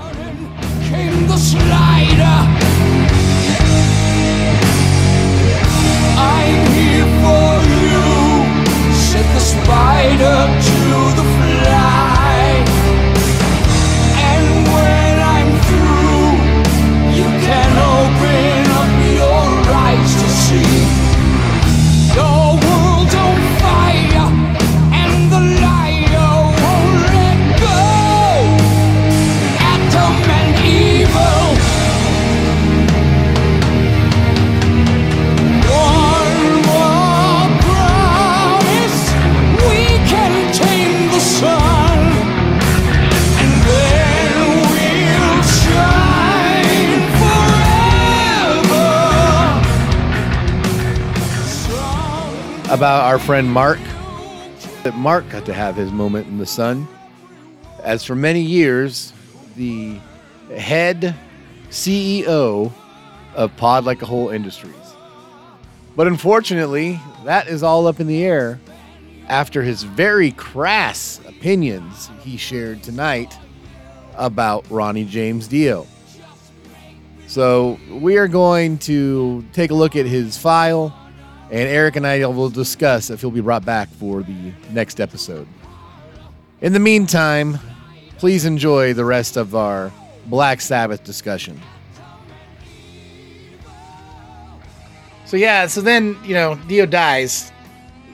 About 52.73 53.05
our 53.05 53.19
friend 53.19 53.47
Mark. 53.47 53.77
That 54.81 54.95
Mark 54.95 55.29
got 55.29 55.45
to 55.45 55.53
have 55.53 55.75
his 55.75 55.91
moment 55.91 56.25
in 56.25 56.39
the 56.39 56.45
sun. 56.47 56.87
As 57.83 58.03
for 58.03 58.15
many 58.15 58.41
years, 58.41 59.13
the 59.55 59.99
head 60.57 61.15
CEO 61.69 62.71
of 63.35 63.55
Pod 63.57 63.85
Like 63.85 64.01
a 64.01 64.07
Whole 64.07 64.29
Industries. 64.29 64.73
But 65.95 66.07
unfortunately, 66.07 66.99
that 67.25 67.47
is 67.47 67.61
all 67.61 67.85
up 67.85 67.99
in 67.99 68.07
the 68.07 68.23
air 68.23 68.59
after 69.27 69.61
his 69.61 69.83
very 69.83 70.31
crass 70.31 71.19
opinions 71.27 72.09
he 72.23 72.37
shared 72.37 72.81
tonight 72.81 73.37
about 74.15 74.65
Ronnie 74.71 75.05
James 75.05 75.47
Dio. 75.47 75.85
So 77.27 77.79
we 77.91 78.17
are 78.17 78.27
going 78.27 78.79
to 78.79 79.45
take 79.53 79.69
a 79.69 79.75
look 79.75 79.95
at 79.95 80.07
his 80.07 80.39
file, 80.39 80.91
and 81.51 81.69
Eric 81.69 81.95
and 81.95 82.07
I 82.07 82.25
will 82.25 82.49
discuss 82.49 83.09
if 83.09 83.21
he'll 83.21 83.31
be 83.31 83.41
brought 83.41 83.65
back 83.65 83.89
for 83.89 84.23
the 84.23 84.53
next 84.71 84.99
episode. 84.99 85.47
In 86.61 86.73
the 86.73 86.79
meantime, 86.79 87.59
please 88.17 88.45
enjoy 88.45 88.93
the 88.93 89.05
rest 89.05 89.37
of 89.37 89.55
our 89.55 89.91
Black 90.27 90.61
Sabbath 90.61 91.03
discussion. 91.03 91.59
So 95.25 95.37
yeah, 95.37 95.67
so 95.67 95.81
then 95.81 96.17
you 96.23 96.35
know 96.35 96.55
Dio 96.67 96.85
dies, 96.85 97.51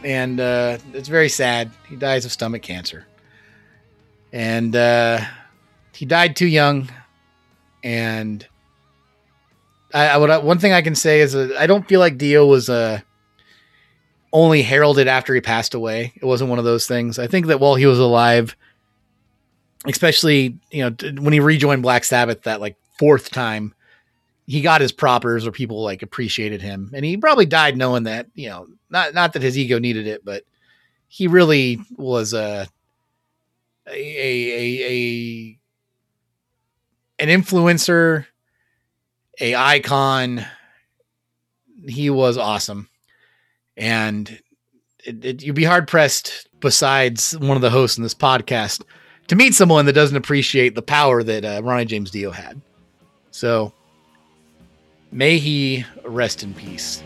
and 0.03 0.39
uh, 0.39 0.77
it's 0.93 1.09
very 1.09 1.29
sad. 1.29 1.69
He 1.87 1.95
dies 1.95 2.25
of 2.25 2.31
stomach 2.31 2.61
cancer, 2.61 3.05
and 4.31 4.75
uh, 4.75 5.21
he 5.93 6.05
died 6.05 6.35
too 6.35 6.47
young. 6.47 6.89
And 7.83 8.47
I, 9.93 10.07
I 10.07 10.17
would 10.17 10.43
one 10.43 10.59
thing 10.59 10.71
I 10.71 10.81
can 10.81 10.95
say 10.95 11.19
is 11.19 11.35
I 11.35 11.67
don't 11.67 11.87
feel 11.87 11.99
like 11.99 12.17
Dio 12.17 12.45
was 12.45 12.69
uh, 12.69 13.01
only 14.31 14.61
heralded 14.61 15.07
after 15.07 15.33
he 15.33 15.41
passed 15.41 15.73
away. 15.73 16.13
It 16.15 16.25
wasn't 16.25 16.49
one 16.49 16.59
of 16.59 16.65
those 16.65 16.87
things. 16.87 17.19
I 17.19 17.27
think 17.27 17.47
that 17.47 17.59
while 17.59 17.75
he 17.75 17.85
was 17.85 17.99
alive, 17.99 18.55
especially 19.85 20.57
you 20.71 20.83
know 20.83 20.95
when 21.21 21.33
he 21.33 21.39
rejoined 21.39 21.83
Black 21.83 22.03
Sabbath 22.03 22.43
that 22.43 22.61
like 22.61 22.75
fourth 22.97 23.29
time, 23.31 23.73
he 24.45 24.61
got 24.61 24.81
his 24.81 24.91
propers 24.91 25.47
or 25.47 25.51
people 25.51 25.83
like 25.83 26.01
appreciated 26.01 26.61
him 26.61 26.91
and 26.93 27.05
he 27.05 27.15
probably 27.17 27.45
died 27.45 27.77
knowing 27.77 28.03
that 28.03 28.27
you 28.33 28.49
know 28.49 28.67
not 28.89 29.13
not 29.13 29.33
that 29.33 29.43
his 29.43 29.57
ego 29.57 29.77
needed 29.77 30.07
it 30.07 30.25
but 30.25 30.43
he 31.07 31.27
really 31.27 31.79
was 31.97 32.33
a 32.33 32.67
a, 33.87 33.91
a, 33.91 34.87
a 34.87 35.59
an 37.19 37.27
influencer, 37.27 38.25
a 39.39 39.55
icon. 39.55 40.45
He 41.87 42.09
was 42.09 42.37
awesome, 42.37 42.89
and 43.79 44.39
it, 45.05 45.25
it, 45.25 45.43
you'd 45.43 45.55
be 45.55 45.63
hard 45.63 45.87
pressed, 45.87 46.47
besides 46.59 47.35
one 47.39 47.55
of 47.55 47.61
the 47.61 47.69
hosts 47.69 47.97
in 47.97 48.03
this 48.03 48.13
podcast, 48.13 48.83
to 49.29 49.35
meet 49.35 49.55
someone 49.55 49.85
that 49.85 49.93
doesn't 49.93 50.17
appreciate 50.17 50.75
the 50.75 50.81
power 50.81 51.23
that 51.23 51.45
uh, 51.45 51.61
Ronnie 51.63 51.85
James 51.85 52.11
Dio 52.11 52.29
had. 52.29 52.61
So, 53.31 53.73
may 55.11 55.37
he 55.39 55.85
rest 56.03 56.43
in 56.43 56.53
peace. 56.53 57.01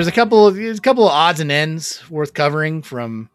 There's 0.00 0.08
a 0.08 0.12
couple 0.12 0.46
of 0.46 0.58
a 0.58 0.78
couple 0.78 1.04
of 1.04 1.12
odds 1.12 1.40
and 1.40 1.52
ends 1.52 2.02
worth 2.08 2.32
covering 2.32 2.80
from 2.80 3.28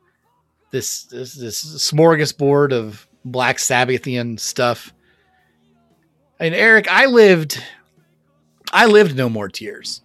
this 0.72 1.04
this, 1.04 1.36
this 1.36 1.64
smorgasbord 1.64 2.74
of 2.74 3.08
Black 3.24 3.58
Sabbathian 3.58 4.40
stuff. 4.40 4.92
And 6.40 6.56
Eric, 6.56 6.88
I 6.90 7.06
lived 7.06 7.64
I 8.74 8.88
lived 8.88 9.16
No 9.16 9.30
More 9.30 9.48
Tears. 9.48 10.02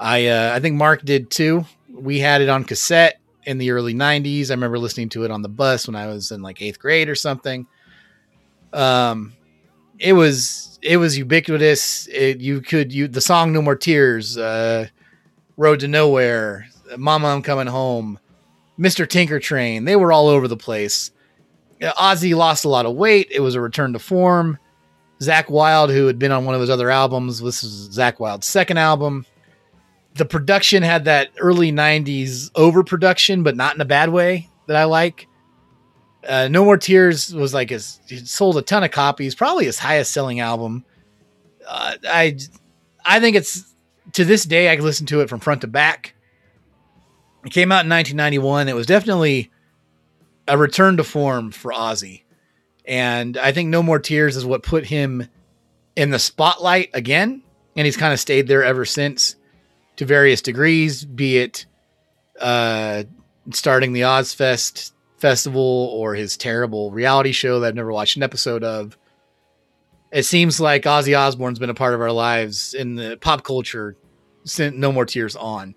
I 0.00 0.28
uh, 0.28 0.54
I 0.54 0.60
think 0.60 0.76
Mark 0.76 1.04
did 1.04 1.30
too. 1.30 1.66
We 1.92 2.18
had 2.18 2.40
it 2.40 2.48
on 2.48 2.64
cassette 2.64 3.20
in 3.44 3.58
the 3.58 3.70
early 3.70 3.92
'90s. 3.92 4.48
I 4.48 4.54
remember 4.54 4.78
listening 4.78 5.10
to 5.10 5.24
it 5.24 5.30
on 5.30 5.42
the 5.42 5.50
bus 5.50 5.86
when 5.86 5.96
I 5.96 6.06
was 6.06 6.30
in 6.30 6.40
like 6.40 6.62
eighth 6.62 6.78
grade 6.78 7.10
or 7.10 7.14
something. 7.14 7.66
Um, 8.72 9.34
it 9.98 10.14
was 10.14 10.78
it 10.80 10.96
was 10.96 11.18
ubiquitous. 11.18 12.06
It, 12.06 12.40
you 12.40 12.62
could 12.62 12.90
you 12.90 13.06
the 13.06 13.20
song 13.20 13.52
"No 13.52 13.60
More 13.60 13.76
Tears," 13.76 14.38
uh, 14.38 14.86
"Road 15.60 15.80
to 15.80 15.88
Nowhere," 15.88 16.66
"Mama 16.96 17.28
I'm 17.28 17.42
Coming 17.42 17.66
Home," 17.66 18.18
"Mr. 18.78 19.06
Tinker 19.06 19.38
Train." 19.38 19.84
They 19.84 19.94
were 19.94 20.10
all 20.10 20.28
over 20.28 20.48
the 20.48 20.56
place. 20.56 21.10
Ozzy 21.82 22.34
lost 22.34 22.64
a 22.64 22.70
lot 22.70 22.86
of 22.86 22.94
weight. 22.96 23.28
It 23.30 23.40
was 23.40 23.54
a 23.54 23.60
return 23.60 23.92
to 23.92 23.98
form. 23.98 24.58
Zakk 25.20 25.50
Wylde, 25.50 25.90
who 25.90 26.06
had 26.06 26.18
been 26.18 26.32
on 26.32 26.46
one 26.46 26.54
of 26.54 26.62
his 26.62 26.70
other 26.70 26.90
albums, 26.90 27.40
this 27.40 27.62
is 27.62 27.90
Zakk 27.90 28.18
Wylde's 28.18 28.46
second 28.46 28.78
album. 28.78 29.26
The 30.14 30.24
production 30.24 30.82
had 30.82 31.04
that 31.04 31.28
early 31.38 31.70
'90s 31.70 32.50
overproduction, 32.56 33.42
but 33.42 33.54
not 33.54 33.74
in 33.74 33.82
a 33.82 33.84
bad 33.86 34.08
way 34.08 34.48
that 34.66 34.76
I 34.76 34.84
like. 34.84 35.26
Uh, 36.26 36.48
no 36.50 36.64
More 36.64 36.78
Tears 36.78 37.34
was 37.34 37.52
like 37.52 37.68
his 37.68 38.00
sold 38.24 38.56
a 38.56 38.62
ton 38.62 38.82
of 38.82 38.92
copies, 38.92 39.34
probably 39.34 39.66
his 39.66 39.78
highest 39.78 40.12
selling 40.12 40.40
album. 40.40 40.86
Uh, 41.66 41.96
I 42.08 42.38
I 43.04 43.20
think 43.20 43.36
it's 43.36 43.69
to 44.12 44.24
this 44.24 44.44
day 44.44 44.70
I 44.70 44.76
can 44.76 44.84
listen 44.84 45.06
to 45.06 45.20
it 45.20 45.28
from 45.28 45.40
front 45.40 45.62
to 45.62 45.66
back. 45.66 46.14
It 47.44 47.52
came 47.52 47.72
out 47.72 47.84
in 47.84 47.90
1991. 47.90 48.68
It 48.68 48.74
was 48.74 48.86
definitely 48.86 49.50
a 50.46 50.58
return 50.58 50.96
to 50.96 51.04
form 51.04 51.50
for 51.50 51.72
Ozzy, 51.72 52.22
and 52.84 53.36
I 53.36 53.52
think 53.52 53.68
No 53.68 53.82
More 53.82 53.98
Tears 53.98 54.36
is 54.36 54.44
what 54.44 54.62
put 54.62 54.86
him 54.86 55.26
in 55.96 56.10
the 56.10 56.18
spotlight 56.18 56.90
again, 56.92 57.42
and 57.76 57.84
he's 57.84 57.96
kind 57.96 58.12
of 58.12 58.20
stayed 58.20 58.46
there 58.46 58.64
ever 58.64 58.84
since 58.84 59.36
to 59.96 60.04
various 60.04 60.42
degrees, 60.42 61.04
be 61.04 61.38
it 61.38 61.66
uh, 62.40 63.04
starting 63.52 63.92
the 63.92 64.02
Ozzfest 64.02 64.92
festival 65.18 65.90
or 65.92 66.14
his 66.14 66.36
terrible 66.36 66.90
reality 66.90 67.32
show 67.32 67.60
that 67.60 67.68
I've 67.68 67.74
never 67.74 67.92
watched 67.92 68.16
an 68.16 68.22
episode 68.22 68.64
of. 68.64 68.96
It 70.10 70.24
seems 70.24 70.58
like 70.58 70.84
Ozzy 70.84 71.16
Osbourne's 71.16 71.58
been 71.58 71.70
a 71.70 71.74
part 71.74 71.94
of 71.94 72.00
our 72.00 72.10
lives 72.10 72.74
in 72.74 72.96
the 72.96 73.18
pop 73.20 73.44
culture 73.44 73.96
since 74.44 74.76
No 74.76 74.92
More 74.92 75.06
Tears 75.06 75.36
on. 75.36 75.74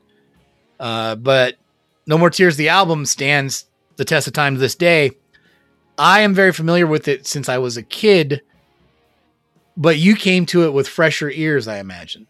Uh, 0.79 1.15
but 1.15 1.55
No 2.07 2.17
More 2.17 2.29
Tears, 2.29 2.57
the 2.57 2.69
album 2.69 3.05
stands 3.05 3.65
the 3.97 4.05
test 4.05 4.27
of 4.27 4.33
time 4.33 4.55
to 4.55 4.59
this 4.59 4.75
day. 4.75 5.11
I 5.97 6.21
am 6.21 6.33
very 6.33 6.51
familiar 6.51 6.87
with 6.87 7.07
it 7.07 7.27
since 7.27 7.47
I 7.47 7.59
was 7.59 7.77
a 7.77 7.83
kid, 7.83 8.41
but 9.77 9.97
you 9.97 10.15
came 10.15 10.45
to 10.47 10.63
it 10.63 10.73
with 10.73 10.87
fresher 10.87 11.29
ears, 11.29 11.67
I 11.67 11.77
imagine. 11.77 12.27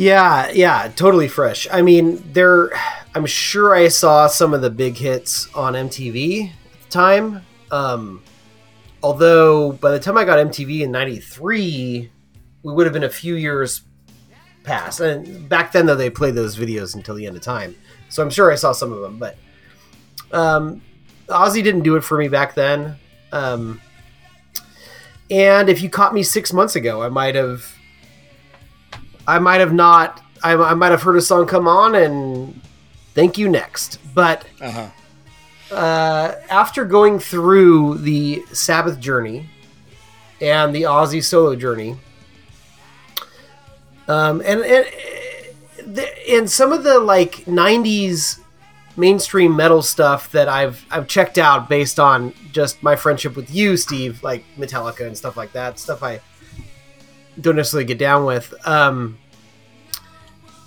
Yeah, 0.00 0.50
yeah, 0.52 0.90
totally 0.96 1.28
fresh. 1.28 1.68
I 1.70 1.82
mean, 1.82 2.24
there. 2.32 2.70
I'm 3.14 3.26
sure 3.26 3.74
I 3.74 3.88
saw 3.88 4.28
some 4.28 4.54
of 4.54 4.62
the 4.62 4.70
big 4.70 4.96
hits 4.96 5.46
on 5.54 5.74
MTV 5.74 6.48
at 6.48 6.52
the 6.84 6.88
time. 6.88 7.44
Um, 7.70 8.22
although 9.02 9.72
by 9.72 9.90
the 9.90 10.00
time 10.00 10.16
I 10.16 10.24
got 10.24 10.38
MTV 10.38 10.80
in 10.80 10.90
'93, 10.90 12.10
we 12.62 12.72
would 12.72 12.86
have 12.86 12.94
been 12.94 13.04
a 13.04 13.10
few 13.10 13.34
years 13.34 13.82
past. 14.64 15.00
And 15.00 15.46
back 15.50 15.72
then, 15.72 15.84
though, 15.84 15.96
they 15.96 16.08
played 16.08 16.34
those 16.34 16.56
videos 16.56 16.94
until 16.94 17.14
the 17.14 17.26
end 17.26 17.36
of 17.36 17.42
time. 17.42 17.76
So 18.08 18.22
I'm 18.22 18.30
sure 18.30 18.50
I 18.50 18.54
saw 18.54 18.72
some 18.72 18.94
of 18.94 19.02
them. 19.02 19.18
But 19.18 19.36
um, 20.32 20.80
Ozzy 21.28 21.62
didn't 21.62 21.82
do 21.82 21.96
it 21.96 22.04
for 22.04 22.16
me 22.16 22.28
back 22.28 22.54
then. 22.54 22.96
Um, 23.32 23.82
and 25.30 25.68
if 25.68 25.82
you 25.82 25.90
caught 25.90 26.14
me 26.14 26.22
six 26.22 26.54
months 26.54 26.74
ago, 26.74 27.02
I 27.02 27.10
might 27.10 27.34
have 27.34 27.76
I 29.26 29.38
might 29.38 29.60
have 29.60 29.72
not. 29.72 30.22
I, 30.42 30.54
I 30.54 30.74
might 30.74 30.90
have 30.90 31.02
heard 31.02 31.16
a 31.16 31.20
song 31.20 31.46
come 31.46 31.68
on 31.68 31.94
and 31.94 32.60
thank 33.14 33.36
you 33.38 33.48
next. 33.48 33.98
But 34.14 34.46
Uh-huh. 34.60 35.74
uh, 35.74 36.34
after 36.48 36.84
going 36.84 37.18
through 37.18 37.98
the 37.98 38.42
Sabbath 38.52 38.98
journey 38.98 39.48
and 40.40 40.74
the 40.74 40.82
Ozzy 40.82 41.22
solo 41.22 41.54
journey, 41.54 41.96
um, 44.08 44.40
and 44.44 44.60
and 44.62 44.86
and 46.28 46.50
some 46.50 46.72
of 46.72 46.82
the 46.84 46.98
like 46.98 47.44
'90s 47.46 48.40
mainstream 48.96 49.54
metal 49.56 49.82
stuff 49.82 50.30
that 50.32 50.48
I've 50.48 50.84
I've 50.90 51.06
checked 51.06 51.38
out 51.38 51.68
based 51.68 52.00
on 52.00 52.32
just 52.52 52.82
my 52.82 52.96
friendship 52.96 53.36
with 53.36 53.54
you, 53.54 53.76
Steve, 53.76 54.22
like 54.22 54.44
Metallica 54.58 55.06
and 55.06 55.16
stuff 55.16 55.36
like 55.36 55.52
that. 55.52 55.78
Stuff 55.78 56.02
I 56.02 56.20
don't 57.38 57.56
necessarily 57.56 57.84
get 57.84 57.98
down 57.98 58.24
with. 58.24 58.54
Um, 58.66 59.18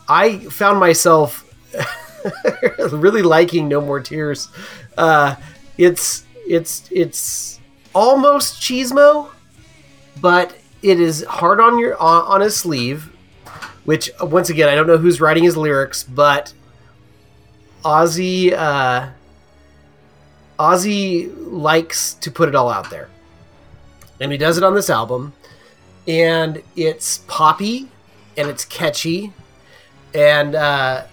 I 0.07 0.39
found 0.39 0.79
myself 0.79 1.49
really 2.91 3.21
liking 3.21 3.67
No 3.67 3.81
More 3.81 3.99
Tears. 3.99 4.49
Uh, 4.97 5.35
it's 5.77 6.25
it's 6.47 6.89
it's 6.91 7.59
almost 7.95 8.61
cheesemo, 8.61 9.29
but 10.21 10.55
it 10.81 10.99
is 10.99 11.23
hard 11.23 11.59
on 11.59 11.79
your 11.79 11.97
on, 11.97 12.25
on 12.25 12.41
his 12.41 12.55
sleeve. 12.55 13.09
Which 13.85 14.11
uh, 14.21 14.25
once 14.25 14.49
again, 14.49 14.69
I 14.69 14.75
don't 14.75 14.87
know 14.87 14.97
who's 14.97 15.19
writing 15.19 15.43
his 15.43 15.57
lyrics, 15.57 16.03
but 16.03 16.53
Ozzy 17.83 18.53
uh, 18.53 19.09
Ozzy 20.59 21.33
likes 21.37 22.13
to 22.15 22.31
put 22.31 22.47
it 22.49 22.55
all 22.55 22.69
out 22.69 22.89
there, 22.89 23.09
and 24.19 24.31
he 24.31 24.37
does 24.37 24.57
it 24.57 24.63
on 24.63 24.75
this 24.75 24.89
album. 24.89 25.33
And 26.07 26.61
it's 26.75 27.19
poppy, 27.19 27.89
and 28.35 28.49
it's 28.49 28.65
catchy, 28.65 29.31
and 30.13 30.53
uh, 30.55 31.05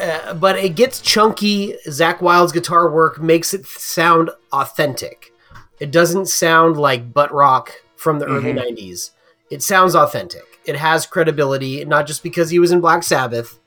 uh, 0.00 0.34
but 0.34 0.58
it 0.58 0.74
gets 0.74 1.00
chunky. 1.00 1.76
Zakk 1.86 2.20
Wylde's 2.20 2.52
guitar 2.52 2.90
work 2.90 3.20
makes 3.20 3.54
it 3.54 3.66
sound 3.66 4.30
authentic. 4.52 5.32
It 5.78 5.90
doesn't 5.90 6.26
sound 6.26 6.76
like 6.76 7.12
butt 7.12 7.32
rock 7.32 7.72
from 7.96 8.18
the 8.18 8.26
early 8.26 8.52
'90s. 8.52 9.10
It 9.50 9.62
sounds 9.62 9.94
authentic. 9.94 10.42
It 10.64 10.76
has 10.76 11.06
credibility, 11.06 11.84
not 11.84 12.06
just 12.06 12.22
because 12.22 12.50
he 12.50 12.58
was 12.58 12.72
in 12.72 12.80
Black 12.80 13.04
Sabbath, 13.04 13.60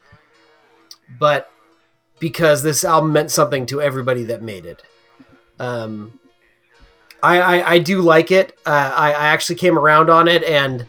but 1.18 1.50
because 2.20 2.64
this 2.64 2.84
album 2.84 3.14
meant 3.14 3.32
something 3.32 3.66
to 3.68 3.82
everybody 3.82 4.24
that 4.24 4.42
made 4.42 4.66
it. 4.66 4.84
Um, 5.58 6.19
I, 7.22 7.40
I, 7.60 7.72
I 7.74 7.80
do 7.80 8.02
like 8.02 8.32
it. 8.32 8.58
Uh, 8.66 8.94
I, 8.96 9.10
I 9.12 9.28
actually 9.28 9.56
came 9.56 9.78
around 9.78 10.10
on 10.10 10.28
it, 10.28 10.44
and 10.44 10.86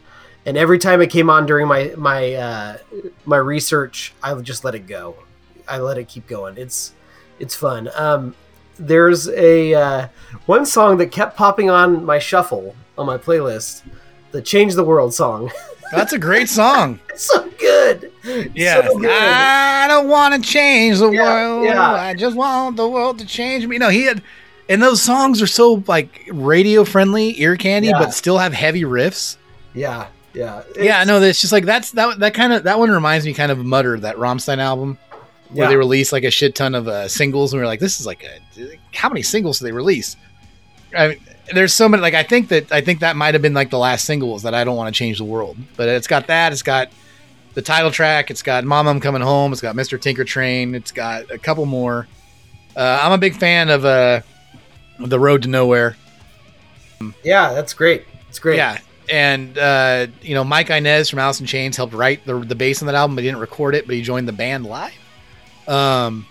and 0.46 0.56
every 0.56 0.78
time 0.78 1.02
it 1.02 1.08
came 1.10 1.28
on 1.30 1.46
during 1.46 1.66
my 1.68 1.92
my 1.96 2.34
uh, 2.34 2.78
my 3.24 3.36
research, 3.36 4.12
I 4.22 4.32
would 4.32 4.44
just 4.44 4.64
let 4.64 4.74
it 4.74 4.86
go. 4.86 5.16
I 5.68 5.78
let 5.78 5.98
it 5.98 6.08
keep 6.08 6.26
going. 6.26 6.56
It's 6.56 6.92
it's 7.38 7.54
fun. 7.54 7.90
Um, 7.94 8.34
there's 8.78 9.28
a 9.28 9.74
uh, 9.74 10.08
one 10.46 10.64
song 10.66 10.96
that 10.98 11.06
kept 11.12 11.36
popping 11.36 11.68
on 11.70 12.04
my 12.04 12.18
shuffle 12.18 12.74
on 12.96 13.06
my 13.06 13.18
playlist, 13.18 13.82
the 14.30 14.40
"Change 14.42 14.74
the 14.74 14.84
World" 14.84 15.12
song. 15.14 15.50
That's 15.92 16.12
a 16.12 16.18
great 16.18 16.48
song. 16.48 17.00
it's 17.08 17.24
so 17.24 17.50
good. 17.58 18.12
Yeah. 18.54 18.86
So 18.86 18.98
good. 18.98 19.10
I 19.10 19.88
don't 19.88 20.08
want 20.08 20.34
to 20.34 20.48
change 20.48 20.98
the 21.00 21.10
Yeah, 21.10 21.22
world. 21.24 21.64
yeah. 21.64 21.82
I 21.92 22.14
just 22.14 22.36
want 22.36 22.76
the 22.76 22.88
world 22.88 23.18
to 23.18 23.26
change 23.26 23.66
me. 23.66 23.76
No, 23.76 23.88
he 23.88 24.04
had, 24.04 24.22
and 24.70 24.82
those 24.82 25.02
songs 25.02 25.42
are 25.42 25.46
so 25.46 25.84
like 25.86 26.26
radio 26.32 26.84
friendly, 26.84 27.38
ear 27.42 27.56
candy, 27.56 27.88
Yeah. 27.88 27.98
but 27.98 28.14
still 28.14 28.38
have 28.38 28.54
heavy 28.54 28.82
riffs. 28.84 29.36
yeah, 29.74 30.06
yeah, 30.32 30.62
yeah, 30.78 31.04
no, 31.04 31.20
it's 31.20 31.40
just 31.40 31.52
like 31.52 31.64
that's 31.66 31.90
that 31.92 32.18
that 32.20 32.32
kind 32.34 32.52
of 32.54 32.62
that 32.62 32.78
one 32.78 32.90
reminds 32.90 33.26
me 33.26 33.34
kind 33.34 33.52
of 33.52 33.58
Mutter, 33.58 33.98
that 34.00 34.16
Rammstein 34.16 34.58
album 34.58 34.96
where 35.50 35.64
Yeah. 35.64 35.70
they 35.70 35.76
released 35.76 36.12
like 36.12 36.24
a 36.24 36.30
shit 36.30 36.54
ton 36.54 36.74
of 36.74 36.86
uh, 36.88 37.08
singles, 37.08 37.52
and 37.52 37.60
we 37.60 37.64
are 37.64 37.66
like, 37.66 37.80
this 37.80 38.00
is 38.00 38.06
like 38.06 38.24
a 38.24 38.78
how 38.94 39.08
many 39.08 39.22
singles 39.22 39.58
do 39.58 39.64
they 39.66 39.72
release? 39.72 40.16
I 40.96 41.08
mean, 41.08 41.18
there's 41.52 41.72
so 41.72 41.88
many. 41.88 42.00
Like 42.00 42.14
I 42.14 42.22
think 42.22 42.48
that 42.48 42.70
I 42.72 42.80
think 42.80 43.00
that 43.00 43.16
might 43.16 43.34
have 43.34 43.42
been 43.42 43.54
like 43.54 43.70
the 43.70 43.78
last 43.78 44.04
singles 44.04 44.42
that 44.44 44.54
I 44.54 44.62
don't 44.64 44.76
want 44.76 44.94
to 44.94 44.96
change 44.98 45.18
the 45.18 45.24
world, 45.24 45.56
but 45.76 45.88
it's 45.88 46.06
got 46.06 46.28
that. 46.28 46.52
It's 46.52 46.62
got 46.62 46.90
the 47.54 47.62
title 47.62 47.90
track. 47.90 48.30
It's 48.30 48.42
got 48.42 48.62
Mom, 48.64 48.86
I'm 48.86 49.00
Coming 49.00 49.22
Home. 49.22 49.50
It's 49.52 49.60
got 49.60 49.74
Mr. 49.74 50.00
Tinker 50.00 50.24
Train. 50.24 50.76
It's 50.76 50.92
got 50.92 51.28
a 51.32 51.38
couple 51.38 51.66
more. 51.66 52.06
Uh, 52.76 53.00
I'm 53.02 53.10
a 53.10 53.18
big 53.18 53.34
fan 53.34 53.68
of 53.68 53.84
uh, 53.84 54.20
the 55.08 55.18
Road 55.18 55.42
to 55.42 55.48
Nowhere. 55.48 55.96
yeah. 57.24 57.52
That's 57.52 57.72
great. 57.72 58.04
It's 58.28 58.38
great. 58.38 58.56
Yeah. 58.56 58.78
And 59.10 59.58
uh, 59.58 60.06
you 60.22 60.34
know, 60.34 60.44
Mike 60.44 60.70
Inez 60.70 61.10
from 61.10 61.18
Alice 61.18 61.40
in 61.40 61.46
Chains 61.46 61.76
helped 61.76 61.94
write 61.94 62.24
the 62.26 62.38
the 62.38 62.54
bass 62.54 62.80
on 62.82 62.86
that 62.86 62.94
album, 62.94 63.16
but 63.16 63.22
he 63.24 63.28
didn't 63.28 63.40
record 63.40 63.74
it, 63.74 63.86
but 63.86 63.94
he 63.96 64.02
joined 64.02 64.28
the 64.28 64.32
band 64.32 64.66
live. 64.66 64.92
Um 65.66 66.26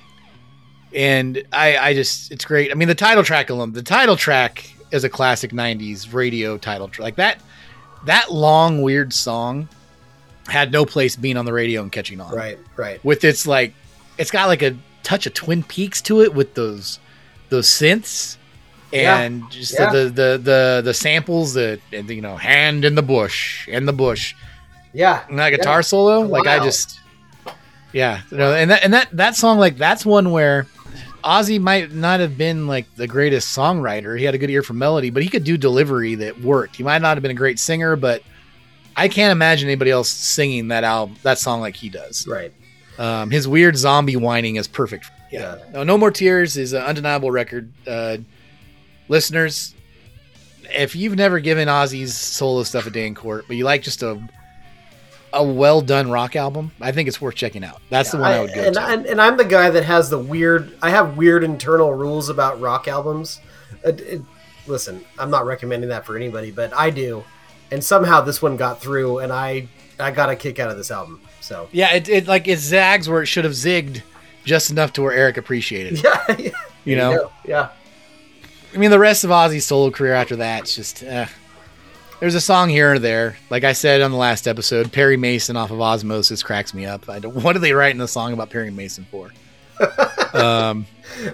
and 0.94 1.44
I 1.52 1.78
I 1.78 1.94
just 1.94 2.32
it's 2.32 2.46
great. 2.46 2.72
I 2.72 2.76
mean 2.76 2.88
the 2.88 2.96
title 2.96 3.24
track 3.24 3.50
alone, 3.50 3.74
the 3.74 3.84
title 3.84 4.16
track 4.16 4.72
is 4.92 5.04
a 5.04 5.10
classic 5.10 5.52
90s 5.52 6.14
radio 6.14 6.58
title 6.58 6.88
track. 6.88 7.04
Like 7.04 7.16
that 7.18 7.42
that 8.06 8.32
long 8.32 8.82
weird 8.82 9.14
song 9.14 9.68
had 10.48 10.72
no 10.72 10.86
place 10.86 11.16
being 11.16 11.38
on 11.38 11.46
the 11.46 11.54
radio 11.54 11.82
and 11.82 11.92
catching 11.92 12.20
on. 12.22 12.34
Right. 12.34 12.58
Right. 12.76 13.04
With 13.04 13.24
its 13.24 13.46
like 13.46 13.74
it's 14.18 14.32
got 14.32 14.48
like 14.48 14.62
a 14.62 14.78
touch 15.04 15.26
of 15.28 15.34
Twin 15.34 15.64
Peaks 15.64 16.02
to 16.04 16.22
it 16.22 16.34
with 16.34 16.54
those 16.56 17.00
those 17.50 17.68
synths 17.68 18.38
Yeah. 18.92 19.20
and 19.20 19.50
just 19.52 19.74
Yeah. 19.78 19.92
the, 19.92 20.00
the 20.06 20.40
the 20.44 20.82
the 20.86 20.94
samples 20.94 21.54
that 21.54 21.80
and, 21.94 22.10
you 22.10 22.22
know 22.22 22.36
hand 22.36 22.86
in 22.86 22.96
the 22.96 23.02
bush 23.04 23.68
in 23.68 23.86
the 23.86 23.94
bush 23.94 24.34
Yeah. 24.94 25.24
and 25.30 25.38
that 25.40 25.52
guitar 25.52 25.84
solo 25.84 26.22
like 26.22 26.48
I 26.48 26.60
just 26.64 27.00
yeah 27.94 28.22
you 28.32 28.38
know 28.38 28.54
and 28.54 28.72
that 28.72 28.84
and 28.84 28.94
that 28.94 29.10
that 29.14 29.36
song 29.36 29.58
like 29.60 29.78
that's 29.78 30.06
one 30.06 30.32
where 30.32 30.68
Ozzy 31.24 31.60
might 31.60 31.92
not 31.92 32.20
have 32.20 32.38
been 32.38 32.66
like 32.68 32.86
the 32.96 33.08
greatest 33.08 33.56
songwriter 33.56 34.18
he 34.18 34.24
had 34.26 34.36
a 34.36 34.38
good 34.38 34.50
ear 34.50 34.64
for 34.64 34.74
melody 34.74 35.10
but 35.10 35.22
he 35.24 35.30
could 35.30 35.44
do 35.44 35.58
delivery 35.58 36.16
that 36.16 36.40
worked 36.42 36.76
he 36.76 36.84
might 36.84 37.02
not 37.02 37.18
have 37.18 37.22
been 37.22 37.32
a 37.32 37.36
great 37.36 37.60
singer 37.60 37.96
but 37.96 38.24
I 38.96 39.08
can't 39.08 39.32
imagine 39.32 39.70
anybody 39.70 39.92
else 39.92 40.10
singing 40.10 40.70
that 40.70 40.84
album 40.84 41.16
that 41.24 41.38
song 41.40 41.62
like 41.62 41.76
he 41.76 41.90
does 41.90 42.28
Right. 42.28 42.52
um, 42.98 43.30
his 43.32 43.48
weird 43.48 43.78
zombie 43.78 44.16
whining 44.18 44.56
is 44.58 44.68
perfect. 44.68 45.06
Yeah. 45.32 45.58
No, 45.72 45.84
no 45.84 45.98
more 45.98 46.10
tears 46.12 46.58
is 46.58 46.74
an 46.74 46.82
undeniable 46.82 47.30
record. 47.32 47.72
Uh, 47.88 48.18
listeners, 49.10 49.74
if 50.72 50.96
you've 50.96 51.16
never 51.18 51.40
given 51.40 51.68
Ozzy's 51.68 52.16
solo 52.16 52.64
stuff 52.64 52.86
a 52.88 52.90
day 52.90 53.06
in 53.08 53.16
court, 53.16 53.46
but 53.48 53.58
you 53.58 53.66
like 53.66 53.82
just 53.82 54.02
a 54.04 54.22
a 55.32 55.44
well 55.44 55.82
done 55.82 56.10
rock 56.10 56.36
album, 56.36 56.72
I 56.82 56.92
think 56.92 57.08
it's 57.08 57.22
worth 57.22 57.36
checking 57.36 57.64
out. 57.64 57.82
That's 57.90 58.12
the 58.12 58.18
one 58.18 58.32
I, 58.32 58.40
would 58.40 58.54
go 58.54 58.62
and, 58.64 58.74
to. 58.76 58.82
and, 58.82 59.06
and 59.06 59.22
I'm 59.22 59.38
the 59.38 59.46
guy 59.46 59.70
that 59.70 59.84
has 59.84 60.10
the 60.10 60.18
weird. 60.18 60.76
I 60.82 60.90
have 60.90 61.18
weird 61.18 61.44
internal 61.44 61.94
rules 61.94 62.30
about 62.30 62.60
rock 62.62 62.88
albums. 62.88 63.40
Uh, 63.86 63.90
it- 63.90 64.00
it- 64.02 64.22
listen, 64.68 65.04
I'm 65.20 65.30
not 65.32 65.46
recommending 65.46 65.90
that 65.90 66.06
for 66.06 66.16
anybody, 66.16 66.52
but 66.52 66.74
I 66.74 66.90
do. 66.92 67.24
And 67.72 67.84
somehow 67.84 68.22
this 68.22 68.42
one 68.42 68.58
got 68.58 68.82
through, 68.82 69.20
and 69.20 69.32
I 69.32 69.68
I 70.00 70.10
got 70.12 70.30
a 70.30 70.36
kick 70.36 70.58
out 70.60 70.72
of 70.72 70.78
this 70.78 70.90
album. 70.92 71.22
So 71.42 71.70
yeah, 71.72 71.94
it, 71.94 72.10
it 72.10 72.28
like 72.28 72.48
it 72.48 72.58
zags 72.60 73.08
where 73.08 73.22
it 73.22 73.28
should 73.28 73.44
have 73.46 73.54
zigged 73.54 74.02
just 74.46 74.72
enough 74.72 74.94
to 74.94 75.04
where 75.04 75.14
Eric 75.14 75.38
appreciated. 75.38 76.00
it, 76.00 76.04
yeah, 76.04 76.36
yeah, 76.40 76.52
You 76.86 76.96
know, 76.96 77.32
yeah, 77.46 77.70
I 78.74 78.78
mean, 78.78 78.92
the 78.92 79.00
rest 79.00 79.24
of 79.24 79.30
Ozzy's 79.32 79.66
solo 79.66 79.90
career 79.92 80.14
after 80.14 80.36
that, 80.38 80.62
it's 80.62 80.76
just 80.76 81.04
eh. 81.04 81.26
there's 82.20 82.36
a 82.36 82.42
song 82.42 82.70
here 82.70 82.94
or 82.94 83.00
there. 83.00 83.38
Like 83.50 83.64
I 83.64 83.74
said 83.74 84.02
on 84.02 84.12
the 84.12 84.18
last 84.18 84.48
episode, 84.48 84.92
Perry 84.92 85.18
Mason 85.18 85.56
off 85.58 85.72
of 85.72 85.80
Ozzmosis 85.80 86.44
cracks 86.44 86.74
me 86.74 86.86
up. 86.86 87.10
I 87.10 87.20
don't, 87.20 87.36
what 87.44 87.56
are 87.56 87.60
they 87.60 87.74
writing 87.74 87.98
the 87.98 88.08
song 88.08 88.34
about 88.34 88.50
Perry 88.50 88.72
Mason 88.72 89.06
for? 89.10 89.32
um, 90.34 90.86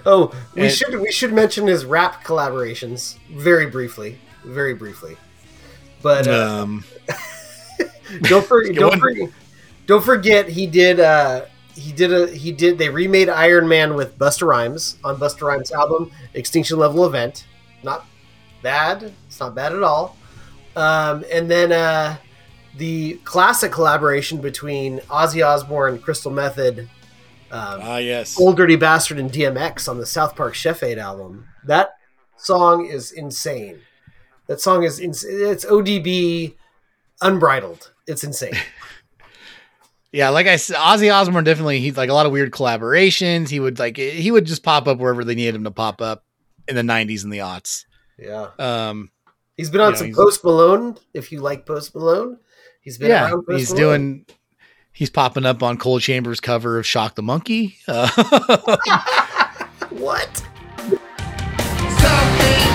Oh, 0.06 0.34
we 0.54 0.62
And- 0.62 0.72
should 0.72 0.98
we 1.00 1.12
should 1.12 1.32
mention 1.34 1.66
his 1.66 1.84
rap 1.84 2.24
collaborations 2.24 3.18
very 3.30 3.66
briefly, 3.66 4.18
very 4.44 4.72
briefly. 4.74 5.16
But 6.02 6.26
uh, 6.26 6.60
um, 6.62 6.84
don't 8.22 8.46
for, 8.46 8.62
don't 8.64 8.94
on. 8.94 9.00
forget 9.00 9.30
don't 9.86 10.02
forget 10.04 10.48
he 10.48 10.66
did 10.66 11.00
uh 11.00 11.44
he 11.76 11.92
did 11.92 12.12
a 12.12 12.26
he 12.28 12.52
did 12.52 12.78
they 12.78 12.88
remade 12.88 13.28
Iron 13.28 13.68
Man 13.68 13.94
with 13.94 14.18
Busta 14.18 14.46
Rhymes 14.46 14.96
on 15.04 15.16
Busta 15.18 15.42
Rhymes 15.42 15.70
album 15.72 16.10
Extinction 16.34 16.78
Level 16.78 17.04
Event. 17.04 17.46
Not 17.82 18.06
bad. 18.62 19.12
It's 19.26 19.38
not 19.38 19.54
bad 19.54 19.74
at 19.74 19.82
all. 19.82 20.16
Um, 20.74 21.24
and 21.30 21.50
then 21.50 21.72
uh 21.72 22.16
the 22.76 23.14
classic 23.24 23.72
collaboration 23.72 24.40
between 24.40 24.98
Ozzy 25.00 25.46
Osbourne, 25.46 25.98
Crystal 25.98 26.30
Method, 26.30 26.80
um, 27.50 27.80
ah 27.82 27.98
yes, 27.98 28.38
Ol' 28.40 28.52
Dirty 28.52 28.76
Bastard, 28.76 29.18
and 29.18 29.30
DMX 29.30 29.88
on 29.88 29.98
the 29.98 30.06
South 30.06 30.34
Park 30.34 30.54
Chef 30.54 30.82
Aid 30.82 30.98
album. 30.98 31.46
That 31.64 31.96
song 32.36 32.86
is 32.86 33.12
insane. 33.12 33.80
That 34.46 34.60
song 34.60 34.82
is 34.82 34.98
ins- 34.98 35.24
it's 35.24 35.64
ODB 35.64 36.54
unbridled. 37.22 37.92
It's 38.06 38.24
insane. 38.24 38.56
yeah. 40.12 40.28
Like 40.30 40.46
I 40.46 40.56
said, 40.56 40.76
Ozzy 40.76 41.12
Osbourne 41.12 41.44
definitely 41.44 41.80
he's 41.80 41.96
like 41.96 42.10
a 42.10 42.14
lot 42.14 42.26
of 42.26 42.32
weird 42.32 42.50
collaborations. 42.52 43.48
He 43.48 43.60
would 43.60 43.78
like 43.78 43.96
he 43.96 44.30
would 44.30 44.44
just 44.46 44.62
pop 44.62 44.86
up 44.88 44.98
wherever 44.98 45.24
they 45.24 45.34
needed 45.34 45.54
him 45.54 45.64
to 45.64 45.70
pop 45.70 46.00
up 46.00 46.24
in 46.68 46.74
the 46.76 46.82
'90s 46.82 47.24
and 47.24 47.32
the 47.32 47.38
aughts. 47.38 47.84
Yeah. 48.18 48.48
Um, 48.58 49.10
He's 49.56 49.70
been 49.70 49.80
on 49.80 49.92
Yeah, 49.92 49.98
some 49.98 50.06
he's- 50.08 50.16
Post 50.16 50.44
Malone. 50.44 50.96
If 51.14 51.32
you 51.32 51.40
like 51.40 51.64
Post 51.64 51.94
Malone, 51.94 52.38
he's 52.80 52.98
been 52.98 53.08
yeah, 53.08 53.24
around 53.30 53.46
Post 53.46 53.58
he's 53.58 53.72
Malone. 53.74 54.00
doing. 54.00 54.26
He's 54.92 55.10
popping 55.10 55.44
up 55.46 55.62
on 55.62 55.76
Coal 55.78 55.98
Chamber's 55.98 56.40
cover 56.40 56.78
of 56.78 56.86
"Shock 56.86 57.14
the 57.14 57.22
Monkey." 57.22 57.76
Uh, 57.88 58.08
what? 59.90 60.42
Something 61.98 62.66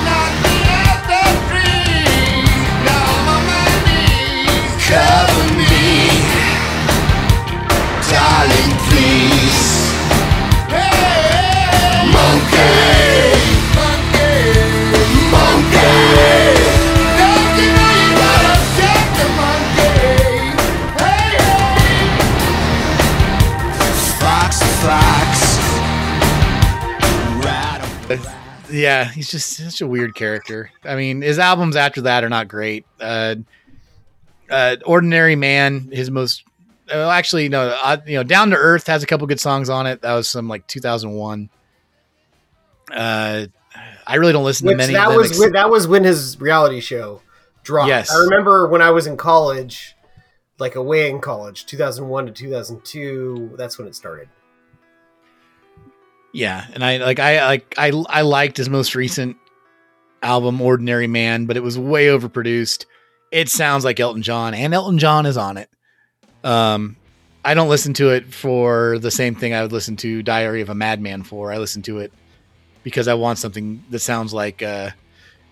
Yeah, 28.71 29.05
he's 29.05 29.29
just 29.29 29.53
such 29.53 29.81
a 29.81 29.87
weird 29.87 30.15
character. 30.15 30.71
I 30.83 30.95
mean, 30.95 31.21
his 31.21 31.39
albums 31.39 31.75
after 31.75 32.01
that 32.01 32.23
are 32.23 32.29
not 32.29 32.47
great. 32.47 32.85
Uh, 32.99 33.35
uh, 34.49 34.77
Ordinary 34.85 35.35
Man, 35.35 35.89
his 35.91 36.09
most 36.09 36.43
uh, 36.91 37.09
actually 37.09 37.49
no, 37.49 37.77
uh, 37.83 37.97
you 38.05 38.15
know, 38.15 38.23
Down 38.23 38.49
to 38.49 38.55
Earth 38.55 38.87
has 38.87 39.03
a 39.03 39.05
couple 39.05 39.27
good 39.27 39.39
songs 39.39 39.69
on 39.69 39.87
it. 39.87 40.01
That 40.01 40.13
was 40.13 40.27
some 40.27 40.47
like 40.47 40.65
2001. 40.67 41.49
Uh, 42.91 43.47
I 44.05 44.15
really 44.15 44.33
don't 44.33 44.43
listen 44.43 44.67
to 44.67 44.75
many. 44.75 44.93
that 44.93 45.07
of 45.07 45.13
them 45.13 45.21
was 45.21 45.39
when, 45.39 45.51
that 45.53 45.69
was 45.69 45.87
when 45.87 46.03
his 46.03 46.39
reality 46.39 46.79
show 46.79 47.21
dropped. 47.63 47.87
Yes. 47.87 48.11
I 48.11 48.17
remember 48.19 48.67
when 48.67 48.81
I 48.81 48.91
was 48.91 49.07
in 49.07 49.17
college, 49.17 49.95
like 50.59 50.75
away 50.75 51.09
in 51.09 51.21
college, 51.21 51.65
2001 51.65 52.25
to 52.27 52.31
2002. 52.31 53.53
That's 53.57 53.77
when 53.77 53.87
it 53.87 53.95
started. 53.95 54.29
Yeah, 56.33 56.65
and 56.73 56.83
I 56.83 56.97
like 56.97 57.19
I 57.19 57.45
like 57.45 57.75
I 57.77 57.91
I 58.09 58.21
liked 58.21 58.57
his 58.57 58.69
most 58.69 58.95
recent 58.95 59.35
album, 60.23 60.61
Ordinary 60.61 61.07
Man, 61.07 61.45
but 61.45 61.57
it 61.57 61.63
was 61.63 61.77
way 61.77 62.07
overproduced. 62.07 62.85
It 63.31 63.49
sounds 63.49 63.83
like 63.83 63.99
Elton 63.99 64.21
John, 64.21 64.53
and 64.53 64.73
Elton 64.73 64.97
John 64.97 65.25
is 65.25 65.35
on 65.35 65.57
it. 65.57 65.69
Um, 66.43 66.95
I 67.43 67.53
don't 67.53 67.69
listen 67.69 67.93
to 67.95 68.09
it 68.09 68.33
for 68.33 68.97
the 68.99 69.11
same 69.11 69.35
thing 69.35 69.53
I 69.53 69.61
would 69.61 69.71
listen 69.71 69.95
to 69.97 70.23
Diary 70.23 70.61
of 70.61 70.69
a 70.69 70.75
Madman 70.75 71.23
for. 71.23 71.51
I 71.51 71.57
listen 71.57 71.81
to 71.83 71.99
it 71.99 72.13
because 72.83 73.07
I 73.07 73.13
want 73.13 73.39
something 73.39 73.83
that 73.89 73.99
sounds 73.99 74.33
like 74.33 74.61
uh, 74.61 74.91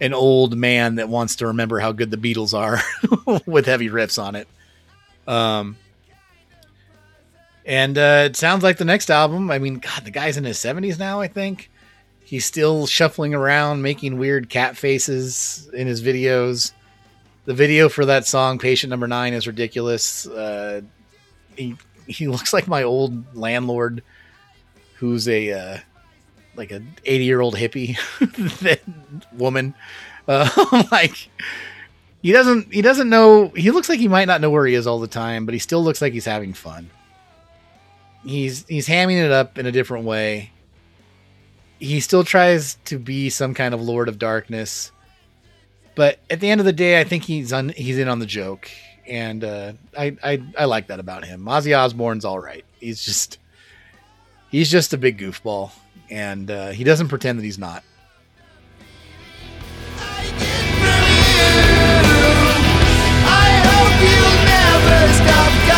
an 0.01 0.13
old 0.13 0.57
man 0.57 0.95
that 0.95 1.09
wants 1.09 1.37
to 1.37 1.47
remember 1.47 1.79
how 1.79 1.91
good 1.91 2.11
the 2.11 2.17
Beatles 2.17 2.53
are 2.53 2.81
with 3.45 3.65
heavy 3.65 3.89
riffs 3.89 4.21
on 4.21 4.35
it. 4.35 4.47
Um, 5.27 5.77
and 7.65 7.97
uh, 7.97 8.23
it 8.25 8.35
sounds 8.35 8.63
like 8.63 8.77
the 8.77 8.85
next 8.85 9.11
album. 9.11 9.51
I 9.51 9.59
mean, 9.59 9.75
God, 9.75 10.03
the 10.03 10.11
guy's 10.11 10.37
in 10.37 10.43
his 10.43 10.57
seventies 10.57 10.97
now. 10.97 11.21
I 11.21 11.27
think 11.27 11.69
he's 12.23 12.45
still 12.45 12.87
shuffling 12.87 13.33
around, 13.35 13.81
making 13.81 14.17
weird 14.17 14.49
cat 14.49 14.75
faces 14.75 15.69
in 15.73 15.85
his 15.87 16.01
videos. 16.01 16.71
The 17.45 17.53
video 17.53 17.89
for 17.89 18.05
that 18.05 18.25
song, 18.25 18.57
"Patient 18.57 18.89
Number 18.89 19.07
Nine, 19.07 19.33
is 19.33 19.45
ridiculous. 19.45 20.25
Uh, 20.25 20.81
he 21.55 21.75
he 22.07 22.27
looks 22.27 22.53
like 22.53 22.67
my 22.67 22.83
old 22.83 23.35
landlord, 23.35 24.01
who's 24.95 25.27
a 25.27 25.51
uh, 25.51 25.77
like 26.59 26.71
a 26.71 26.83
eighty 27.05 27.23
year 27.23 27.41
old 27.41 27.55
hippie 27.55 27.97
woman. 29.33 29.73
Uh, 30.27 30.85
like 30.91 31.29
he 32.21 32.31
doesn't 32.31 32.71
he 32.71 32.83
doesn't 32.83 33.09
know. 33.09 33.47
He 33.49 33.71
looks 33.71 33.89
like 33.89 33.99
he 33.99 34.07
might 34.07 34.25
not 34.25 34.41
know 34.41 34.51
where 34.51 34.67
he 34.67 34.75
is 34.75 34.85
all 34.85 34.99
the 34.99 35.07
time, 35.07 35.45
but 35.45 35.53
he 35.53 35.59
still 35.59 35.83
looks 35.83 36.01
like 36.01 36.13
he's 36.13 36.25
having 36.25 36.53
fun 36.53 36.91
he's 38.23 38.65
he's 38.67 38.87
hamming 38.87 39.23
it 39.23 39.31
up 39.31 39.57
in 39.57 39.65
a 39.65 39.71
different 39.71 40.05
way. 40.05 40.51
He 41.79 41.99
still 42.01 42.23
tries 42.23 42.75
to 42.85 42.99
be 42.99 43.29
some 43.29 43.53
kind 43.53 43.73
of 43.73 43.81
Lord 43.81 44.09
of 44.09 44.19
Darkness, 44.19 44.91
but 45.95 46.19
at 46.29 46.39
the 46.39 46.49
end 46.49 46.59
of 46.59 46.65
the 46.65 46.73
day, 46.73 46.99
I 46.99 47.03
think 47.03 47.23
he's 47.23 47.53
on 47.53 47.69
he's 47.69 47.97
in 47.97 48.07
on 48.07 48.19
the 48.19 48.25
joke, 48.25 48.69
and 49.07 49.43
uh, 49.43 49.73
I, 49.97 50.17
I 50.23 50.43
I 50.57 50.65
like 50.65 50.87
that 50.87 50.99
about 50.99 51.25
him. 51.25 51.45
Ozzy 51.45 51.77
Osbourne's 51.77 52.25
all 52.25 52.39
right. 52.39 52.65
He's 52.79 53.03
just 53.03 53.39
he's 54.51 54.69
just 54.69 54.93
a 54.93 54.97
big 54.97 55.17
goofball, 55.19 55.71
and 56.09 56.49
uh, 56.49 56.69
he 56.69 56.83
doesn't 56.83 57.07
pretend 57.07 57.39
that 57.39 57.43
he's 57.43 57.59
not. 57.59 57.83
Stop 65.15 65.68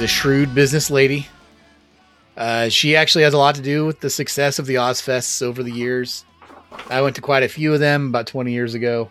A 0.00 0.06
shrewd 0.06 0.54
business 0.54 0.90
lady. 0.90 1.26
Uh, 2.34 2.70
she 2.70 2.96
actually 2.96 3.24
has 3.24 3.34
a 3.34 3.38
lot 3.38 3.56
to 3.56 3.60
do 3.60 3.84
with 3.84 4.00
the 4.00 4.08
success 4.08 4.58
of 4.58 4.64
the 4.64 4.76
Ozzfests 4.76 5.42
over 5.42 5.62
the 5.62 5.70
years. 5.70 6.24
I 6.88 7.02
went 7.02 7.16
to 7.16 7.22
quite 7.22 7.42
a 7.42 7.48
few 7.48 7.74
of 7.74 7.80
them 7.80 8.06
about 8.08 8.26
20 8.26 8.50
years 8.50 8.72
ago. 8.72 9.10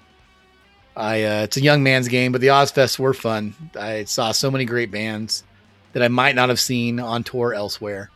I 0.96 1.24
uh, 1.24 1.44
it's 1.44 1.58
a 1.58 1.62
young 1.62 1.84
man's 1.84 2.08
game, 2.08 2.32
but 2.32 2.42
the 2.42 2.48
Ozzfests 2.48 2.98
were 2.98 3.14
fun. 3.14 3.54
I 3.80 4.06
saw 4.06 4.32
so 4.32 4.50
many 4.50 4.66
great 4.66 4.90
bands 4.90 5.44
that 5.94 6.02
I 6.02 6.08
might 6.08 6.34
not 6.34 6.50
have 6.50 6.60
seen 6.60 7.00
on 7.00 7.24
tour 7.24 7.54
elsewhere. 7.54 8.10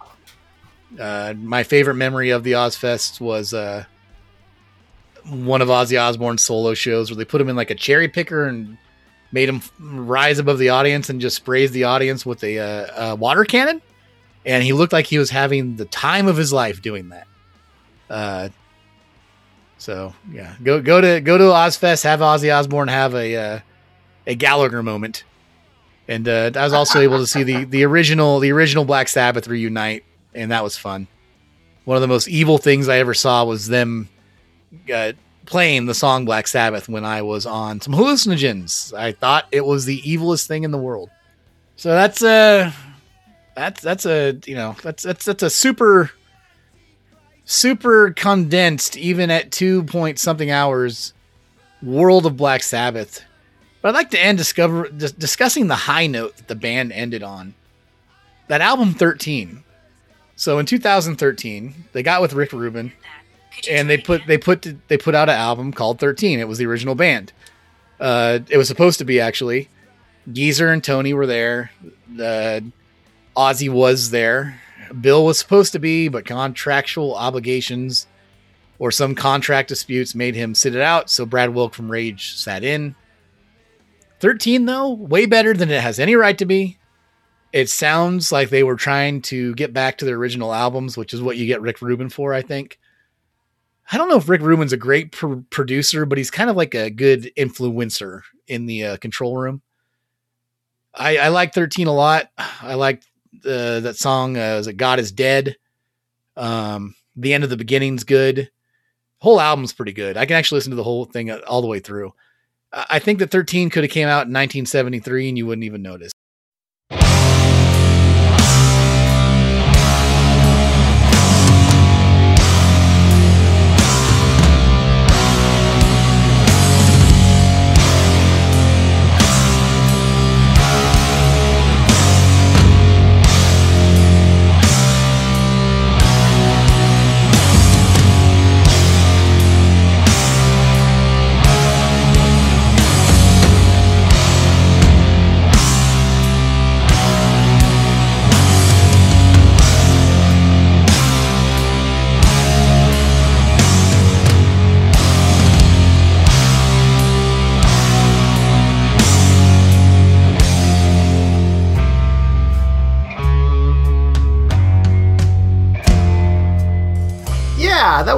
Uh, 0.99 1.35
my 1.37 1.61
favorite 1.61 1.95
memory 1.95 2.31
of 2.31 2.43
the 2.43 2.53
Ozzfests 2.53 3.21
was 3.21 3.53
uh, 3.53 3.85
one 5.29 5.61
of 5.61 5.67
Ozzy 5.67 6.01
Osbourne's 6.01 6.41
solo 6.41 6.73
shows 6.73 7.11
where 7.11 7.17
they 7.17 7.25
put 7.25 7.39
him 7.39 7.49
in 7.49 7.55
like 7.55 7.69
a 7.69 7.75
cherry 7.75 8.07
picker 8.07 8.45
and 8.45 8.79
made 9.33 9.49
him 9.49 9.61
rise 10.07 10.39
above 10.39 10.59
the 10.59 10.69
audience 10.69 11.09
and 11.09 11.19
just 11.19 11.35
sprays 11.35 11.71
the 11.71 11.83
audience 11.83 12.25
with 12.25 12.43
a, 12.43 12.59
uh, 12.59 13.15
water 13.15 13.43
cannon. 13.43 13.81
And 14.45 14.63
he 14.63 14.71
looked 14.71 14.93
like 14.93 15.07
he 15.07 15.17
was 15.17 15.31
having 15.31 15.75
the 15.75 15.85
time 15.85 16.27
of 16.27 16.37
his 16.37 16.53
life 16.53 16.81
doing 16.81 17.09
that. 17.09 17.27
Uh, 18.09 18.49
so 19.77 20.13
yeah, 20.31 20.55
go 20.63 20.81
go 20.81 21.01
to 21.01 21.19
go 21.19 21.37
to 21.37 21.43
Ozzfest, 21.45 22.03
have 22.03 22.21
Ozzy 22.21 22.55
Osbourne 22.55 22.87
have 22.87 23.15
a 23.15 23.35
uh, 23.35 23.59
a 24.25 24.35
Gallagher 24.35 24.81
moment, 24.81 25.25
and 26.07 26.25
uh, 26.27 26.51
I 26.55 26.63
was 26.63 26.71
also 26.71 27.01
able 27.01 27.17
to 27.17 27.27
see 27.27 27.43
the 27.43 27.65
the 27.65 27.83
original 27.83 28.39
the 28.39 28.51
original 28.51 28.85
Black 28.85 29.09
Sabbath 29.09 29.47
reunite, 29.47 30.05
and 30.33 30.51
that 30.51 30.63
was 30.63 30.77
fun. 30.77 31.07
One 31.83 31.97
of 31.97 32.01
the 32.01 32.07
most 32.07 32.29
evil 32.29 32.57
things 32.57 32.87
I 32.87 32.99
ever 32.99 33.13
saw 33.13 33.43
was 33.43 33.67
them 33.67 34.07
uh, 34.93 35.13
playing 35.45 35.85
the 35.85 35.93
song 35.93 36.25
Black 36.25 36.47
Sabbath 36.47 36.87
when 36.87 37.05
I 37.05 37.21
was 37.21 37.45
on 37.45 37.81
some 37.81 37.93
hallucinogens. 37.93 38.93
I 38.93 39.11
thought 39.11 39.47
it 39.51 39.65
was 39.65 39.85
the 39.85 40.01
evilest 40.01 40.47
thing 40.47 40.63
in 40.63 40.71
the 40.71 40.77
world. 40.77 41.09
So 41.75 41.89
that's 41.89 42.21
uh 42.21 42.71
that's 43.55 43.81
that's 43.81 44.05
a 44.05 44.37
you 44.45 44.55
know 44.55 44.75
that's 44.81 45.03
that's 45.03 45.25
that's 45.25 45.43
a 45.43 45.49
super 45.49 46.11
super 47.45 48.11
condensed 48.11 48.97
even 48.97 49.29
at 49.29 49.51
2 49.51 49.83
point 49.83 50.17
something 50.17 50.49
hours 50.49 51.13
world 51.81 52.25
of 52.25 52.37
black 52.37 52.63
sabbath 52.63 53.21
but 53.81 53.89
i'd 53.89 53.97
like 53.97 54.11
to 54.11 54.19
end 54.19 54.37
discover 54.37 54.87
dis- 54.89 55.11
discussing 55.11 55.67
the 55.67 55.75
high 55.75 56.07
note 56.07 56.35
that 56.37 56.47
the 56.47 56.55
band 56.55 56.91
ended 56.93 57.21
on 57.21 57.53
that 58.47 58.61
album 58.61 58.93
13 58.93 59.61
so 60.35 60.57
in 60.57 60.65
2013 60.65 61.75
they 61.91 62.01
got 62.01 62.21
with 62.21 62.33
rick 62.33 62.53
rubin 62.53 62.93
and 63.69 63.89
they 63.89 63.97
put 63.97 64.25
they 64.27 64.37
put 64.37 64.65
they 64.87 64.97
put 64.97 65.15
out 65.15 65.29
an 65.29 65.35
album 65.35 65.71
called 65.71 65.99
13 65.99 66.39
it 66.39 66.47
was 66.47 66.57
the 66.57 66.65
original 66.65 66.95
band. 66.95 67.31
Uh 67.99 68.39
it 68.49 68.57
was 68.57 68.67
supposed 68.67 68.99
to 68.99 69.05
be 69.05 69.19
actually. 69.19 69.69
Geezer 70.31 70.71
and 70.71 70.83
tony 70.83 71.13
were 71.13 71.27
there. 71.27 71.71
Uh 72.19 72.61
ozzy 73.35 73.69
was 73.69 74.11
there. 74.11 74.59
Bill 74.99 75.25
was 75.25 75.39
supposed 75.39 75.71
to 75.73 75.79
be 75.79 76.07
but 76.07 76.25
contractual 76.25 77.15
obligations 77.15 78.07
or 78.79 78.91
some 78.91 79.15
contract 79.15 79.69
disputes 79.69 80.15
made 80.15 80.35
him 80.35 80.55
sit 80.55 80.75
it 80.75 80.81
out. 80.81 81.09
So 81.09 81.25
brad 81.25 81.53
wilk 81.53 81.73
from 81.73 81.91
rage 81.91 82.35
sat 82.35 82.63
in. 82.63 82.95
13 84.19 84.65
though 84.65 84.89
way 84.89 85.25
better 85.25 85.53
than 85.53 85.69
it 85.69 85.81
has 85.81 85.99
any 85.99 86.15
right 86.15 86.37
to 86.37 86.45
be. 86.45 86.77
It 87.51 87.69
sounds 87.69 88.31
like 88.31 88.49
they 88.49 88.63
were 88.63 88.75
trying 88.75 89.21
to 89.23 89.53
get 89.53 89.73
back 89.73 89.99
to 89.99 90.05
their 90.05 90.15
original 90.15 90.53
albums 90.53 90.97
which 90.97 91.13
is 91.13 91.21
what 91.21 91.37
you 91.37 91.45
get 91.45 91.61
rick 91.61 91.81
rubin 91.83 92.09
for 92.09 92.33
i 92.33 92.41
think 92.41 92.79
I 93.91 93.97
don't 93.97 94.09
know 94.09 94.17
if 94.17 94.29
Rick 94.29 94.41
Rubin's 94.41 94.73
a 94.73 94.77
great 94.77 95.11
pr- 95.11 95.41
producer, 95.49 96.05
but 96.05 96.17
he's 96.17 96.31
kind 96.31 96.49
of 96.49 96.55
like 96.55 96.73
a 96.73 96.89
good 96.89 97.31
influencer 97.37 98.21
in 98.47 98.65
the 98.65 98.85
uh, 98.85 98.97
control 98.97 99.37
room. 99.37 99.61
I, 100.93 101.17
I 101.17 101.27
like 101.29 101.53
13 101.53 101.87
a 101.87 101.93
lot. 101.93 102.29
I 102.37 102.75
like 102.75 103.03
uh, 103.45 103.81
that 103.81 103.97
song. 103.97 104.37
Uh, 104.37 104.57
is 104.59 104.67
it 104.67 104.77
God 104.77 104.99
is 104.99 105.11
Dead? 105.11 105.57
Um, 106.35 106.95
the 107.15 107.33
end 107.33 107.43
of 107.43 107.49
the 107.49 107.57
beginning's 107.57 108.03
good. 108.03 108.49
Whole 109.19 109.39
album's 109.39 109.73
pretty 109.73 109.93
good. 109.93 110.17
I 110.17 110.25
can 110.25 110.35
actually 110.35 110.57
listen 110.57 110.71
to 110.71 110.75
the 110.75 110.83
whole 110.83 111.05
thing 111.05 111.29
uh, 111.29 111.39
all 111.47 111.61
the 111.61 111.67
way 111.67 111.79
through. 111.79 112.13
I 112.71 112.85
I 112.89 112.99
think 112.99 113.19
that 113.19 113.31
13 113.31 113.69
could 113.69 113.83
have 113.83 113.91
came 113.91 114.07
out 114.07 114.27
in 114.27 114.33
1973 114.33 115.29
and 115.29 115.37
you 115.37 115.45
wouldn't 115.45 115.65
even 115.65 115.81
notice. 115.81 116.11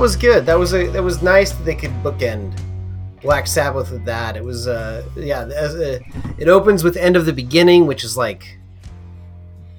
Was 0.06 0.16
good. 0.16 0.46
That 0.46 0.60
was 0.60 0.74
a 0.74 0.88
that 0.90 1.04
was 1.04 1.24
nice 1.24 1.52
that 1.52 1.64
they 1.64 1.74
could 1.76 1.90
bookend 2.04 2.54
Black 3.24 3.48
Sabbath 3.48 3.92
with 3.92 4.06
that. 4.06 4.38
It 4.38 4.44
was 4.44 4.68
uh 4.68 5.04
yeah, 5.16 5.46
a, 5.50 6.00
it 6.38 6.48
opens 6.48 6.84
with 6.84 6.96
End 6.96 7.16
of 7.16 7.26
the 7.26 7.34
Beginning, 7.34 7.88
which 7.88 8.04
is 8.04 8.16
like 8.16 8.60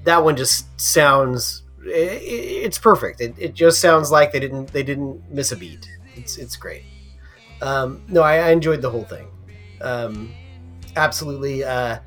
that 0.05 0.23
one 0.23 0.37
just 0.37 0.67
sounds 0.81 1.63
i 1.85 1.89
i- 1.91 2.63
it's 2.67 2.79
perfect. 2.79 3.21
It, 3.21 3.35
it 3.39 3.55
just 3.55 3.81
sounds 3.81 4.11
like 4.11 4.33
they 4.33 4.41
didn't 4.41 4.73
they 4.73 4.83
didn't 4.83 5.31
miss 5.31 5.53
a 5.53 5.57
beat. 5.57 5.89
It's 6.17 6.39
it's 6.39 6.57
great. 6.57 6.83
Um, 7.63 8.03
no, 8.09 8.23
I, 8.23 8.49
I 8.49 8.51
enjoyed 8.51 8.83
the 8.83 8.91
whole 8.91 9.05
thing. 9.05 9.29
Um, 9.81 10.33
absolutely. 10.97 11.65
Uh, 11.65 11.99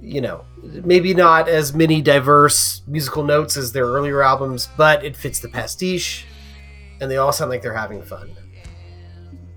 you 0.00 0.20
know, 0.20 0.44
maybe 0.84 1.14
not 1.14 1.48
as 1.48 1.74
many 1.74 2.02
diverse 2.02 2.82
musical 2.86 3.24
notes 3.24 3.56
as 3.56 3.72
their 3.72 3.86
earlier 3.86 4.22
albums, 4.22 4.68
but 4.76 5.04
it 5.04 5.16
fits 5.16 5.40
the 5.40 5.48
pastiche, 5.48 6.26
and 7.00 7.10
they 7.10 7.16
all 7.16 7.32
sound 7.32 7.50
like 7.50 7.62
they're 7.62 7.74
having 7.74 8.02
fun. 8.02 8.30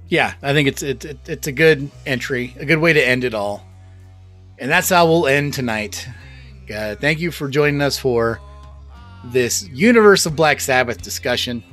Yeah, 0.07 0.33
I 0.41 0.53
think 0.53 0.67
it's 0.67 0.81
it, 0.81 1.05
it, 1.05 1.19
it's 1.27 1.47
a 1.47 1.51
good 1.51 1.89
entry, 2.05 2.55
a 2.59 2.65
good 2.65 2.79
way 2.79 2.93
to 2.93 3.07
end 3.07 3.23
it 3.23 3.33
all. 3.33 3.65
And 4.57 4.69
that's 4.69 4.89
how 4.89 5.05
we'll 5.05 5.27
end 5.27 5.53
tonight. 5.53 6.07
Uh, 6.73 6.95
thank 6.95 7.19
you 7.19 7.31
for 7.31 7.47
joining 7.47 7.81
us 7.81 7.97
for 7.97 8.39
this 9.25 9.67
Universe 9.69 10.25
of 10.25 10.35
Black 10.35 10.59
Sabbath 10.59 11.01
discussion. 11.01 11.63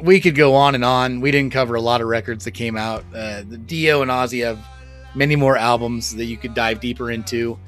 We 0.00 0.20
could 0.20 0.34
go 0.34 0.54
on 0.54 0.74
and 0.74 0.84
on. 0.84 1.20
We 1.20 1.30
didn't 1.30 1.52
cover 1.52 1.74
a 1.74 1.80
lot 1.80 2.00
of 2.00 2.08
records 2.08 2.44
that 2.44 2.52
came 2.52 2.76
out. 2.76 3.04
Uh, 3.14 3.42
the 3.48 3.58
Dio 3.58 4.02
and 4.02 4.10
Ozzy 4.10 4.44
have 4.44 4.64
many 5.14 5.36
more 5.36 5.56
albums 5.56 6.14
that 6.16 6.26
you 6.26 6.36
could 6.36 6.54
dive 6.54 6.80
deeper 6.80 7.10
into. 7.10 7.58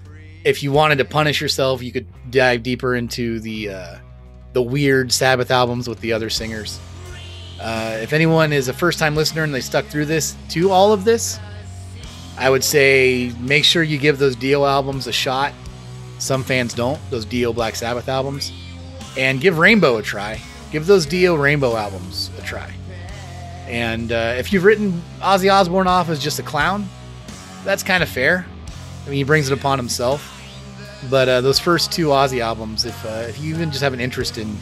If 0.44 0.62
you 0.62 0.70
wanted 0.70 0.98
to 0.98 1.04
punish 1.04 1.40
yourself, 1.40 1.82
you 1.82 1.90
could 1.90 2.06
dive 2.30 2.62
deeper 2.62 2.94
into 2.94 3.40
the 3.40 3.70
uh, 3.70 3.98
the 4.52 4.62
weird 4.62 5.12
Sabbath 5.12 5.50
albums 5.50 5.88
with 5.88 6.00
the 6.00 6.12
other 6.12 6.30
singers. 6.30 6.78
Uh, 7.60 7.98
if 8.00 8.12
anyone 8.12 8.52
is 8.52 8.68
a 8.68 8.72
first 8.72 8.98
time 8.98 9.16
listener 9.16 9.42
and 9.42 9.54
they 9.54 9.60
stuck 9.60 9.84
through 9.86 10.06
this 10.06 10.36
to 10.50 10.70
all 10.70 10.92
of 10.92 11.04
this, 11.04 11.38
I 12.38 12.50
would 12.50 12.62
say 12.62 13.32
make 13.40 13.64
sure 13.64 13.82
you 13.82 13.98
give 13.98 14.18
those 14.18 14.36
Dio 14.36 14.64
albums 14.64 15.06
a 15.06 15.12
shot. 15.12 15.52
Some 16.18 16.44
fans 16.44 16.72
don't, 16.72 17.00
those 17.10 17.24
Dio 17.24 17.52
Black 17.52 17.74
Sabbath 17.74 18.08
albums. 18.08 18.52
And 19.16 19.40
give 19.40 19.58
Rainbow 19.58 19.96
a 19.96 20.02
try. 20.02 20.40
Give 20.70 20.86
those 20.86 21.06
Dio 21.06 21.34
Rainbow 21.34 21.76
albums 21.76 22.30
a 22.38 22.42
try. 22.42 22.72
And 23.66 24.12
uh, 24.12 24.34
if 24.38 24.52
you've 24.52 24.64
written 24.64 25.02
Ozzy 25.20 25.52
Osbourne 25.52 25.86
off 25.86 26.08
as 26.08 26.22
just 26.22 26.38
a 26.38 26.42
clown, 26.42 26.88
that's 27.64 27.82
kind 27.82 28.02
of 28.02 28.08
fair. 28.08 28.46
I 29.04 29.08
mean, 29.08 29.16
he 29.16 29.24
brings 29.24 29.50
it 29.50 29.58
upon 29.58 29.78
himself. 29.78 30.37
But 31.10 31.28
uh, 31.28 31.40
those 31.40 31.58
first 31.58 31.92
two 31.92 32.08
Ozzy 32.08 32.40
albums, 32.40 32.84
if, 32.84 33.04
uh, 33.04 33.24
if 33.28 33.40
you 33.40 33.54
even 33.54 33.70
just 33.70 33.82
have 33.82 33.92
an 33.92 34.00
interest 34.00 34.38
in 34.38 34.56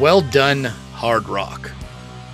well 0.00 0.22
done 0.22 0.64
hard 0.64 1.28
rock, 1.28 1.70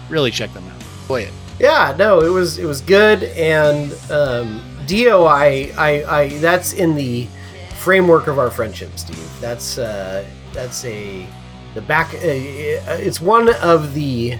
really 0.09 0.31
check 0.31 0.53
them 0.53 0.67
out. 0.69 0.81
Play 1.07 1.25
it. 1.25 1.33
Yeah, 1.59 1.95
no, 1.99 2.21
it 2.21 2.31
was 2.31 2.59
it 2.59 2.65
was 2.65 2.81
good, 2.81 3.25
and 3.25 3.93
um, 4.11 4.63
Dio, 4.87 5.25
I, 5.25 5.71
I, 5.77 6.05
I, 6.05 6.29
that's 6.39 6.73
in 6.73 6.95
the 6.95 7.29
framework 7.77 8.29
of 8.29 8.39
our 8.39 8.51
friendship, 8.51 8.91
Steve. 8.97 9.31
That's 9.41 9.77
uh, 9.77 10.25
that's 10.55 10.85
a 10.87 11.27
the 11.75 11.83
back. 11.83 12.15
Uh, 12.15 12.19
it's 12.23 13.21
one 13.21 13.55
of 13.57 13.93
the 13.93 14.39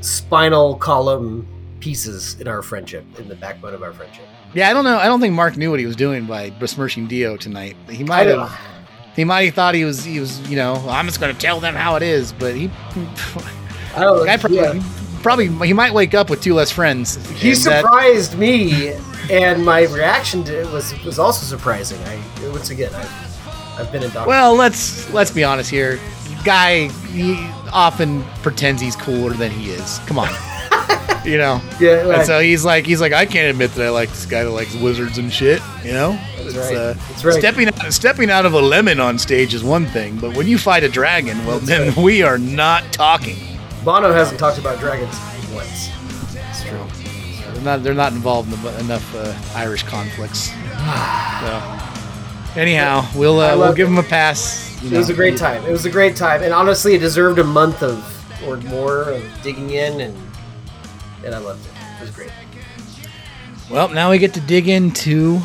spinal 0.00 0.76
column 0.76 1.46
pieces 1.80 2.40
in 2.40 2.48
our 2.48 2.62
friendship, 2.62 3.04
in 3.18 3.28
the 3.28 3.34
backbone 3.34 3.74
of 3.74 3.82
our 3.82 3.92
friendship. 3.92 4.26
Yeah, 4.54 4.70
I 4.70 4.72
don't 4.72 4.84
know. 4.84 4.98
I 4.98 5.06
don't 5.06 5.20
think 5.20 5.34
Mark 5.34 5.56
knew 5.56 5.70
what 5.70 5.80
he 5.80 5.86
was 5.86 5.96
doing 5.96 6.26
by 6.26 6.50
besmirching 6.50 7.06
Dio 7.08 7.36
tonight. 7.36 7.76
He 7.90 8.04
might 8.04 8.26
have. 8.28 8.56
He 9.16 9.24
might 9.24 9.46
have 9.46 9.54
thought 9.54 9.74
he 9.74 9.84
was. 9.84 10.04
He 10.04 10.20
was. 10.20 10.40
You 10.48 10.56
know, 10.56 10.74
I'm 10.88 11.06
just 11.06 11.20
going 11.20 11.34
to 11.34 11.40
tell 11.40 11.60
them 11.60 11.74
how 11.74 11.96
it 11.96 12.02
is. 12.02 12.32
But 12.32 12.54
he. 12.54 12.70
I 13.96 14.00
don't. 14.00 14.28
I 14.28 14.36
probably. 14.36 14.58
yeah. 14.58 14.82
Probably 15.22 15.48
he 15.66 15.72
might 15.72 15.94
wake 15.94 16.12
up 16.12 16.28
with 16.28 16.42
two 16.42 16.52
less 16.54 16.70
friends. 16.70 17.16
He 17.40 17.48
and 17.52 17.56
that- 17.62 17.82
surprised 17.82 18.38
me, 18.38 18.92
and 19.30 19.64
my 19.64 19.82
reaction 19.86 20.44
to 20.44 20.60
it 20.60 20.70
was 20.70 20.92
was 21.02 21.18
also 21.18 21.46
surprising. 21.46 21.98
I 22.04 22.20
once 22.50 22.68
again, 22.70 22.94
I've, 22.94 23.78
I've 23.80 23.90
been 23.92 24.02
in 24.02 24.10
dog. 24.10 24.28
well, 24.28 24.54
let's 24.54 25.10
let's 25.14 25.30
be 25.30 25.42
honest 25.42 25.70
here. 25.70 25.98
Guy 26.44 26.88
he 27.12 27.36
often 27.72 28.22
pretends 28.42 28.82
he's 28.82 28.96
cooler 28.96 29.30
than 29.32 29.50
he 29.50 29.70
is. 29.70 29.98
Come 30.00 30.18
on. 30.18 30.28
you 31.24 31.38
know. 31.38 31.60
yeah, 31.80 32.10
And 32.14 32.26
so 32.26 32.40
he's 32.40 32.64
like, 32.64 32.84
he's 32.86 33.00
like, 33.00 33.12
I 33.12 33.26
can't 33.26 33.48
admit 33.50 33.72
that 33.72 33.86
I 33.86 33.90
like 33.90 34.10
this 34.10 34.26
guy 34.26 34.44
that 34.44 34.50
likes 34.50 34.74
wizards 34.76 35.18
and 35.18 35.32
shit. 35.32 35.62
You 35.84 35.92
know, 35.92 36.12
That's 36.36 36.46
It's, 36.48 36.56
right. 36.56 36.76
uh, 36.76 36.92
That's 36.92 37.24
right. 37.24 37.34
Stepping 37.38 37.68
out, 37.68 37.92
stepping 37.92 38.30
out 38.30 38.46
of 38.46 38.52
a 38.54 38.60
lemon 38.60 39.00
on 39.00 39.18
stage 39.18 39.54
is 39.54 39.64
one 39.64 39.86
thing, 39.86 40.18
but 40.18 40.36
when 40.36 40.46
you 40.46 40.58
fight 40.58 40.84
a 40.84 40.88
dragon, 40.88 41.38
well, 41.46 41.58
That's 41.58 41.66
then 41.68 41.88
right. 41.88 41.96
we 41.96 42.22
are 42.22 42.38
not 42.38 42.92
talking. 42.92 43.36
Bono 43.84 44.12
hasn't 44.12 44.38
talked 44.38 44.58
about 44.58 44.78
dragons 44.78 45.18
once. 45.54 45.90
It's 46.34 46.64
true. 46.64 46.84
They're 47.52 47.62
not, 47.62 47.82
they're 47.82 47.94
not 47.94 48.12
involved 48.12 48.52
in 48.52 48.62
the, 48.62 48.78
enough 48.80 49.14
uh, 49.14 49.34
Irish 49.58 49.82
conflicts. 49.84 50.50
So, 52.54 52.60
anyhow, 52.60 53.06
we'll 53.16 53.40
uh, 53.40 53.56
we'll 53.56 53.74
give 53.74 53.88
him 53.88 53.98
a 53.98 54.02
pass. 54.02 54.80
you 54.82 54.94
It 54.94 54.98
was 54.98 55.10
a 55.10 55.14
great 55.14 55.36
time. 55.36 55.64
It 55.64 55.72
was 55.72 55.84
a 55.86 55.90
great 55.90 56.14
time, 56.14 56.42
and 56.42 56.52
honestly, 56.52 56.94
it 56.94 56.98
deserved 57.00 57.38
a 57.38 57.44
month 57.44 57.82
of 57.82 57.98
or 58.46 58.56
more 58.58 59.10
of 59.10 59.42
digging 59.42 59.70
in, 59.70 60.00
and 60.00 60.16
and 61.24 61.34
I 61.34 61.38
loved 61.38 61.64
it. 61.66 61.72
It 61.98 62.00
was 62.02 62.10
great. 62.10 62.30
Well, 63.70 63.88
now 63.88 64.10
we 64.10 64.18
get 64.18 64.34
to 64.34 64.40
dig 64.40 64.68
into 64.68 65.40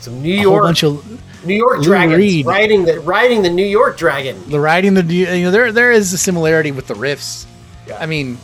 Some 0.00 0.22
New 0.22 0.34
York, 0.34 0.62
bunch 0.62 0.84
of 0.84 1.04
New 1.44 1.54
York 1.56 1.78
Lou 1.78 1.82
dragons 1.84 2.18
Reed. 2.18 2.46
riding 2.46 2.84
the 2.84 3.00
riding 3.00 3.42
the 3.42 3.50
New 3.50 3.66
York 3.66 3.96
dragon. 3.98 4.48
the 4.48 4.60
riding 4.60 4.94
The 4.94 5.02
you 5.02 5.26
know 5.44 5.50
there 5.50 5.72
there 5.72 5.90
is 5.90 6.12
a 6.12 6.18
similarity 6.18 6.70
with 6.70 6.86
the 6.86 6.94
riffs. 6.94 7.46
Yeah. 7.88 7.98
I 7.98 8.06
mean, 8.06 8.38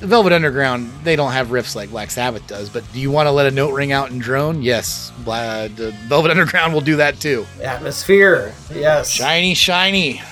Velvet 0.00 0.32
Underground 0.32 0.90
they 1.04 1.14
don't 1.14 1.32
have 1.32 1.48
riffs 1.48 1.76
like 1.76 1.90
Black 1.90 2.10
Sabbath 2.10 2.46
does. 2.46 2.70
But 2.70 2.90
do 2.94 3.00
you 3.00 3.10
want 3.10 3.26
to 3.26 3.30
let 3.30 3.46
a 3.46 3.50
note 3.50 3.72
ring 3.74 3.92
out 3.92 4.10
in 4.10 4.18
drone? 4.18 4.62
Yes, 4.62 5.12
Bla- 5.24 5.68
the 5.68 5.90
Velvet 6.08 6.30
Underground 6.30 6.72
will 6.72 6.80
do 6.80 6.96
that 6.96 7.20
too. 7.20 7.44
Atmosphere, 7.62 8.54
yes, 8.74 9.10
Shiny, 9.10 9.52
shiny. 9.52 10.22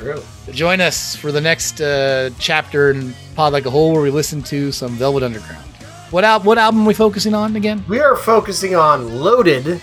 True. 0.00 0.22
Join 0.52 0.80
us 0.80 1.14
for 1.14 1.30
the 1.32 1.40
next 1.40 1.80
uh, 1.80 2.30
chapter 2.38 2.90
in 2.90 3.14
Pod 3.34 3.52
Like 3.52 3.66
a 3.66 3.70
Hole, 3.70 3.92
where 3.92 4.02
we 4.02 4.10
listen 4.10 4.42
to 4.44 4.72
some 4.72 4.92
Velvet 4.92 5.22
Underground. 5.22 5.64
What 6.10 6.24
al- 6.24 6.40
What 6.40 6.58
album 6.58 6.82
are 6.84 6.88
we 6.88 6.94
focusing 6.94 7.34
on 7.34 7.54
again? 7.56 7.84
We 7.88 8.00
are 8.00 8.16
focusing 8.16 8.74
on 8.74 9.20
Loaded, 9.20 9.78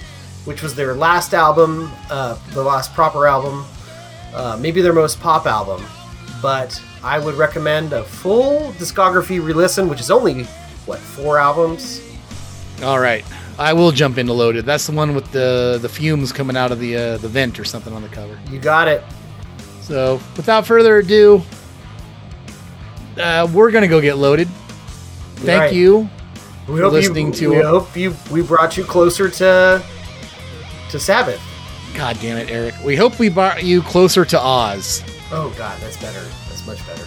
which 0.45 0.61
was 0.61 0.75
their 0.75 0.93
last 0.93 1.33
album, 1.33 1.91
uh, 2.09 2.37
the 2.51 2.63
last 2.63 2.93
proper 2.93 3.27
album, 3.27 3.65
uh, 4.33 4.57
maybe 4.59 4.81
their 4.81 4.93
most 4.93 5.19
pop 5.21 5.45
album. 5.45 5.85
But 6.41 6.81
I 7.03 7.19
would 7.19 7.35
recommend 7.35 7.93
a 7.93 8.03
full 8.03 8.71
discography 8.73 9.43
re-listen, 9.43 9.87
which 9.87 9.99
is 10.01 10.11
only 10.11 10.43
what 10.85 10.99
four 10.99 11.37
albums. 11.39 12.01
All 12.83 12.99
right, 12.99 13.25
I 13.57 13.73
will 13.73 13.91
jump 13.91 14.17
into 14.17 14.33
Loaded. 14.33 14.65
That's 14.65 14.85
the 14.87 14.93
one 14.93 15.15
with 15.15 15.31
the 15.31 15.79
the 15.81 15.89
fumes 15.89 16.31
coming 16.33 16.57
out 16.57 16.71
of 16.71 16.79
the 16.79 16.95
uh, 16.95 17.17
the 17.17 17.27
vent 17.29 17.59
or 17.59 17.63
something 17.65 17.93
on 17.93 18.01
the 18.01 18.09
cover. 18.09 18.37
You 18.51 18.59
got 18.59 18.87
it. 18.87 19.03
So, 19.87 20.19
without 20.35 20.67
further 20.67 20.97
ado, 20.97 21.41
uh, 23.17 23.47
we're 23.53 23.71
gonna 23.71 23.87
go 23.87 24.01
get 24.01 24.17
loaded. 24.17 24.49
Thank 25.37 25.61
Right. 25.61 25.73
you. 25.73 26.09
We 26.67 26.81
hope 26.81 26.91
listening 26.91 27.27
you, 27.27 27.33
to 27.33 27.49
We 27.51 27.57
it. 27.59 27.65
hope 27.65 27.95
you. 27.95 28.13
We 28.29 28.41
brought 28.41 28.75
you 28.75 28.83
closer 28.83 29.29
to 29.29 29.81
to 30.91 30.99
Sabbath. 30.99 31.39
God 31.93 32.17
damn 32.21 32.37
it, 32.37 32.49
Eric. 32.51 32.75
We 32.83 32.97
hope 32.97 33.17
we 33.17 33.29
brought 33.29 33.63
you 33.63 33.81
closer 33.81 34.25
to 34.25 34.39
Oz. 34.39 35.03
Oh 35.31 35.53
God, 35.57 35.79
that's 35.79 35.95
better. 35.97 36.21
That's 36.49 36.67
much 36.67 36.85
better. 36.85 37.03